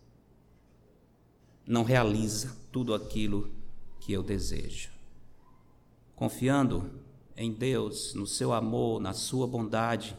não 1.66 1.84
realiza 1.84 2.55
tudo 2.72 2.93
aquilo 2.93 3.51
que 3.99 4.14
eu 4.14 4.24
desejo. 4.24 4.89
Confiando 6.16 6.91
em 7.36 7.51
Deus, 7.51 8.14
no 8.14 8.28
seu 8.28 8.53
amor, 8.53 8.99
na 8.99 9.14
sua 9.14 9.47
bondade, 9.47 10.16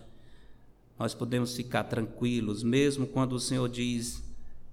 nós 0.98 1.14
podemos 1.14 1.54
ficar 1.54 1.84
tranquilos, 1.84 2.62
mesmo 2.62 3.06
quando 3.06 3.32
o 3.32 3.40
Senhor 3.40 3.68
diz: 3.68 4.22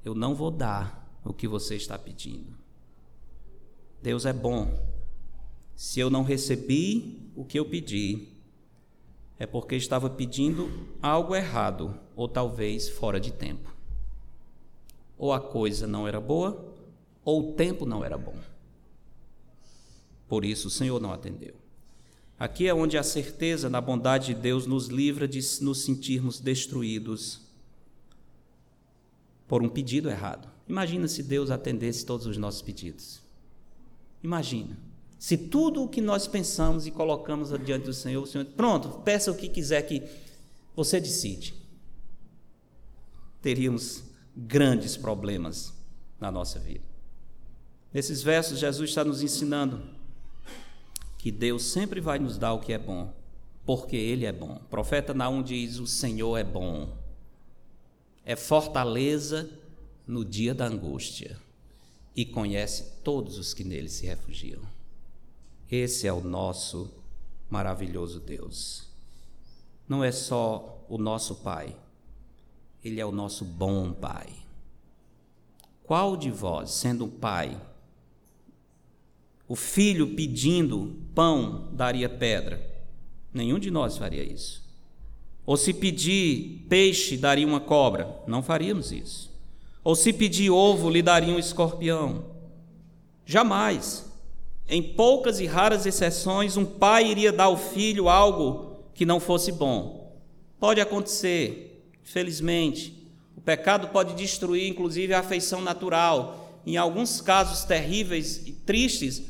Eu 0.04 0.14
não 0.14 0.36
vou 0.36 0.52
dar 0.52 1.20
o 1.24 1.34
que 1.34 1.48
você 1.48 1.76
está 1.76 1.98
pedindo. 1.98 2.58
Deus 4.02 4.26
é 4.26 4.34
bom. 4.34 4.88
Se 5.76 6.00
eu 6.00 6.10
não 6.10 6.24
recebi 6.24 7.32
o 7.36 7.46
que 7.46 7.58
eu 7.58 7.66
pedi, 7.66 8.28
é 9.38 9.46
porque 9.46 9.76
estava 9.76 10.10
pedindo 10.10 10.70
algo 11.02 11.36
errado, 11.36 11.98
ou 12.16 12.28
talvez 12.28 12.90
fora 12.90 13.20
de 13.20 13.32
tempo. 13.32 13.74
Ou 15.20 15.32
a 15.34 15.40
coisa 15.40 15.86
não 15.86 16.08
era 16.08 16.20
boa, 16.20 16.74
ou 17.24 17.52
o 17.52 17.54
tempo 17.54 17.86
não 17.86 18.04
era 18.04 18.18
bom. 18.18 18.36
Por 20.28 20.46
isso 20.46 20.70
o 20.70 20.72
Senhor 20.72 21.00
não 21.02 21.12
atendeu. 21.12 21.54
Aqui 22.40 22.68
é 22.68 22.74
onde 22.74 22.98
a 22.98 23.04
certeza 23.04 23.70
na 23.70 23.82
bondade 23.82 24.28
de 24.28 24.36
Deus 24.36 24.66
nos 24.66 24.88
livra 24.88 25.28
de 25.28 25.42
nos 25.62 25.84
sentirmos 25.84 26.40
destruídos 26.40 27.42
por 29.46 29.62
um 29.62 29.68
pedido 29.68 30.10
errado. 30.10 30.48
Imagina 30.68 31.08
se 31.08 31.22
Deus 31.22 31.52
atendesse 31.52 32.06
todos 32.06 32.26
os 32.26 32.38
nossos 32.38 32.62
pedidos. 32.62 33.20
Imagina. 34.24 34.78
Se 35.18 35.36
tudo 35.36 35.84
o 35.84 35.90
que 35.90 36.00
nós 36.00 36.28
pensamos 36.28 36.88
e 36.88 36.92
colocamos 36.92 37.50
diante 37.66 37.84
do 37.86 37.94
Senhor, 37.94 38.24
o 38.24 38.28
Senhor, 38.28 38.46
pronto, 38.46 39.02
peça 39.02 39.32
o 39.32 39.36
que 39.36 39.50
quiser 39.50 39.82
que 39.82 40.02
você 40.74 41.02
decide. 41.02 41.54
Teríamos 43.42 44.04
grandes 44.36 44.96
problemas 44.96 45.74
na 46.20 46.32
nossa 46.32 46.60
vida. 46.60 46.84
Nesses 47.94 48.22
versos, 48.22 48.60
Jesus 48.60 48.90
está 48.90 49.04
nos 49.04 49.22
ensinando 49.22 49.82
que 51.18 51.32
Deus 51.32 51.64
sempre 51.64 52.00
vai 52.00 52.20
nos 52.20 52.38
dar 52.38 52.54
o 52.54 52.60
que 52.60 52.72
é 52.72 52.78
bom, 52.78 53.14
porque 53.66 53.96
Ele 53.96 54.26
é 54.26 54.32
bom. 54.32 54.56
O 54.56 54.70
profeta 54.70 55.14
Naum 55.14 55.42
diz: 55.42 55.80
O 55.80 55.88
Senhor 55.88 56.38
é 56.38 56.44
bom, 56.44 56.96
é 58.24 58.36
fortaleza 58.36 59.50
no 60.06 60.24
dia 60.24 60.54
da 60.54 60.66
angústia 60.66 61.38
e 62.16 62.26
conhece 62.26 63.02
todos 63.04 63.38
os 63.38 63.54
que 63.54 63.64
nele 63.64 63.90
se 63.90 64.06
refugiam. 64.06 64.62
Esse 65.70 66.08
é 66.08 66.14
o 66.14 66.22
nosso 66.22 66.92
maravilhoso 67.50 68.20
Deus. 68.20 68.88
Não 69.88 70.04
é 70.04 70.12
só 70.12 70.86
o 70.90 70.98
nosso 70.98 71.36
Pai, 71.36 71.76
Ele 72.84 73.00
é 73.00 73.06
o 73.06 73.12
nosso 73.12 73.44
bom 73.44 73.92
Pai. 73.94 74.28
Qual 75.84 76.16
de 76.16 76.30
vós, 76.30 76.72
sendo 76.72 77.08
pai, 77.08 77.60
o 79.50 79.56
filho 79.56 80.16
pedindo 80.16 80.96
pão 81.16 81.70
daria 81.72 82.08
pedra. 82.08 82.62
Nenhum 83.34 83.58
de 83.58 83.72
nós 83.72 83.98
faria 83.98 84.24
isso. 84.24 84.64
Ou 85.44 85.58
se 85.58 85.74
pedir 85.74 86.68
peixe, 86.70 87.18
daria 87.18 87.48
uma 87.48 87.60
cobra. 87.60 88.16
Não 88.28 88.44
faríamos 88.44 88.92
isso. 88.92 89.36
Ou 89.84 89.96
se 89.96 90.14
pedir 90.14 90.52
ovo, 90.52 90.92
lhe 90.92 91.02
daria 91.02 91.34
um 91.34 91.40
escorpião. 91.40 92.26
Jamais. 93.26 94.08
Em 94.68 94.84
poucas 94.84 95.40
e 95.40 95.48
raras 95.48 95.88
exceções, 95.88 96.56
um 96.56 96.66
pai 96.66 97.08
iria 97.08 97.34
dar 97.34 97.46
ao 97.46 97.58
filho 97.58 98.08
algo 98.08 98.76
que 98.94 99.04
não 99.04 99.20
fosse 99.20 99.52
bom. 99.52 100.16
Pode 100.60 100.80
acontecer, 100.80 101.69
felizmente. 102.12 102.94
O 103.38 103.42
pecado 103.42 103.88
pode 103.90 104.16
destruir, 104.16 104.68
inclusive, 104.68 105.14
a 105.14 105.20
afeição 105.20 105.62
natural. 105.62 106.62
Em 106.66 106.78
alguns 106.78 107.22
casos 107.22 107.64
terríveis 107.64 108.42
e 108.46 108.52
tristes, 108.52 109.24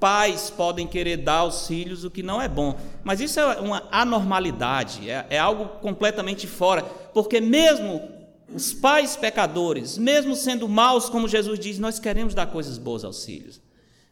Pais 0.00 0.48
podem 0.48 0.86
querer 0.86 1.18
dar 1.18 1.40
aos 1.40 1.66
filhos 1.66 2.04
o 2.04 2.10
que 2.10 2.22
não 2.22 2.40
é 2.40 2.48
bom, 2.48 2.74
mas 3.04 3.20
isso 3.20 3.38
é 3.38 3.60
uma 3.60 3.86
anormalidade, 3.92 5.10
é, 5.10 5.26
é 5.28 5.38
algo 5.38 5.66
completamente 5.82 6.46
fora, 6.46 6.82
porque 7.12 7.38
mesmo 7.38 8.08
os 8.52 8.72
pais 8.72 9.14
pecadores, 9.14 9.98
mesmo 9.98 10.34
sendo 10.34 10.66
maus, 10.66 11.10
como 11.10 11.28
Jesus 11.28 11.58
diz, 11.58 11.78
nós 11.78 11.98
queremos 11.98 12.32
dar 12.32 12.46
coisas 12.46 12.78
boas 12.78 13.04
aos 13.04 13.26
filhos. 13.26 13.60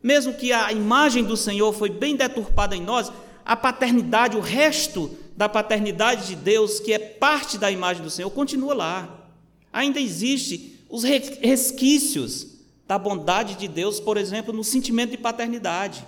Mesmo 0.02 0.34
que 0.34 0.52
a 0.52 0.70
imagem 0.72 1.24
do 1.24 1.38
Senhor 1.38 1.72
foi 1.72 1.88
bem 1.88 2.14
deturpada 2.14 2.76
em 2.76 2.82
nós, 2.82 3.10
a 3.42 3.56
paternidade, 3.56 4.36
o 4.36 4.40
resto 4.40 5.10
da 5.38 5.48
paternidade 5.48 6.26
de 6.26 6.34
Deus, 6.34 6.80
que 6.80 6.92
é 6.92 6.98
parte 6.98 7.58
da 7.58 7.70
imagem 7.70 8.02
do 8.02 8.10
Senhor, 8.10 8.28
continua 8.28 8.74
lá. 8.74 9.30
Ainda 9.72 10.00
existe 10.00 10.84
os 10.90 11.04
resquícios 11.04 12.58
da 12.88 12.98
bondade 12.98 13.54
de 13.54 13.68
Deus, 13.68 14.00
por 14.00 14.16
exemplo, 14.16 14.52
no 14.52 14.64
sentimento 14.64 15.12
de 15.12 15.16
paternidade. 15.16 16.04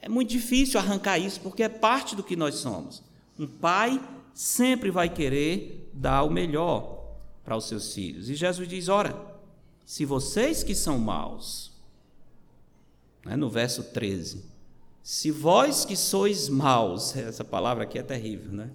É 0.00 0.08
muito 0.08 0.30
difícil 0.30 0.78
arrancar 0.78 1.18
isso, 1.18 1.40
porque 1.40 1.64
é 1.64 1.68
parte 1.68 2.14
do 2.14 2.22
que 2.22 2.36
nós 2.36 2.54
somos. 2.54 3.02
Um 3.36 3.48
pai 3.48 4.00
sempre 4.32 4.88
vai 4.88 5.08
querer 5.08 5.90
dar 5.92 6.22
o 6.22 6.30
melhor 6.30 7.16
para 7.44 7.56
os 7.56 7.64
seus 7.66 7.92
filhos. 7.92 8.30
E 8.30 8.36
Jesus 8.36 8.68
diz: 8.68 8.86
ora, 8.86 9.20
se 9.84 10.04
vocês 10.04 10.62
que 10.62 10.76
são 10.76 11.00
maus, 11.00 11.72
né, 13.24 13.34
no 13.34 13.50
verso 13.50 13.82
13, 13.82 14.49
se 15.10 15.32
vós 15.32 15.84
que 15.84 15.96
sois 15.96 16.48
maus, 16.48 17.16
essa 17.16 17.42
palavra 17.42 17.82
aqui 17.82 17.98
é 17.98 18.02
terrível, 18.02 18.52
né? 18.52 18.70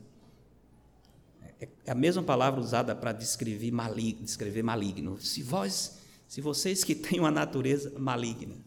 É, 1.61 1.69
é 1.85 1.91
a 1.93 1.95
mesma 1.95 2.21
palavra 2.21 2.59
usada 2.59 2.93
para 2.93 3.13
descrever 3.13 3.71
maligno, 3.71 4.25
descrever 4.25 4.61
maligno. 4.61 5.17
Se 5.21 5.41
vós, 5.41 5.99
se 6.27 6.41
vocês 6.41 6.83
que 6.83 6.93
têm 6.93 7.21
uma 7.21 7.31
natureza 7.31 7.97
maligna. 7.97 8.57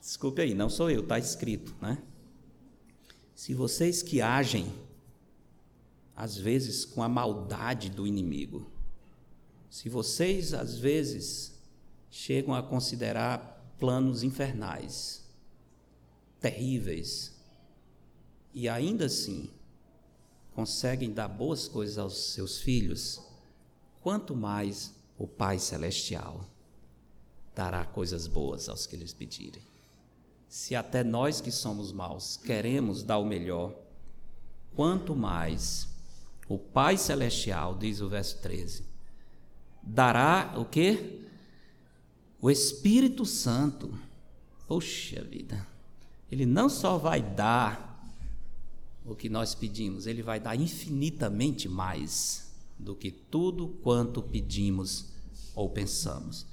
Desculpe 0.00 0.42
aí, 0.42 0.52
não 0.52 0.68
sou 0.68 0.90
eu, 0.90 1.02
está 1.02 1.16
escrito, 1.16 1.72
né? 1.80 1.96
Se 3.36 3.54
vocês 3.54 4.02
que 4.02 4.20
agem, 4.20 4.66
às 6.16 6.36
vezes, 6.36 6.84
com 6.84 7.04
a 7.04 7.08
maldade 7.08 7.88
do 7.88 8.04
inimigo, 8.04 8.68
se 9.70 9.88
vocês, 9.88 10.52
às 10.52 10.76
vezes, 10.76 11.54
chegam 12.10 12.52
a 12.52 12.64
considerar 12.64 13.64
planos 13.78 14.24
infernais, 14.24 15.23
terríveis, 16.44 17.32
e 18.52 18.68
ainda 18.68 19.06
assim 19.06 19.48
conseguem 20.52 21.10
dar 21.10 21.26
boas 21.26 21.66
coisas 21.66 21.96
aos 21.96 22.34
seus 22.34 22.58
filhos, 22.60 23.18
quanto 24.02 24.36
mais 24.36 24.92
o 25.16 25.26
Pai 25.26 25.58
Celestial 25.58 26.46
dará 27.54 27.82
coisas 27.86 28.26
boas 28.26 28.68
aos 28.68 28.86
que 28.86 28.94
lhes 28.94 29.14
pedirem. 29.14 29.62
Se 30.46 30.76
até 30.76 31.02
nós 31.02 31.40
que 31.40 31.50
somos 31.50 31.92
maus 31.92 32.36
queremos 32.36 33.02
dar 33.02 33.16
o 33.16 33.24
melhor, 33.24 33.74
quanto 34.76 35.16
mais 35.16 35.88
o 36.46 36.58
Pai 36.58 36.98
Celestial, 36.98 37.74
diz 37.74 38.02
o 38.02 38.08
verso 38.10 38.36
13, 38.42 38.84
dará 39.82 40.52
o 40.58 40.66
quê? 40.66 41.22
O 42.38 42.50
Espírito 42.50 43.24
Santo. 43.24 43.98
Poxa 44.68 45.24
vida. 45.24 45.73
Ele 46.30 46.46
não 46.46 46.68
só 46.68 46.98
vai 46.98 47.22
dar 47.22 47.92
o 49.04 49.14
que 49.14 49.28
nós 49.28 49.54
pedimos, 49.54 50.06
ele 50.06 50.22
vai 50.22 50.40
dar 50.40 50.56
infinitamente 50.56 51.68
mais 51.68 52.50
do 52.78 52.94
que 52.94 53.10
tudo 53.10 53.68
quanto 53.82 54.22
pedimos 54.22 55.12
ou 55.54 55.68
pensamos. 55.68 56.46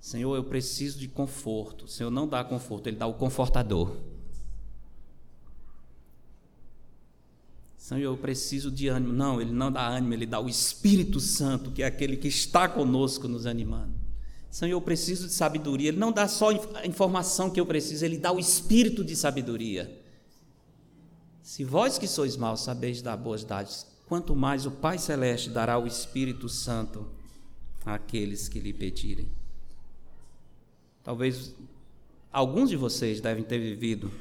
Senhor, 0.00 0.34
eu 0.34 0.42
preciso 0.42 0.98
de 0.98 1.06
conforto. 1.06 1.84
O 1.84 1.88
Senhor 1.88 2.10
não 2.10 2.26
dá 2.26 2.42
conforto, 2.42 2.88
Ele 2.88 2.96
dá 2.96 3.06
o 3.06 3.14
confortador. 3.14 3.96
Senhor, 7.76 8.02
eu 8.02 8.16
preciso 8.16 8.68
de 8.68 8.88
ânimo. 8.88 9.12
Não, 9.12 9.40
Ele 9.40 9.52
não 9.52 9.70
dá 9.70 9.86
ânimo, 9.86 10.12
Ele 10.12 10.26
dá 10.26 10.40
o 10.40 10.48
Espírito 10.48 11.20
Santo, 11.20 11.70
que 11.70 11.84
é 11.84 11.86
aquele 11.86 12.16
que 12.16 12.26
está 12.26 12.68
conosco 12.68 13.28
nos 13.28 13.46
animando. 13.46 14.01
Senhor, 14.52 14.72
eu 14.72 14.82
preciso 14.82 15.28
de 15.28 15.32
sabedoria. 15.32 15.88
Ele 15.88 15.96
não 15.96 16.12
dá 16.12 16.28
só 16.28 16.50
a 16.74 16.86
informação 16.86 17.48
que 17.48 17.58
eu 17.58 17.64
preciso, 17.64 18.04
Ele 18.04 18.18
dá 18.18 18.30
o 18.30 18.38
Espírito 18.38 19.02
de 19.02 19.16
sabedoria. 19.16 19.98
Se 21.42 21.64
vós 21.64 21.96
que 21.96 22.06
sois 22.06 22.36
maus 22.36 22.60
sabeis 22.60 23.00
dar 23.00 23.16
boas 23.16 23.44
dádivas, 23.44 23.86
quanto 24.06 24.36
mais 24.36 24.66
o 24.66 24.70
Pai 24.70 24.98
Celeste 24.98 25.48
dará 25.48 25.78
o 25.78 25.86
Espírito 25.86 26.50
Santo 26.50 27.10
àqueles 27.82 28.46
que 28.46 28.60
lhe 28.60 28.74
pedirem. 28.74 29.26
Talvez 31.02 31.54
alguns 32.30 32.68
de 32.68 32.76
vocês 32.76 33.22
devem 33.22 33.42
ter 33.42 33.58
vivido 33.58 34.12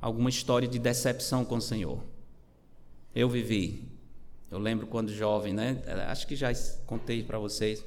alguma 0.00 0.30
história 0.30 0.68
de 0.68 0.78
decepção 0.78 1.44
com 1.44 1.56
o 1.56 1.60
Senhor. 1.60 2.00
Eu 3.12 3.28
vivi. 3.28 3.82
Eu 4.48 4.60
lembro 4.60 4.86
quando 4.86 5.12
jovem, 5.12 5.52
né? 5.52 5.82
Acho 6.06 6.24
que 6.24 6.36
já 6.36 6.52
contei 6.86 7.24
para 7.24 7.40
vocês, 7.40 7.84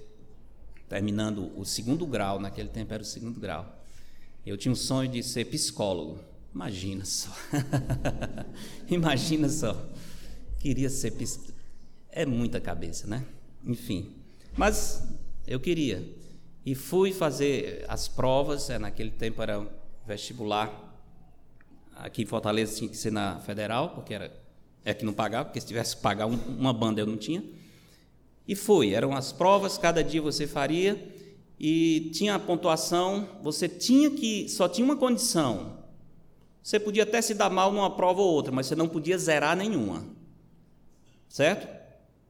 terminando 0.87 1.51
o 1.57 1.65
segundo 1.65 2.05
grau, 2.05 2.39
naquele 2.39 2.69
tempo 2.69 2.93
era 2.93 3.03
o 3.03 3.05
segundo 3.05 3.39
grau. 3.39 3.83
Eu 4.45 4.57
tinha 4.57 4.71
um 4.71 4.75
sonho 4.75 5.09
de 5.09 5.21
ser 5.21 5.45
psicólogo. 5.45 6.19
Imagina 6.53 7.03
só. 7.03 7.29
Imagina 8.89 9.49
só. 9.49 9.75
Queria 10.59 10.89
ser 10.89 11.11
psicólogo. 11.11 11.57
É 12.09 12.25
muita 12.25 12.59
cabeça, 12.59 13.05
né? 13.07 13.25
Enfim. 13.63 14.15
Mas 14.55 15.03
eu 15.45 15.59
queria. 15.59 16.07
E 16.65 16.73
fui 16.73 17.13
fazer 17.13 17.85
as 17.87 18.07
provas, 18.07 18.69
é, 18.69 18.79
naquele 18.79 19.11
tempo 19.11 19.41
era 19.41 19.65
vestibular. 20.05 20.85
Aqui 21.95 22.23
em 22.23 22.25
Fortaleza 22.25 22.75
tinha 22.77 22.89
que 22.89 22.97
ser 22.97 23.11
na 23.11 23.39
federal, 23.39 23.89
porque 23.89 24.13
era 24.13 24.47
é 24.83 24.93
que 24.93 25.03
não 25.03 25.11
pagava, 25.13 25.45
porque 25.45 25.59
se 25.59 25.67
tivesse 25.67 25.97
que 25.97 26.01
pagar 26.01 26.27
um, 26.27 26.35
uma 26.35 26.71
banda 26.71 27.01
eu 27.01 27.05
não 27.05 27.17
tinha. 27.17 27.43
E 28.47 28.55
fui, 28.55 28.93
eram 28.93 29.13
as 29.13 29.31
provas, 29.31 29.77
cada 29.77 30.03
dia 30.03 30.21
você 30.21 30.47
faria 30.47 31.13
e 31.59 32.11
tinha 32.13 32.35
a 32.35 32.39
pontuação, 32.39 33.27
você 33.41 33.67
tinha 33.67 34.11
que 34.11 34.47
só 34.47 34.69
tinha 34.69 34.85
uma 34.85 34.95
condição. 34.95 35.77
Você 36.63 36.79
podia 36.79 37.03
até 37.03 37.21
se 37.21 37.33
dar 37.33 37.49
mal 37.49 37.71
numa 37.71 37.89
prova 37.95 38.21
ou 38.21 38.33
outra, 38.33 38.51
mas 38.51 38.67
você 38.67 38.75
não 38.75 38.87
podia 38.87 39.17
zerar 39.17 39.55
nenhuma. 39.55 40.05
Certo? 41.27 41.67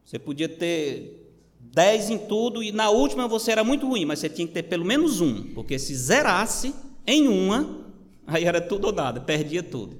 Você 0.05 0.17
podia 0.17 0.47
ter 0.47 1.35
10 1.59 2.09
em 2.09 2.17
tudo 2.17 2.63
e 2.63 2.71
na 2.71 2.89
última 2.89 3.27
você 3.27 3.51
era 3.51 3.63
muito 3.63 3.87
ruim, 3.87 4.05
mas 4.05 4.19
você 4.19 4.29
tinha 4.29 4.47
que 4.47 4.53
ter 4.53 4.63
pelo 4.63 4.85
menos 4.85 5.21
um, 5.21 5.53
porque 5.53 5.77
se 5.77 5.95
zerasse 5.95 6.73
em 7.05 7.27
uma, 7.27 7.85
aí 8.25 8.45
era 8.45 8.61
tudo 8.61 8.87
ou 8.87 8.93
nada, 8.93 9.19
perdia 9.19 9.61
tudo. 9.61 9.99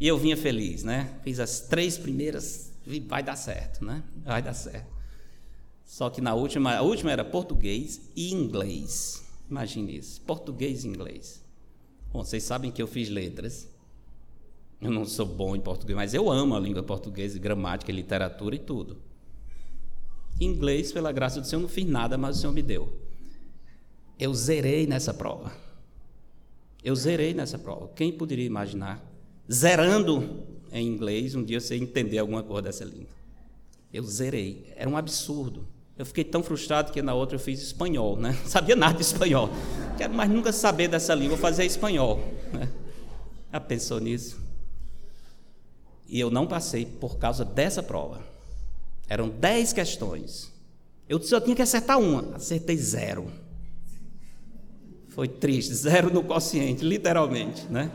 E 0.00 0.08
eu 0.08 0.18
vinha 0.18 0.36
feliz, 0.36 0.82
né? 0.82 1.10
Fiz 1.22 1.38
as 1.38 1.60
três 1.60 1.96
primeiras 1.96 2.72
vai 3.06 3.22
dar 3.22 3.36
certo, 3.36 3.84
né? 3.84 4.02
Vai 4.24 4.42
dar 4.42 4.52
certo. 4.52 4.93
Só 5.94 6.10
que 6.10 6.20
na 6.20 6.34
última, 6.34 6.74
a 6.74 6.82
última 6.82 7.12
era 7.12 7.24
português 7.24 8.00
e 8.16 8.34
inglês. 8.34 9.24
Imagine 9.48 9.98
isso, 9.98 10.20
português 10.22 10.84
e 10.84 10.88
inglês. 10.88 11.40
Bom, 12.12 12.24
vocês 12.24 12.42
sabem 12.42 12.72
que 12.72 12.82
eu 12.82 12.88
fiz 12.88 13.08
letras. 13.08 13.72
Eu 14.80 14.90
não 14.90 15.04
sou 15.04 15.24
bom 15.24 15.54
em 15.54 15.60
português, 15.60 15.96
mas 15.96 16.12
eu 16.12 16.28
amo 16.28 16.56
a 16.56 16.58
língua 16.58 16.82
portuguesa, 16.82 17.38
gramática, 17.38 17.92
literatura 17.92 18.56
e 18.56 18.58
tudo. 18.58 18.96
Inglês, 20.40 20.90
pela 20.90 21.12
graça 21.12 21.40
do 21.40 21.46
Senhor, 21.46 21.62
não 21.62 21.68
fiz 21.68 21.86
nada, 21.86 22.18
mas 22.18 22.38
o 22.38 22.40
Senhor 22.40 22.52
me 22.52 22.62
deu. 22.62 22.92
Eu 24.18 24.34
zerei 24.34 24.88
nessa 24.88 25.14
prova. 25.14 25.56
Eu 26.82 26.96
zerei 26.96 27.32
nessa 27.32 27.56
prova. 27.56 27.86
Quem 27.94 28.10
poderia 28.10 28.44
imaginar? 28.44 29.00
Zerando 29.48 30.42
em 30.72 30.88
inglês, 30.88 31.36
um 31.36 31.44
dia 31.44 31.60
você 31.60 31.76
entender 31.76 32.18
alguma 32.18 32.42
coisa 32.42 32.62
dessa 32.62 32.84
língua. 32.84 33.14
Eu 33.92 34.02
zerei. 34.02 34.72
Era 34.74 34.90
um 34.90 34.96
absurdo. 34.96 35.72
Eu 35.96 36.04
fiquei 36.04 36.24
tão 36.24 36.42
frustrado 36.42 36.92
que 36.92 37.00
na 37.00 37.14
outra 37.14 37.36
eu 37.36 37.40
fiz 37.40 37.62
espanhol, 37.62 38.16
né? 38.16 38.36
Não 38.42 38.46
sabia 38.50 38.74
nada 38.74 38.94
de 38.94 39.02
espanhol. 39.02 39.48
Quero 39.96 40.12
mais 40.12 40.28
nunca 40.28 40.52
saber 40.52 40.88
dessa 40.88 41.14
língua, 41.14 41.36
vou 41.36 41.38
fazer 41.38 41.64
espanhol. 41.64 42.20
Né? 42.52 42.68
Pensou 43.60 44.00
nisso? 44.00 44.42
E 46.08 46.18
eu 46.18 46.30
não 46.30 46.46
passei 46.46 46.84
por 46.84 47.18
causa 47.18 47.44
dessa 47.44 47.82
prova. 47.82 48.22
Eram 49.08 49.28
dez 49.28 49.72
questões. 49.72 50.52
Eu 51.08 51.22
só 51.22 51.40
tinha 51.40 51.54
que 51.54 51.62
acertar 51.62 51.98
uma. 51.98 52.36
Acertei 52.36 52.76
zero. 52.76 53.30
Foi 55.08 55.28
triste, 55.28 55.72
zero 55.74 56.12
no 56.12 56.24
quociente, 56.24 56.84
literalmente, 56.84 57.66
né? 57.66 57.90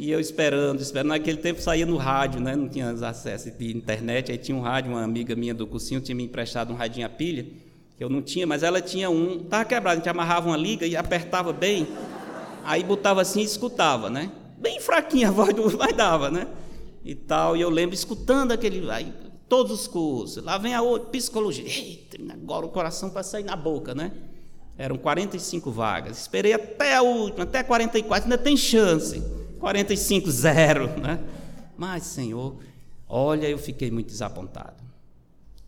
E 0.00 0.10
eu 0.10 0.18
esperando, 0.18 0.80
esperando. 0.80 1.08
Naquele 1.08 1.36
tempo 1.36 1.60
saía 1.60 1.84
no 1.84 1.98
rádio, 1.98 2.40
né? 2.40 2.56
Não 2.56 2.66
tinha 2.66 2.90
acesso 2.90 3.50
de 3.50 3.76
internet. 3.76 4.32
Aí 4.32 4.38
tinha 4.38 4.56
um 4.56 4.62
rádio, 4.62 4.92
uma 4.92 5.04
amiga 5.04 5.36
minha 5.36 5.52
do 5.52 5.66
cursinho 5.66 6.00
tinha 6.00 6.14
me 6.16 6.24
emprestado 6.24 6.72
um 6.72 6.74
radinho 6.74 7.04
a 7.04 7.10
pilha, 7.10 7.46
que 7.98 8.02
eu 8.02 8.08
não 8.08 8.22
tinha, 8.22 8.46
mas 8.46 8.62
ela 8.62 8.80
tinha 8.80 9.10
um. 9.10 9.42
Estava 9.42 9.66
quebrado, 9.66 9.92
a 9.92 9.96
gente 9.96 10.08
amarrava 10.08 10.48
uma 10.48 10.56
liga 10.56 10.86
e 10.86 10.96
apertava 10.96 11.52
bem. 11.52 11.86
Aí 12.64 12.82
botava 12.82 13.20
assim 13.20 13.40
e 13.40 13.44
escutava, 13.44 14.08
né? 14.08 14.32
Bem 14.56 14.80
fraquinha 14.80 15.28
a 15.28 15.32
voz 15.32 15.52
do. 15.52 15.64
Mas 15.76 15.94
dava, 15.94 16.30
né? 16.30 16.46
E 17.04 17.14
tal. 17.14 17.54
E 17.54 17.60
eu 17.60 17.68
lembro 17.68 17.94
escutando 17.94 18.52
aquele. 18.52 18.90
Aí, 18.90 19.12
todos 19.50 19.70
os 19.82 19.86
cursos. 19.86 20.42
Lá 20.42 20.56
vem 20.56 20.72
a 20.72 20.80
outra, 20.80 21.10
psicologia. 21.10 21.66
Eita, 21.66 22.16
agora 22.32 22.64
o 22.64 22.70
coração 22.70 23.10
para 23.10 23.22
sair 23.22 23.44
na 23.44 23.54
boca, 23.54 23.94
né? 23.94 24.12
Eram 24.78 24.96
45 24.96 25.70
vagas. 25.70 26.18
Esperei 26.18 26.54
até 26.54 26.96
a 26.96 27.02
última, 27.02 27.44
até 27.44 27.62
44, 27.62 28.24
ainda 28.24 28.38
tem 28.38 28.56
chance. 28.56 29.39
45, 29.60 30.30
zero, 30.30 30.86
né? 30.98 31.22
Mas, 31.76 32.04
Senhor, 32.04 32.56
olha, 33.08 33.48
eu 33.48 33.58
fiquei 33.58 33.90
muito 33.90 34.08
desapontado. 34.08 34.82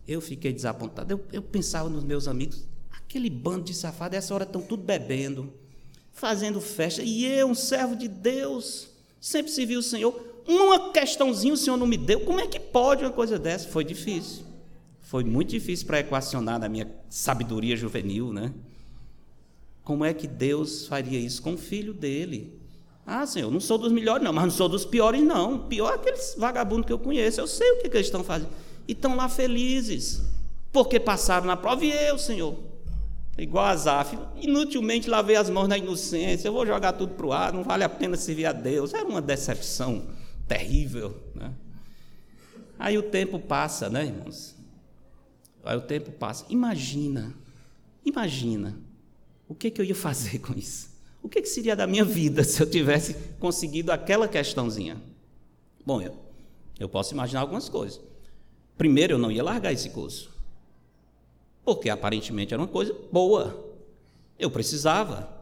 Eu 0.08 0.20
fiquei 0.20 0.52
desapontado. 0.52 1.12
Eu, 1.12 1.24
eu 1.32 1.42
pensava 1.42 1.88
nos 1.88 2.02
meus 2.02 2.26
amigos, 2.26 2.66
aquele 2.90 3.30
bando 3.30 3.64
de 3.64 3.74
safado, 3.74 4.16
essa 4.16 4.34
hora 4.34 4.44
estão 4.44 4.62
tudo 4.62 4.82
bebendo, 4.82 5.52
fazendo 6.12 6.60
festa. 6.60 7.02
E 7.02 7.24
eu, 7.24 7.48
um 7.48 7.54
servo 7.54 7.94
de 7.94 8.08
Deus, 8.08 8.88
sempre 9.20 9.52
se 9.52 9.64
viu 9.64 9.80
o 9.80 9.82
Senhor. 9.82 10.20
Uma 10.48 10.90
questãozinha 10.90 11.54
o 11.54 11.56
Senhor 11.56 11.76
não 11.76 11.86
me 11.86 11.96
deu. 11.96 12.20
Como 12.20 12.40
é 12.40 12.46
que 12.46 12.58
pode 12.58 13.04
uma 13.04 13.12
coisa 13.12 13.38
dessa? 13.38 13.68
Foi 13.68 13.84
difícil. 13.84 14.44
Foi 15.00 15.22
muito 15.22 15.50
difícil 15.50 15.86
para 15.86 16.00
equacionar 16.00 16.58
na 16.58 16.68
minha 16.68 16.90
sabedoria 17.08 17.76
juvenil, 17.76 18.32
né? 18.32 18.52
Como 19.84 20.04
é 20.04 20.14
que 20.14 20.26
Deus 20.26 20.86
faria 20.86 21.18
isso 21.18 21.42
com 21.42 21.54
o 21.54 21.58
filho 21.58 21.92
dele? 21.92 22.61
Ah, 23.06 23.26
Senhor, 23.26 23.50
não 23.50 23.60
sou 23.60 23.78
dos 23.78 23.92
melhores, 23.92 24.24
não, 24.24 24.32
mas 24.32 24.44
não 24.44 24.50
sou 24.50 24.68
dos 24.68 24.84
piores, 24.84 25.22
não. 25.22 25.58
Pior 25.58 25.92
é 25.92 25.94
aqueles 25.96 26.34
vagabundos 26.38 26.86
que 26.86 26.92
eu 26.92 26.98
conheço. 26.98 27.40
Eu 27.40 27.46
sei 27.46 27.68
o 27.72 27.82
que, 27.82 27.88
que 27.88 27.96
eles 27.96 28.06
estão 28.06 28.22
fazendo. 28.22 28.50
E 28.86 28.92
estão 28.92 29.16
lá 29.16 29.28
felizes, 29.28 30.22
porque 30.72 31.00
passaram 31.00 31.46
na 31.46 31.56
prova. 31.56 31.84
E 31.84 31.90
eu, 31.90 32.16
Senhor, 32.16 32.56
igual 33.36 33.64
a 33.64 33.76
Zaf, 33.76 34.16
inutilmente 34.36 35.10
lavei 35.10 35.36
as 35.36 35.50
mãos 35.50 35.68
na 35.68 35.76
inocência. 35.76 36.46
Eu 36.46 36.52
vou 36.52 36.64
jogar 36.64 36.92
tudo 36.92 37.14
para 37.14 37.26
o 37.26 37.32
ar, 37.32 37.52
não 37.52 37.64
vale 37.64 37.82
a 37.82 37.88
pena 37.88 38.16
servir 38.16 38.46
a 38.46 38.52
Deus. 38.52 38.94
Era 38.94 39.08
uma 39.08 39.20
decepção 39.20 40.06
terrível. 40.46 41.16
Né? 41.34 41.52
Aí 42.78 42.96
o 42.96 43.02
tempo 43.02 43.38
passa, 43.38 43.90
né, 43.90 44.06
irmãos? 44.06 44.54
Aí 45.64 45.76
o 45.76 45.82
tempo 45.82 46.12
passa. 46.12 46.44
Imagina, 46.48 47.34
imagina, 48.04 48.78
o 49.48 49.54
que, 49.54 49.70
que 49.70 49.80
eu 49.80 49.84
ia 49.84 49.94
fazer 49.94 50.38
com 50.38 50.52
isso? 50.54 50.91
O 51.22 51.28
que, 51.28 51.40
que 51.40 51.48
seria 51.48 51.76
da 51.76 51.86
minha 51.86 52.04
vida 52.04 52.42
se 52.44 52.60
eu 52.62 52.68
tivesse 52.68 53.14
conseguido 53.38 53.92
aquela 53.92 54.26
questãozinha? 54.26 55.00
Bom, 55.84 56.00
eu, 56.00 56.16
eu 56.78 56.88
posso 56.88 57.14
imaginar 57.14 57.40
algumas 57.40 57.68
coisas. 57.68 58.00
Primeiro, 58.76 59.14
eu 59.14 59.18
não 59.18 59.30
ia 59.30 59.42
largar 59.42 59.72
esse 59.72 59.90
curso, 59.90 60.30
porque 61.64 61.88
aparentemente 61.88 62.52
era 62.52 62.62
uma 62.62 62.68
coisa 62.68 62.94
boa. 63.12 63.72
Eu 64.38 64.50
precisava. 64.50 65.40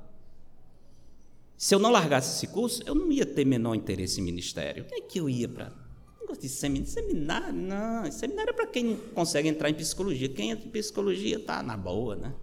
Se 1.56 1.74
eu 1.74 1.78
não 1.78 1.90
largasse 1.90 2.36
esse 2.36 2.52
curso, 2.52 2.82
eu 2.86 2.94
não 2.94 3.10
ia 3.10 3.24
ter 3.24 3.44
menor 3.44 3.74
interesse 3.74 4.20
em 4.20 4.24
ministério. 4.24 4.82
O 4.84 4.86
que 4.86 4.94
é 4.94 5.00
que 5.00 5.20
eu 5.20 5.28
ia 5.28 5.48
para 5.48 5.72
de 6.38 6.48
seminário. 6.48 6.90
Seminário, 6.90 7.52
não. 7.52 8.10
Seminário 8.10 8.50
é 8.50 8.52
para 8.52 8.66
quem 8.66 8.96
consegue 9.14 9.48
entrar 9.48 9.70
em 9.70 9.74
psicologia. 9.74 10.28
Quem 10.28 10.50
entra 10.50 10.66
em 10.66 10.70
psicologia 10.70 11.36
está 11.36 11.62
na 11.62 11.76
boa, 11.76 12.16
né? 12.16 12.34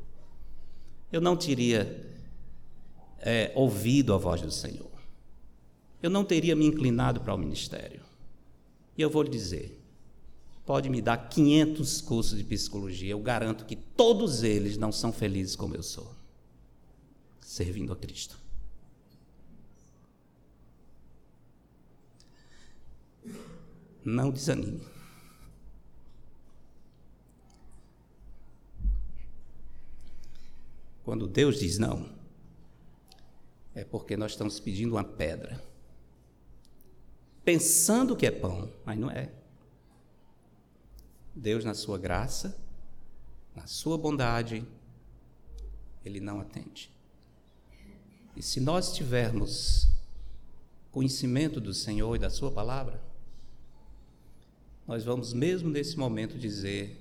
Eu 1.11 1.21
não 1.21 1.35
teria 1.35 2.05
é, 3.29 3.51
ouvido 3.55 4.13
a 4.13 4.17
voz 4.17 4.41
do 4.41 4.49
Senhor. 4.49 4.89
Eu 6.01 6.09
não 6.09 6.23
teria 6.23 6.55
me 6.55 6.65
inclinado 6.65 7.19
para 7.19 7.35
o 7.35 7.37
ministério. 7.37 7.99
E 8.97 9.01
eu 9.01 9.09
vou 9.09 9.21
lhe 9.21 9.29
dizer: 9.29 9.77
pode 10.65 10.89
me 10.89 11.01
dar 11.01 11.17
500 11.27 11.99
cursos 11.99 12.37
de 12.37 12.45
psicologia, 12.45 13.11
eu 13.11 13.19
garanto 13.19 13.65
que 13.65 13.75
todos 13.75 14.43
eles 14.43 14.77
não 14.77 14.93
são 14.93 15.11
felizes 15.11 15.57
como 15.57 15.75
eu 15.75 15.83
sou, 15.83 16.09
servindo 17.41 17.91
a 17.91 17.97
Cristo. 17.97 18.39
Não 24.05 24.31
desanime. 24.31 24.79
Quando 31.03 31.27
Deus 31.27 31.59
diz 31.59 31.77
não, 31.77 32.16
é 33.77 33.83
porque 33.83 34.17
nós 34.17 34.31
estamos 34.31 34.59
pedindo 34.59 34.95
uma 34.95 35.03
pedra. 35.03 35.63
Pensando 37.45 38.15
que 38.15 38.25
é 38.25 38.31
pão, 38.31 38.73
mas 38.83 38.97
não 38.97 39.07
é. 39.11 39.31
Deus, 41.35 41.63
na 41.63 41.75
sua 41.75 41.99
graça, 41.99 42.57
na 43.55 43.67
sua 43.67 43.95
bondade, 43.95 44.65
Ele 46.03 46.19
não 46.19 46.41
atende. 46.41 46.89
E 48.35 48.41
se 48.41 48.59
nós 48.59 48.95
tivermos 48.95 49.87
conhecimento 50.91 51.61
do 51.61 51.71
Senhor 51.71 52.15
e 52.15 52.19
da 52.19 52.31
Sua 52.31 52.51
palavra, 52.51 52.99
nós 54.87 55.03
vamos 55.03 55.33
mesmo 55.33 55.69
nesse 55.69 55.99
momento 55.99 56.35
dizer: 56.39 56.99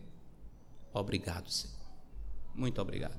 Obrigado, 0.92 1.50
Senhor. 1.50 1.74
Muito 2.54 2.82
obrigado. 2.82 3.18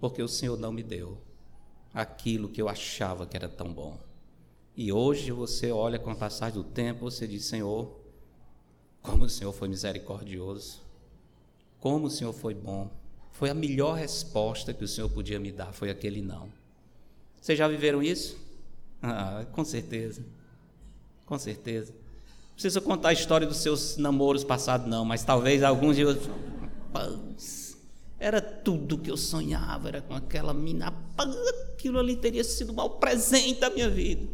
Porque 0.00 0.22
o 0.22 0.28
Senhor 0.28 0.58
não 0.58 0.72
me 0.72 0.82
deu 0.82 1.20
aquilo 1.92 2.48
que 2.48 2.60
eu 2.60 2.68
achava 2.68 3.26
que 3.26 3.36
era 3.36 3.48
tão 3.48 3.72
bom. 3.72 3.98
E 4.76 4.92
hoje 4.92 5.30
você 5.32 5.70
olha 5.70 5.98
com 5.98 6.10
a 6.10 6.14
passagem 6.14 6.60
do 6.60 6.64
tempo, 6.64 7.10
você 7.10 7.26
diz: 7.26 7.44
Senhor, 7.44 8.00
como 9.02 9.24
o 9.24 9.28
Senhor 9.28 9.52
foi 9.52 9.68
misericordioso, 9.68 10.80
como 11.78 12.06
o 12.06 12.10
Senhor 12.10 12.32
foi 12.32 12.54
bom. 12.54 12.90
Foi 13.32 13.48
a 13.48 13.54
melhor 13.54 13.96
resposta 13.96 14.74
que 14.74 14.84
o 14.84 14.88
Senhor 14.88 15.08
podia 15.08 15.40
me 15.40 15.50
dar, 15.50 15.72
foi 15.72 15.88
aquele 15.88 16.20
não. 16.20 16.48
Vocês 17.40 17.58
já 17.58 17.66
viveram 17.66 18.02
isso? 18.02 18.36
Ah, 19.02 19.46
com 19.52 19.64
certeza. 19.64 20.22
Com 21.24 21.38
certeza 21.38 21.94
precisa 22.60 22.80
contar 22.82 23.08
a 23.08 23.12
história 23.14 23.46
dos 23.46 23.56
seus 23.56 23.96
namoros 23.96 24.44
passados, 24.44 24.86
não, 24.86 25.02
mas 25.02 25.24
talvez 25.24 25.62
alguns 25.62 25.96
de 25.96 26.02
era 28.18 28.38
tudo 28.38 28.98
que 28.98 29.10
eu 29.10 29.16
sonhava, 29.16 29.88
era 29.88 30.02
com 30.02 30.14
aquela 30.14 30.52
mina, 30.52 30.92
aquilo 31.80 31.98
ali 31.98 32.14
teria 32.14 32.44
sido 32.44 32.74
maior 32.74 32.90
presente 32.90 33.58
da 33.58 33.70
minha 33.70 33.88
vida. 33.88 34.28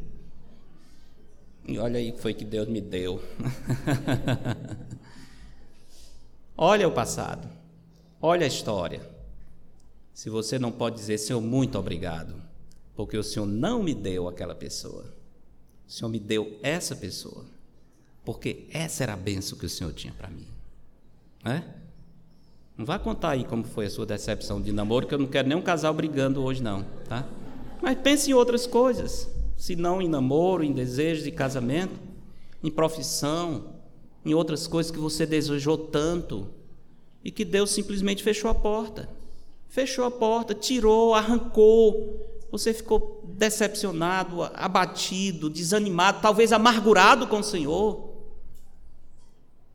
E 1.69 1.79
olha 1.79 1.99
aí 1.99 2.13
que 2.13 2.21
foi 2.21 2.35
que 2.35 2.45
Deus 2.45 2.69
me 2.69 2.81
deu. 2.81 3.23
olha 6.59 6.89
o 6.89 6.93
passado, 6.93 7.49
olha 8.21 8.45
a 8.45 8.49
história. 8.49 9.01
Se 10.13 10.29
você 10.29 10.59
não 10.59 10.73
pode 10.73 10.97
dizer, 10.97 11.19
Senhor, 11.19 11.41
muito 11.41 11.79
obrigado, 11.79 12.43
porque 12.95 13.17
o 13.17 13.23
Senhor 13.23 13.47
não 13.47 13.83
me 13.83 13.95
deu 13.95 14.29
aquela 14.29 14.55
pessoa, 14.55 15.05
o 15.87 15.91
Senhor 15.91 16.09
me 16.09 16.19
deu 16.19 16.59
essa 16.63 16.97
pessoa 16.97 17.45
porque 18.27 18.67
essa 18.73 19.05
era 19.05 19.13
a 19.13 19.17
benção 19.17 19.57
que 19.57 19.67
o 19.67 19.69
Senhor 19.69 19.93
tinha 19.93 20.13
para 20.13 20.29
mim. 20.29 20.49
Né? 21.45 21.65
Não 22.77 22.85
vá 22.85 22.99
contar 22.99 23.31
aí 23.31 23.45
como 23.45 23.65
foi 23.65 23.87
a 23.87 23.91
sua 23.91 24.05
decepção 24.05 24.61
de 24.61 24.71
namoro, 24.71 25.07
que 25.07 25.15
eu 25.15 25.19
não 25.19 25.27
quero 25.27 25.49
nem 25.49 25.57
um 25.57 25.63
casal 25.63 25.95
brigando 25.95 26.43
hoje, 26.43 26.63
não. 26.63 26.85
Tá? 27.09 27.27
Mas 27.81 27.99
pense 27.99 28.31
em 28.31 28.35
outras 28.35 28.67
coisas, 28.67 29.31
se 29.57 29.75
não 29.75 30.03
em 30.03 30.09
namoro, 30.09 30.63
em 30.63 30.73
desejos 30.73 31.25
de 31.25 31.31
casamento, 31.31 31.95
em 32.63 32.71
profissão, 32.71 33.77
em 34.25 34.35
outras 34.35 34.67
coisas 34.67 34.93
que 34.93 34.99
você 34.99 35.25
desejou 35.25 35.79
tanto 35.79 36.49
e 37.25 37.31
que 37.31 37.45
Deus 37.45 37.71
simplesmente 37.71 38.23
fechou 38.23 38.51
a 38.51 38.55
porta. 38.55 39.09
Fechou 39.69 40.05
a 40.05 40.11
porta, 40.11 40.55
tirou, 40.55 41.15
arrancou. 41.15 42.45
Você 42.51 42.75
ficou 42.75 43.23
decepcionado, 43.25 44.43
abatido, 44.55 45.49
desanimado, 45.49 46.21
talvez 46.21 46.53
amargurado 46.53 47.27
com 47.27 47.39
o 47.39 47.45
Senhor. 47.45 48.06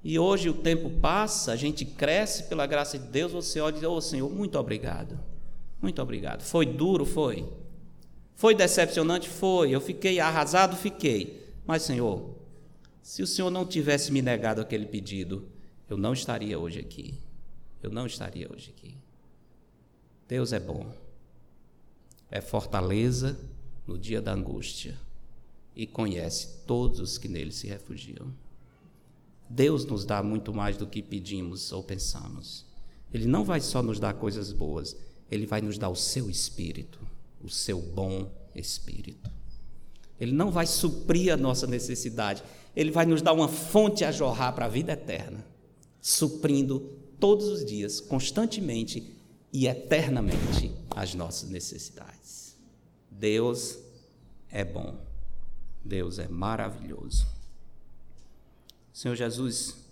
E 0.03 0.17
hoje 0.17 0.49
o 0.49 0.53
tempo 0.53 0.89
passa, 0.99 1.51
a 1.51 1.55
gente 1.55 1.85
cresce 1.85 2.43
pela 2.43 2.65
graça 2.65 2.97
de 2.97 3.07
Deus, 3.07 3.31
você 3.31 3.59
olha 3.59 3.75
e 3.75 3.79
diz: 3.79 3.89
Oh 3.89 4.01
Senhor, 4.01 4.29
muito 4.29 4.57
obrigado. 4.57 5.19
Muito 5.81 6.01
obrigado. 6.01 6.41
Foi 6.41 6.65
duro? 6.65 7.05
Foi. 7.05 7.47
Foi 8.35 8.55
decepcionante? 8.55 9.29
Foi. 9.29 9.71
Eu 9.71 9.81
fiquei 9.81 10.19
arrasado? 10.19 10.75
Fiquei. 10.75 11.47
Mas, 11.65 11.83
Senhor, 11.83 12.35
se 13.01 13.21
o 13.21 13.27
Senhor 13.27 13.49
não 13.49 13.65
tivesse 13.65 14.11
me 14.11 14.21
negado 14.21 14.61
aquele 14.61 14.85
pedido, 14.85 15.47
eu 15.89 15.97
não 15.97 16.13
estaria 16.13 16.57
hoje 16.57 16.79
aqui. 16.79 17.19
Eu 17.81 17.91
não 17.91 18.05
estaria 18.05 18.47
hoje 18.51 18.73
aqui. 18.75 18.95
Deus 20.27 20.53
é 20.53 20.59
bom. 20.59 20.91
É 22.29 22.41
fortaleza 22.41 23.37
no 23.85 23.97
dia 23.97 24.21
da 24.21 24.33
angústia 24.33 24.97
e 25.75 25.85
conhece 25.85 26.63
todos 26.65 26.99
os 26.99 27.17
que 27.17 27.27
nele 27.27 27.51
se 27.51 27.67
refugiam. 27.67 28.31
Deus 29.53 29.85
nos 29.85 30.05
dá 30.05 30.23
muito 30.23 30.53
mais 30.53 30.77
do 30.77 30.87
que 30.87 31.01
pedimos 31.01 31.73
ou 31.73 31.83
pensamos. 31.83 32.65
Ele 33.13 33.25
não 33.25 33.43
vai 33.43 33.59
só 33.59 33.83
nos 33.83 33.99
dar 33.99 34.13
coisas 34.13 34.53
boas, 34.53 34.95
ele 35.29 35.45
vai 35.45 35.61
nos 35.61 35.77
dar 35.77 35.89
o 35.89 35.95
seu 35.95 36.29
espírito, 36.29 36.99
o 37.43 37.49
seu 37.49 37.81
bom 37.81 38.31
espírito. 38.55 39.29
Ele 40.17 40.31
não 40.31 40.51
vai 40.51 40.65
suprir 40.65 41.33
a 41.33 41.37
nossa 41.37 41.67
necessidade, 41.67 42.41
ele 42.73 42.91
vai 42.91 43.05
nos 43.05 43.21
dar 43.21 43.33
uma 43.33 43.49
fonte 43.49 44.05
a 44.05 44.11
jorrar 44.11 44.53
para 44.53 44.65
a 44.65 44.69
vida 44.69 44.93
eterna, 44.93 45.45
suprindo 45.99 46.79
todos 47.19 47.47
os 47.47 47.65
dias, 47.65 47.99
constantemente 47.99 49.13
e 49.51 49.67
eternamente 49.67 50.71
as 50.89 51.13
nossas 51.13 51.49
necessidades. 51.49 52.55
Deus 53.09 53.77
é 54.49 54.63
bom. 54.63 54.97
Deus 55.83 56.19
é 56.19 56.27
maravilhoso. 56.29 57.40
Senhor 59.01 59.15
Jesus 59.15 59.83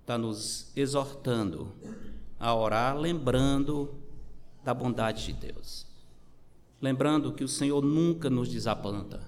está 0.00 0.16
nos 0.16 0.72
exortando 0.74 1.74
a 2.40 2.54
orar, 2.54 2.98
lembrando 2.98 3.94
da 4.64 4.72
bondade 4.72 5.26
de 5.26 5.34
Deus. 5.34 5.86
Lembrando 6.80 7.34
que 7.34 7.44
o 7.44 7.48
Senhor 7.48 7.84
nunca 7.84 8.30
nos 8.30 8.48
desaponta. 8.48 9.20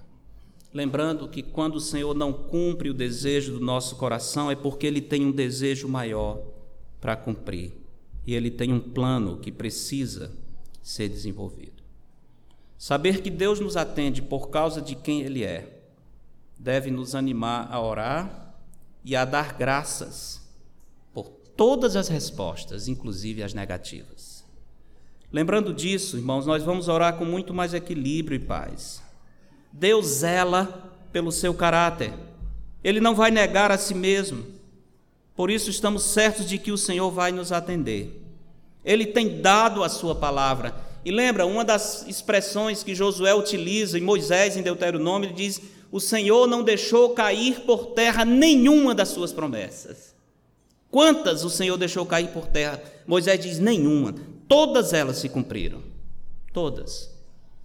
Lembrando 0.73 1.27
que 1.27 1.43
quando 1.43 1.75
o 1.75 1.79
Senhor 1.79 2.15
não 2.15 2.33
cumpre 2.33 2.89
o 2.89 2.93
desejo 2.93 3.53
do 3.53 3.59
nosso 3.59 3.97
coração 3.97 4.49
é 4.49 4.55
porque 4.55 4.87
Ele 4.87 4.99
tem 4.99 5.23
um 5.23 5.31
desejo 5.31 5.87
maior 5.87 6.41
para 6.99 7.15
cumprir. 7.15 7.73
E 8.25 8.33
Ele 8.33 8.49
tem 8.49 8.73
um 8.73 8.79
plano 8.79 9.37
que 9.37 9.51
precisa 9.51 10.31
ser 10.81 11.07
desenvolvido. 11.07 11.83
Saber 12.79 13.21
que 13.21 13.29
Deus 13.29 13.59
nos 13.59 13.77
atende 13.77 14.23
por 14.23 14.49
causa 14.49 14.81
de 14.81 14.95
quem 14.95 15.21
Ele 15.21 15.43
é 15.43 15.83
deve 16.57 16.89
nos 16.89 17.13
animar 17.13 17.71
a 17.71 17.79
orar 17.79 18.48
e 19.09 19.15
a 19.15 19.25
dar 19.25 19.53
graças 19.57 20.39
por 21.11 21.29
todas 21.57 21.95
as 21.95 22.07
respostas, 22.07 22.87
inclusive 22.87 23.41
as 23.41 23.55
negativas. 23.55 24.45
Lembrando 25.33 25.73
disso, 25.73 26.15
irmãos, 26.15 26.45
nós 26.45 26.61
vamos 26.61 26.87
orar 26.87 27.17
com 27.17 27.25
muito 27.25 27.51
mais 27.51 27.73
equilíbrio 27.73 28.35
e 28.35 28.39
paz. 28.39 29.01
Deus 29.73 30.05
zela 30.05 30.91
pelo 31.11 31.31
seu 31.31 31.55
caráter. 31.55 32.13
Ele 32.83 32.99
não 32.99 33.15
vai 33.15 33.31
negar 33.31 33.71
a 33.71 33.79
si 33.79 33.95
mesmo. 33.95 34.45
Por 35.35 35.49
isso 35.49 35.71
estamos 35.71 36.03
certos 36.03 36.47
de 36.47 36.59
que 36.59 36.71
o 36.71 36.77
Senhor 36.77 37.09
vai 37.09 37.31
nos 37.31 37.51
atender. 37.51 38.23
Ele 38.85 39.07
tem 39.07 39.41
dado 39.41 39.83
a 39.83 39.89
sua 39.89 40.13
palavra. 40.13 40.75
E 41.03 41.09
lembra, 41.09 41.47
uma 41.47 41.65
das 41.65 42.05
expressões 42.07 42.83
que 42.83 42.93
Josué 42.93 43.33
utiliza 43.33 43.97
e 43.97 44.01
Moisés 44.01 44.55
em 44.55 44.61
Deuteronômio 44.61 45.29
ele 45.29 45.35
diz: 45.35 45.59
"O 45.91 45.99
Senhor 45.99 46.47
não 46.47 46.63
deixou 46.63 47.11
cair 47.11 47.61
por 47.61 47.87
terra 47.87 48.25
nenhuma 48.25 48.93
das 48.93 49.09
suas 49.09 49.33
promessas". 49.33 50.15
Quantas 50.91 51.43
o 51.43 51.49
Senhor 51.49 51.77
deixou 51.77 52.05
cair 52.05 52.29
por 52.29 52.47
terra? 52.47 52.81
Moisés 53.05 53.39
diz: 53.39 53.59
"Nenhuma". 53.59 54.15
Todas 54.47 54.93
elas 54.93 55.17
se 55.17 55.29
cumpriram. 55.29 55.83
Todas. 56.51 57.13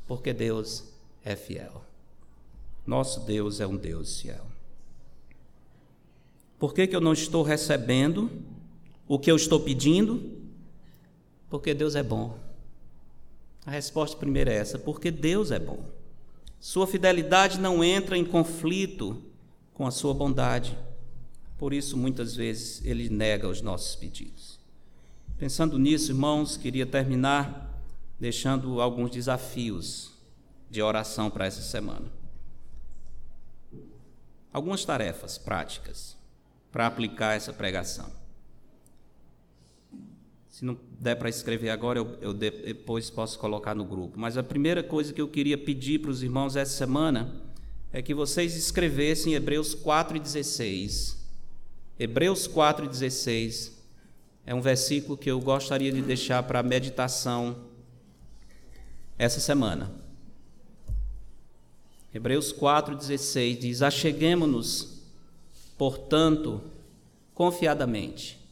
Porque 0.06 0.32
Deus 0.32 0.84
é 1.24 1.34
fiel. 1.34 1.82
Nosso 2.86 3.20
Deus 3.20 3.60
é 3.60 3.66
um 3.66 3.76
Deus 3.76 4.20
fiel. 4.20 4.46
Por 6.58 6.74
que, 6.74 6.86
que 6.86 6.94
eu 6.94 7.00
não 7.00 7.12
estou 7.12 7.42
recebendo 7.42 8.30
o 9.08 9.18
que 9.18 9.30
eu 9.30 9.36
estou 9.36 9.60
pedindo? 9.60 10.38
Porque 11.48 11.72
Deus 11.72 11.94
é 11.94 12.02
bom. 12.02 12.38
A 13.64 13.70
resposta 13.70 14.16
primeira 14.16 14.52
é 14.52 14.56
essa: 14.56 14.78
porque 14.78 15.10
Deus 15.10 15.50
é 15.50 15.58
bom. 15.58 15.84
Sua 16.64 16.86
fidelidade 16.86 17.60
não 17.60 17.84
entra 17.84 18.16
em 18.16 18.24
conflito 18.24 19.22
com 19.74 19.86
a 19.86 19.90
sua 19.90 20.14
bondade. 20.14 20.74
Por 21.58 21.74
isso, 21.74 21.94
muitas 21.94 22.34
vezes, 22.34 22.82
ele 22.86 23.10
nega 23.10 23.46
os 23.46 23.60
nossos 23.60 23.94
pedidos. 23.94 24.58
Pensando 25.36 25.78
nisso, 25.78 26.10
irmãos, 26.10 26.56
queria 26.56 26.86
terminar 26.86 27.70
deixando 28.18 28.80
alguns 28.80 29.10
desafios 29.10 30.12
de 30.70 30.80
oração 30.80 31.28
para 31.28 31.44
essa 31.44 31.60
semana 31.60 32.10
algumas 34.50 34.84
tarefas 34.84 35.36
práticas 35.36 36.16
para 36.72 36.86
aplicar 36.86 37.34
essa 37.34 37.52
pregação. 37.52 38.10
Se 40.54 40.64
não 40.64 40.78
der 41.00 41.16
para 41.16 41.28
escrever 41.28 41.70
agora, 41.70 41.98
eu, 41.98 42.16
eu, 42.20 42.32
depois 42.32 43.10
posso 43.10 43.36
colocar 43.40 43.74
no 43.74 43.84
grupo. 43.84 44.20
Mas 44.20 44.38
a 44.38 44.42
primeira 44.42 44.84
coisa 44.84 45.12
que 45.12 45.20
eu 45.20 45.26
queria 45.26 45.58
pedir 45.58 45.98
para 45.98 46.12
os 46.12 46.22
irmãos 46.22 46.54
essa 46.54 46.70
semana 46.70 47.42
é 47.92 48.00
que 48.00 48.14
vocês 48.14 48.54
escrevessem 48.54 49.34
Hebreus 49.34 49.74
4,16. 49.74 51.16
Hebreus 51.98 52.46
4,16 52.46 53.72
é 54.46 54.54
um 54.54 54.60
versículo 54.60 55.18
que 55.18 55.28
eu 55.28 55.40
gostaria 55.40 55.90
de 55.90 56.00
deixar 56.00 56.40
para 56.44 56.62
meditação 56.62 57.56
essa 59.18 59.40
semana. 59.40 59.90
Hebreus 62.14 62.52
4,16 62.52 63.58
diz: 63.58 63.82
Acheguemo-nos, 63.82 65.02
portanto, 65.76 66.62
confiadamente. 67.34 68.43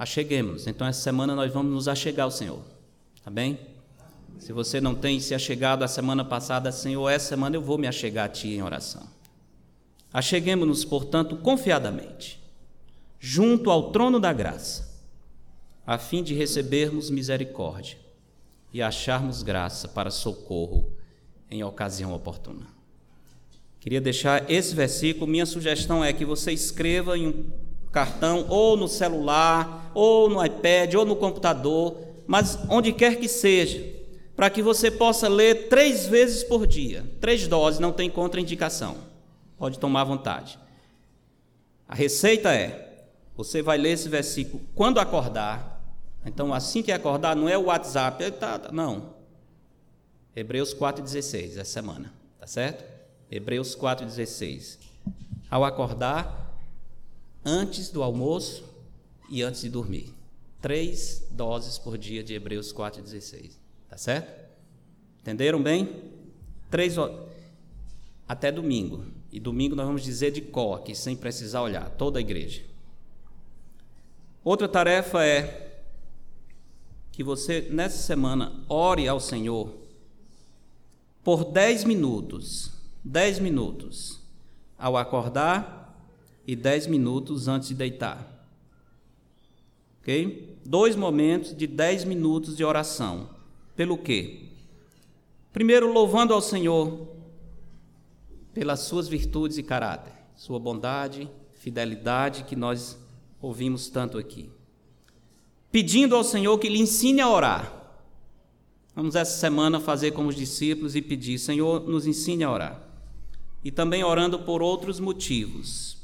Acheguemos. 0.00 0.66
Então, 0.66 0.86
essa 0.86 1.02
semana 1.02 1.34
nós 1.34 1.52
vamos 1.52 1.70
nos 1.70 1.86
achegar 1.86 2.24
ao 2.24 2.30
Senhor. 2.30 2.62
Tá 3.22 3.30
bem? 3.30 3.58
Se 4.38 4.50
você 4.50 4.80
não 4.80 4.94
tem 4.94 5.20
se 5.20 5.34
achegado 5.34 5.84
a 5.84 5.88
semana 5.88 6.24
passada, 6.24 6.72
Senhor, 6.72 7.06
essa 7.10 7.28
semana 7.28 7.56
eu 7.56 7.60
vou 7.60 7.76
me 7.76 7.86
achegar 7.86 8.24
a 8.24 8.28
Ti 8.30 8.48
em 8.48 8.62
oração. 8.62 9.06
Acheguemos-nos, 10.10 10.86
portanto, 10.86 11.36
confiadamente, 11.36 12.40
junto 13.18 13.70
ao 13.70 13.90
trono 13.92 14.18
da 14.18 14.32
graça, 14.32 14.88
a 15.86 15.98
fim 15.98 16.22
de 16.22 16.32
recebermos 16.32 17.10
misericórdia 17.10 17.98
e 18.72 18.80
acharmos 18.80 19.42
graça 19.42 19.86
para 19.86 20.10
socorro 20.10 20.90
em 21.50 21.62
ocasião 21.62 22.14
oportuna. 22.14 22.66
Queria 23.78 24.00
deixar 24.00 24.50
esse 24.50 24.74
versículo. 24.74 25.26
Minha 25.26 25.44
sugestão 25.44 26.02
é 26.02 26.10
que 26.10 26.24
você 26.24 26.52
escreva 26.52 27.18
em 27.18 27.26
um 27.26 27.69
cartão, 27.92 28.46
ou 28.48 28.76
no 28.76 28.88
celular, 28.88 29.90
ou 29.94 30.28
no 30.28 30.44
iPad, 30.44 30.94
ou 30.94 31.04
no 31.04 31.16
computador, 31.16 31.96
mas 32.26 32.58
onde 32.68 32.92
quer 32.92 33.16
que 33.16 33.28
seja, 33.28 33.84
para 34.36 34.48
que 34.48 34.62
você 34.62 34.90
possa 34.90 35.28
ler 35.28 35.68
três 35.68 36.06
vezes 36.06 36.44
por 36.44 36.66
dia. 36.66 37.04
Três 37.20 37.46
doses, 37.46 37.80
não 37.80 37.92
tem 37.92 38.08
contraindicação. 38.08 38.96
Pode 39.58 39.78
tomar 39.78 40.02
à 40.02 40.04
vontade. 40.04 40.58
A 41.86 41.94
receita 41.94 42.54
é: 42.54 43.06
você 43.36 43.60
vai 43.60 43.76
ler 43.76 43.90
esse 43.90 44.08
versículo 44.08 44.62
quando 44.74 45.00
acordar. 45.00 45.78
Então, 46.24 46.52
assim 46.54 46.82
que 46.82 46.92
acordar, 46.92 47.34
não 47.34 47.48
é 47.48 47.58
o 47.58 47.64
WhatsApp, 47.64 48.30
tá, 48.32 48.58
tá 48.58 48.72
não. 48.72 49.14
Hebreus 50.36 50.74
4,16, 50.74 51.58
essa 51.58 51.64
semana, 51.64 52.12
tá 52.38 52.46
certo? 52.46 52.84
Hebreus 53.30 53.74
4,16. 53.74 54.78
Ao 55.50 55.64
acordar, 55.64 56.39
antes 57.44 57.90
do 57.90 58.02
almoço 58.02 58.64
e 59.28 59.42
antes 59.42 59.62
de 59.62 59.68
dormir. 59.68 60.12
Três 60.60 61.26
doses 61.30 61.78
por 61.78 61.96
dia 61.96 62.22
de 62.22 62.34
Hebreus 62.34 62.72
4,16. 62.72 63.52
Tá 63.88 63.96
certo? 63.96 64.50
Entenderam 65.20 65.62
bem? 65.62 66.02
Três 66.70 66.96
até 68.28 68.52
domingo. 68.52 69.04
E 69.32 69.40
domingo 69.40 69.74
nós 69.74 69.86
vamos 69.86 70.02
dizer 70.02 70.30
de 70.30 70.40
cor 70.40 70.78
aqui, 70.78 70.94
sem 70.94 71.16
precisar 71.16 71.62
olhar, 71.62 71.88
toda 71.90 72.18
a 72.18 72.20
igreja. 72.20 72.62
Outra 74.42 74.68
tarefa 74.68 75.24
é 75.24 75.82
que 77.12 77.22
você, 77.22 77.68
nessa 77.70 77.98
semana, 77.98 78.64
ore 78.68 79.06
ao 79.06 79.20
Senhor 79.20 79.74
por 81.22 81.44
10 81.44 81.84
minutos, 81.84 82.72
10 83.04 83.40
minutos 83.40 84.20
ao 84.78 84.96
acordar 84.96 85.79
e 86.46 86.56
10 86.56 86.86
minutos 86.86 87.48
antes 87.48 87.68
de 87.68 87.74
deitar. 87.74 88.46
Ok? 90.00 90.56
Dois 90.64 90.96
momentos 90.96 91.56
de 91.56 91.66
10 91.66 92.04
minutos 92.04 92.56
de 92.56 92.64
oração. 92.64 93.28
Pelo 93.76 93.98
quê? 93.98 94.48
Primeiro, 95.52 95.92
louvando 95.92 96.32
ao 96.32 96.40
Senhor 96.40 97.08
pelas 98.52 98.80
suas 98.80 99.08
virtudes 99.08 99.58
e 99.58 99.62
caráter, 99.62 100.12
sua 100.36 100.58
bondade, 100.58 101.28
fidelidade 101.52 102.44
que 102.44 102.56
nós 102.56 102.98
ouvimos 103.40 103.88
tanto 103.88 104.18
aqui. 104.18 104.50
Pedindo 105.70 106.16
ao 106.16 106.24
Senhor 106.24 106.58
que 106.58 106.68
lhe 106.68 106.80
ensine 106.80 107.20
a 107.20 107.28
orar 107.28 107.80
Vamos 108.94 109.14
essa 109.14 109.38
semana 109.38 109.78
fazer 109.78 110.10
como 110.10 110.28
os 110.28 110.36
discípulos 110.36 110.96
e 110.96 111.02
pedir: 111.02 111.38
Senhor, 111.38 111.88
nos 111.88 112.06
ensine 112.06 112.44
a 112.44 112.50
orar. 112.50 112.82
E 113.64 113.70
também 113.70 114.02
orando 114.02 114.40
por 114.40 114.62
outros 114.62 114.98
motivos, 114.98 115.96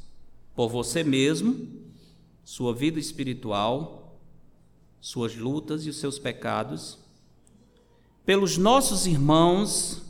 por 0.56 0.68
você 0.70 1.04
mesmo, 1.04 1.68
sua 2.42 2.74
vida 2.74 2.98
espiritual, 2.98 4.18
suas 5.00 5.36
lutas 5.36 5.84
e 5.84 5.90
os 5.90 5.98
seus 5.98 6.18
pecados, 6.18 6.98
pelos 8.24 8.56
nossos 8.56 9.06
irmãos 9.06 10.02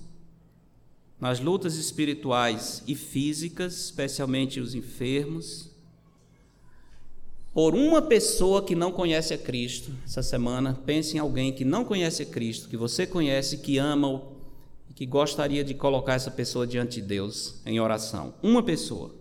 nas 1.19 1.41
lutas 1.41 1.77
espirituais 1.77 2.83
e 2.87 2.95
físicas, 2.95 3.87
especialmente 3.87 4.61
os 4.61 4.75
enfermos, 4.75 5.71
por 7.53 7.75
uma 7.75 8.03
pessoa 8.03 8.63
que 8.63 8.75
não 8.75 8.93
conhece 8.93 9.33
a 9.33 9.39
Cristo 9.39 9.91
essa 10.05 10.23
semana, 10.23 10.79
pense 10.85 11.17
em 11.17 11.21
alguém 11.21 11.53
que 11.53 11.65
não 11.65 11.85
conhece 11.85 12.23
a 12.23 12.27
Cristo, 12.27 12.69
que 12.69 12.77
você 12.77 13.07
conhece, 13.07 13.59
que 13.59 13.79
ama 13.79 14.23
e 14.91 14.95
que 14.95 15.07
gostaria 15.07 15.65
de 15.65 15.73
colocar 15.73 16.15
essa 16.15 16.31
pessoa 16.31 16.67
diante 16.67 17.01
de 17.01 17.07
Deus 17.07 17.63
em 17.65 17.81
oração. 17.81 18.35
Uma 18.43 18.63
pessoa. 18.63 19.16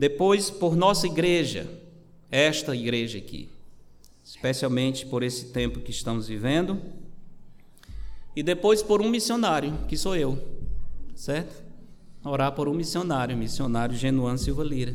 Depois, 0.00 0.48
por 0.48 0.74
nossa 0.74 1.06
igreja, 1.06 1.68
esta 2.30 2.74
igreja 2.74 3.18
aqui, 3.18 3.50
especialmente 4.24 5.04
por 5.04 5.22
esse 5.22 5.48
tempo 5.48 5.80
que 5.80 5.90
estamos 5.90 6.26
vivendo. 6.26 6.80
E 8.34 8.42
depois 8.42 8.82
por 8.82 9.02
um 9.02 9.10
missionário, 9.10 9.76
que 9.86 9.98
sou 9.98 10.16
eu, 10.16 10.42
certo? 11.14 11.62
Orar 12.24 12.52
por 12.52 12.66
um 12.66 12.72
missionário, 12.72 13.36
missionário 13.36 13.94
Genuano 13.94 14.38
Silva 14.38 14.64
Lira 14.64 14.94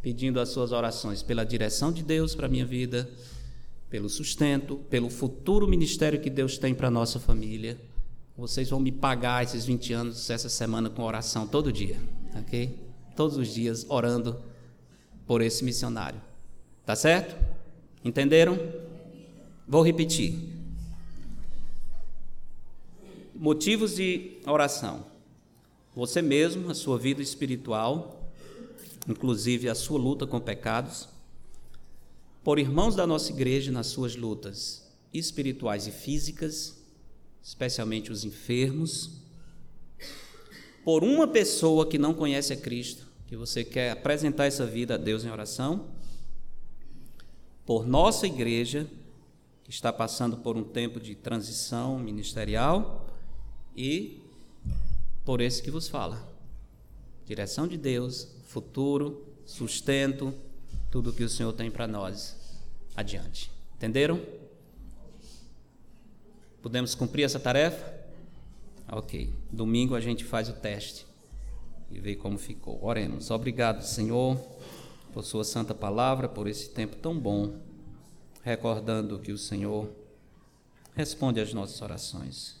pedindo 0.00 0.38
as 0.38 0.50
suas 0.50 0.70
orações 0.70 1.20
pela 1.20 1.44
direção 1.44 1.90
de 1.90 2.04
Deus 2.04 2.32
para 2.32 2.46
a 2.46 2.48
minha 2.48 2.64
vida, 2.64 3.10
pelo 3.90 4.08
sustento, 4.08 4.76
pelo 4.88 5.10
futuro 5.10 5.66
ministério 5.66 6.20
que 6.20 6.30
Deus 6.30 6.58
tem 6.58 6.74
para 6.74 6.86
a 6.86 6.90
nossa 6.92 7.18
família. 7.18 7.76
Vocês 8.36 8.68
vão 8.68 8.78
me 8.78 8.92
pagar 8.92 9.42
esses 9.42 9.64
20 9.64 9.92
anos 9.94 10.30
essa 10.30 10.48
semana 10.48 10.88
com 10.88 11.02
oração 11.02 11.44
todo 11.44 11.72
dia, 11.72 11.98
ok? 12.38 12.83
Todos 13.14 13.36
os 13.36 13.48
dias 13.48 13.86
orando 13.88 14.42
por 15.26 15.40
esse 15.40 15.64
missionário. 15.64 16.20
Tá 16.84 16.94
certo? 16.94 17.36
Entenderam? 18.04 18.58
Vou 19.66 19.82
repetir. 19.82 20.38
Motivos 23.34 23.96
de 23.96 24.38
oração. 24.46 25.06
Você 25.94 26.20
mesmo, 26.20 26.70
a 26.70 26.74
sua 26.74 26.98
vida 26.98 27.22
espiritual, 27.22 28.30
inclusive 29.08 29.68
a 29.68 29.74
sua 29.74 29.98
luta 29.98 30.26
com 30.26 30.40
pecados, 30.40 31.08
por 32.42 32.58
irmãos 32.58 32.94
da 32.94 33.06
nossa 33.06 33.32
igreja 33.32 33.72
nas 33.72 33.86
suas 33.86 34.16
lutas 34.16 34.84
espirituais 35.12 35.86
e 35.86 35.92
físicas, 35.92 36.82
especialmente 37.42 38.10
os 38.10 38.24
enfermos, 38.24 39.23
por 40.84 41.02
uma 41.02 41.26
pessoa 41.26 41.86
que 41.86 41.98
não 41.98 42.12
conhece 42.12 42.52
a 42.52 42.56
Cristo, 42.56 43.06
que 43.26 43.36
você 43.36 43.64
quer 43.64 43.90
apresentar 43.90 44.44
essa 44.44 44.66
vida 44.66 44.94
a 44.94 44.98
Deus 44.98 45.24
em 45.24 45.30
oração, 45.30 45.86
por 47.64 47.86
nossa 47.86 48.26
igreja, 48.26 48.86
que 49.64 49.70
está 49.70 49.90
passando 49.90 50.36
por 50.36 50.56
um 50.56 50.62
tempo 50.62 51.00
de 51.00 51.14
transição 51.14 51.98
ministerial, 51.98 53.08
e 53.76 54.20
por 55.24 55.40
esse 55.40 55.62
que 55.62 55.70
vos 55.70 55.88
fala. 55.88 56.28
Direção 57.26 57.66
de 57.66 57.76
Deus, 57.76 58.28
futuro, 58.46 59.26
sustento, 59.46 60.32
tudo 60.90 61.12
que 61.12 61.24
o 61.24 61.28
Senhor 61.28 61.52
tem 61.54 61.70
para 61.70 61.86
nós 61.86 62.36
adiante. 62.94 63.50
Entenderam? 63.76 64.20
Podemos 66.62 66.94
cumprir 66.94 67.24
essa 67.24 67.40
tarefa? 67.40 67.93
Ok. 68.90 69.32
Domingo 69.50 69.94
a 69.94 70.00
gente 70.00 70.24
faz 70.24 70.48
o 70.48 70.52
teste 70.52 71.06
e 71.90 71.98
vê 71.98 72.14
como 72.14 72.38
ficou. 72.38 72.82
Oremos. 72.84 73.30
Obrigado, 73.30 73.82
Senhor, 73.82 74.38
por 75.12 75.24
Sua 75.24 75.44
santa 75.44 75.74
palavra, 75.74 76.28
por 76.28 76.46
esse 76.46 76.70
tempo 76.70 76.96
tão 76.96 77.18
bom, 77.18 77.58
recordando 78.42 79.18
que 79.18 79.32
o 79.32 79.38
Senhor 79.38 79.88
responde 80.94 81.40
às 81.40 81.52
nossas 81.52 81.80
orações. 81.80 82.56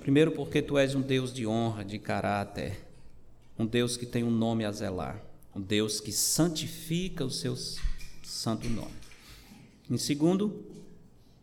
Primeiro, 0.00 0.32
porque 0.32 0.60
Tu 0.60 0.76
és 0.76 0.94
um 0.94 1.00
Deus 1.00 1.32
de 1.32 1.46
honra, 1.46 1.84
de 1.84 1.98
caráter, 1.98 2.84
um 3.58 3.66
Deus 3.66 3.96
que 3.96 4.06
tem 4.06 4.24
um 4.24 4.30
nome 4.30 4.64
a 4.64 4.72
zelar, 4.72 5.22
um 5.54 5.60
Deus 5.60 6.00
que 6.00 6.12
santifica 6.12 7.24
o 7.24 7.30
Seu 7.30 7.56
santo 8.22 8.68
nome. 8.68 8.94
Em 9.88 9.98
segundo, 9.98 10.64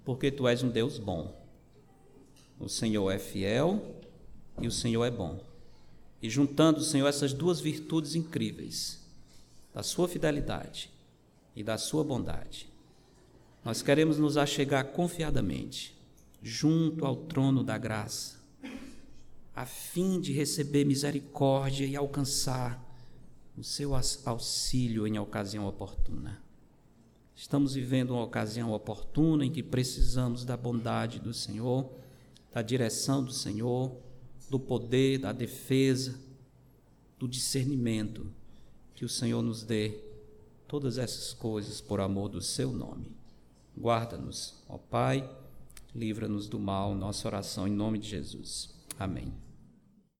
porque 0.03 0.29
Tu 0.29 0.47
és 0.47 0.63
um 0.63 0.69
Deus 0.69 0.97
bom 0.97 1.42
o 2.63 2.69
Senhor 2.69 3.11
é 3.11 3.19
fiel 3.19 4.01
e 4.61 4.67
o 4.67 4.71
Senhor 4.71 5.03
é 5.03 5.11
bom. 5.11 5.43
E 6.21 6.29
juntando, 6.29 6.81
Senhor, 6.81 7.07
essas 7.07 7.33
duas 7.33 7.59
virtudes 7.59 8.15
incríveis, 8.15 9.01
da 9.73 9.83
sua 9.83 10.07
fidelidade 10.07 10.89
e 11.55 11.61
da 11.63 11.77
sua 11.77 12.03
bondade, 12.03 12.69
nós 13.65 13.81
queremos 13.81 14.17
nos 14.17 14.37
achegar 14.37 14.85
confiadamente 14.87 15.93
junto 16.41 17.05
ao 17.05 17.15
trono 17.15 17.63
da 17.63 17.77
graça, 17.77 18.41
a 19.55 19.65
fim 19.65 20.19
de 20.19 20.31
receber 20.31 20.85
misericórdia 20.85 21.85
e 21.85 21.95
alcançar 21.95 22.81
o 23.57 23.63
seu 23.63 23.91
auxílio 24.25 25.05
em 25.05 25.19
ocasião 25.19 25.67
oportuna. 25.67 26.41
Estamos 27.35 27.73
vivendo 27.73 28.11
uma 28.11 28.23
ocasião 28.23 28.71
oportuna 28.71 29.45
em 29.45 29.51
que 29.51 29.61
precisamos 29.61 30.45
da 30.45 30.55
bondade 30.55 31.19
do 31.19 31.33
Senhor 31.33 32.02
da 32.53 32.61
direção 32.61 33.23
do 33.23 33.33
Senhor, 33.33 33.97
do 34.49 34.59
poder, 34.59 35.17
da 35.17 35.31
defesa, 35.31 36.19
do 37.17 37.27
discernimento. 37.27 38.27
Que 38.93 39.03
o 39.03 39.09
Senhor 39.09 39.41
nos 39.41 39.63
dê 39.63 39.99
todas 40.67 40.97
essas 40.97 41.33
coisas 41.33 41.81
por 41.81 41.99
amor 41.99 42.29
do 42.29 42.41
seu 42.41 42.71
nome. 42.71 43.11
Guarda-nos, 43.77 44.63
ó 44.69 44.77
Pai, 44.77 45.27
livra-nos 45.95 46.47
do 46.47 46.59
mal, 46.59 46.93
nossa 46.93 47.27
oração 47.27 47.67
em 47.67 47.71
nome 47.71 47.97
de 47.97 48.09
Jesus. 48.09 48.69
Amém. 48.99 49.42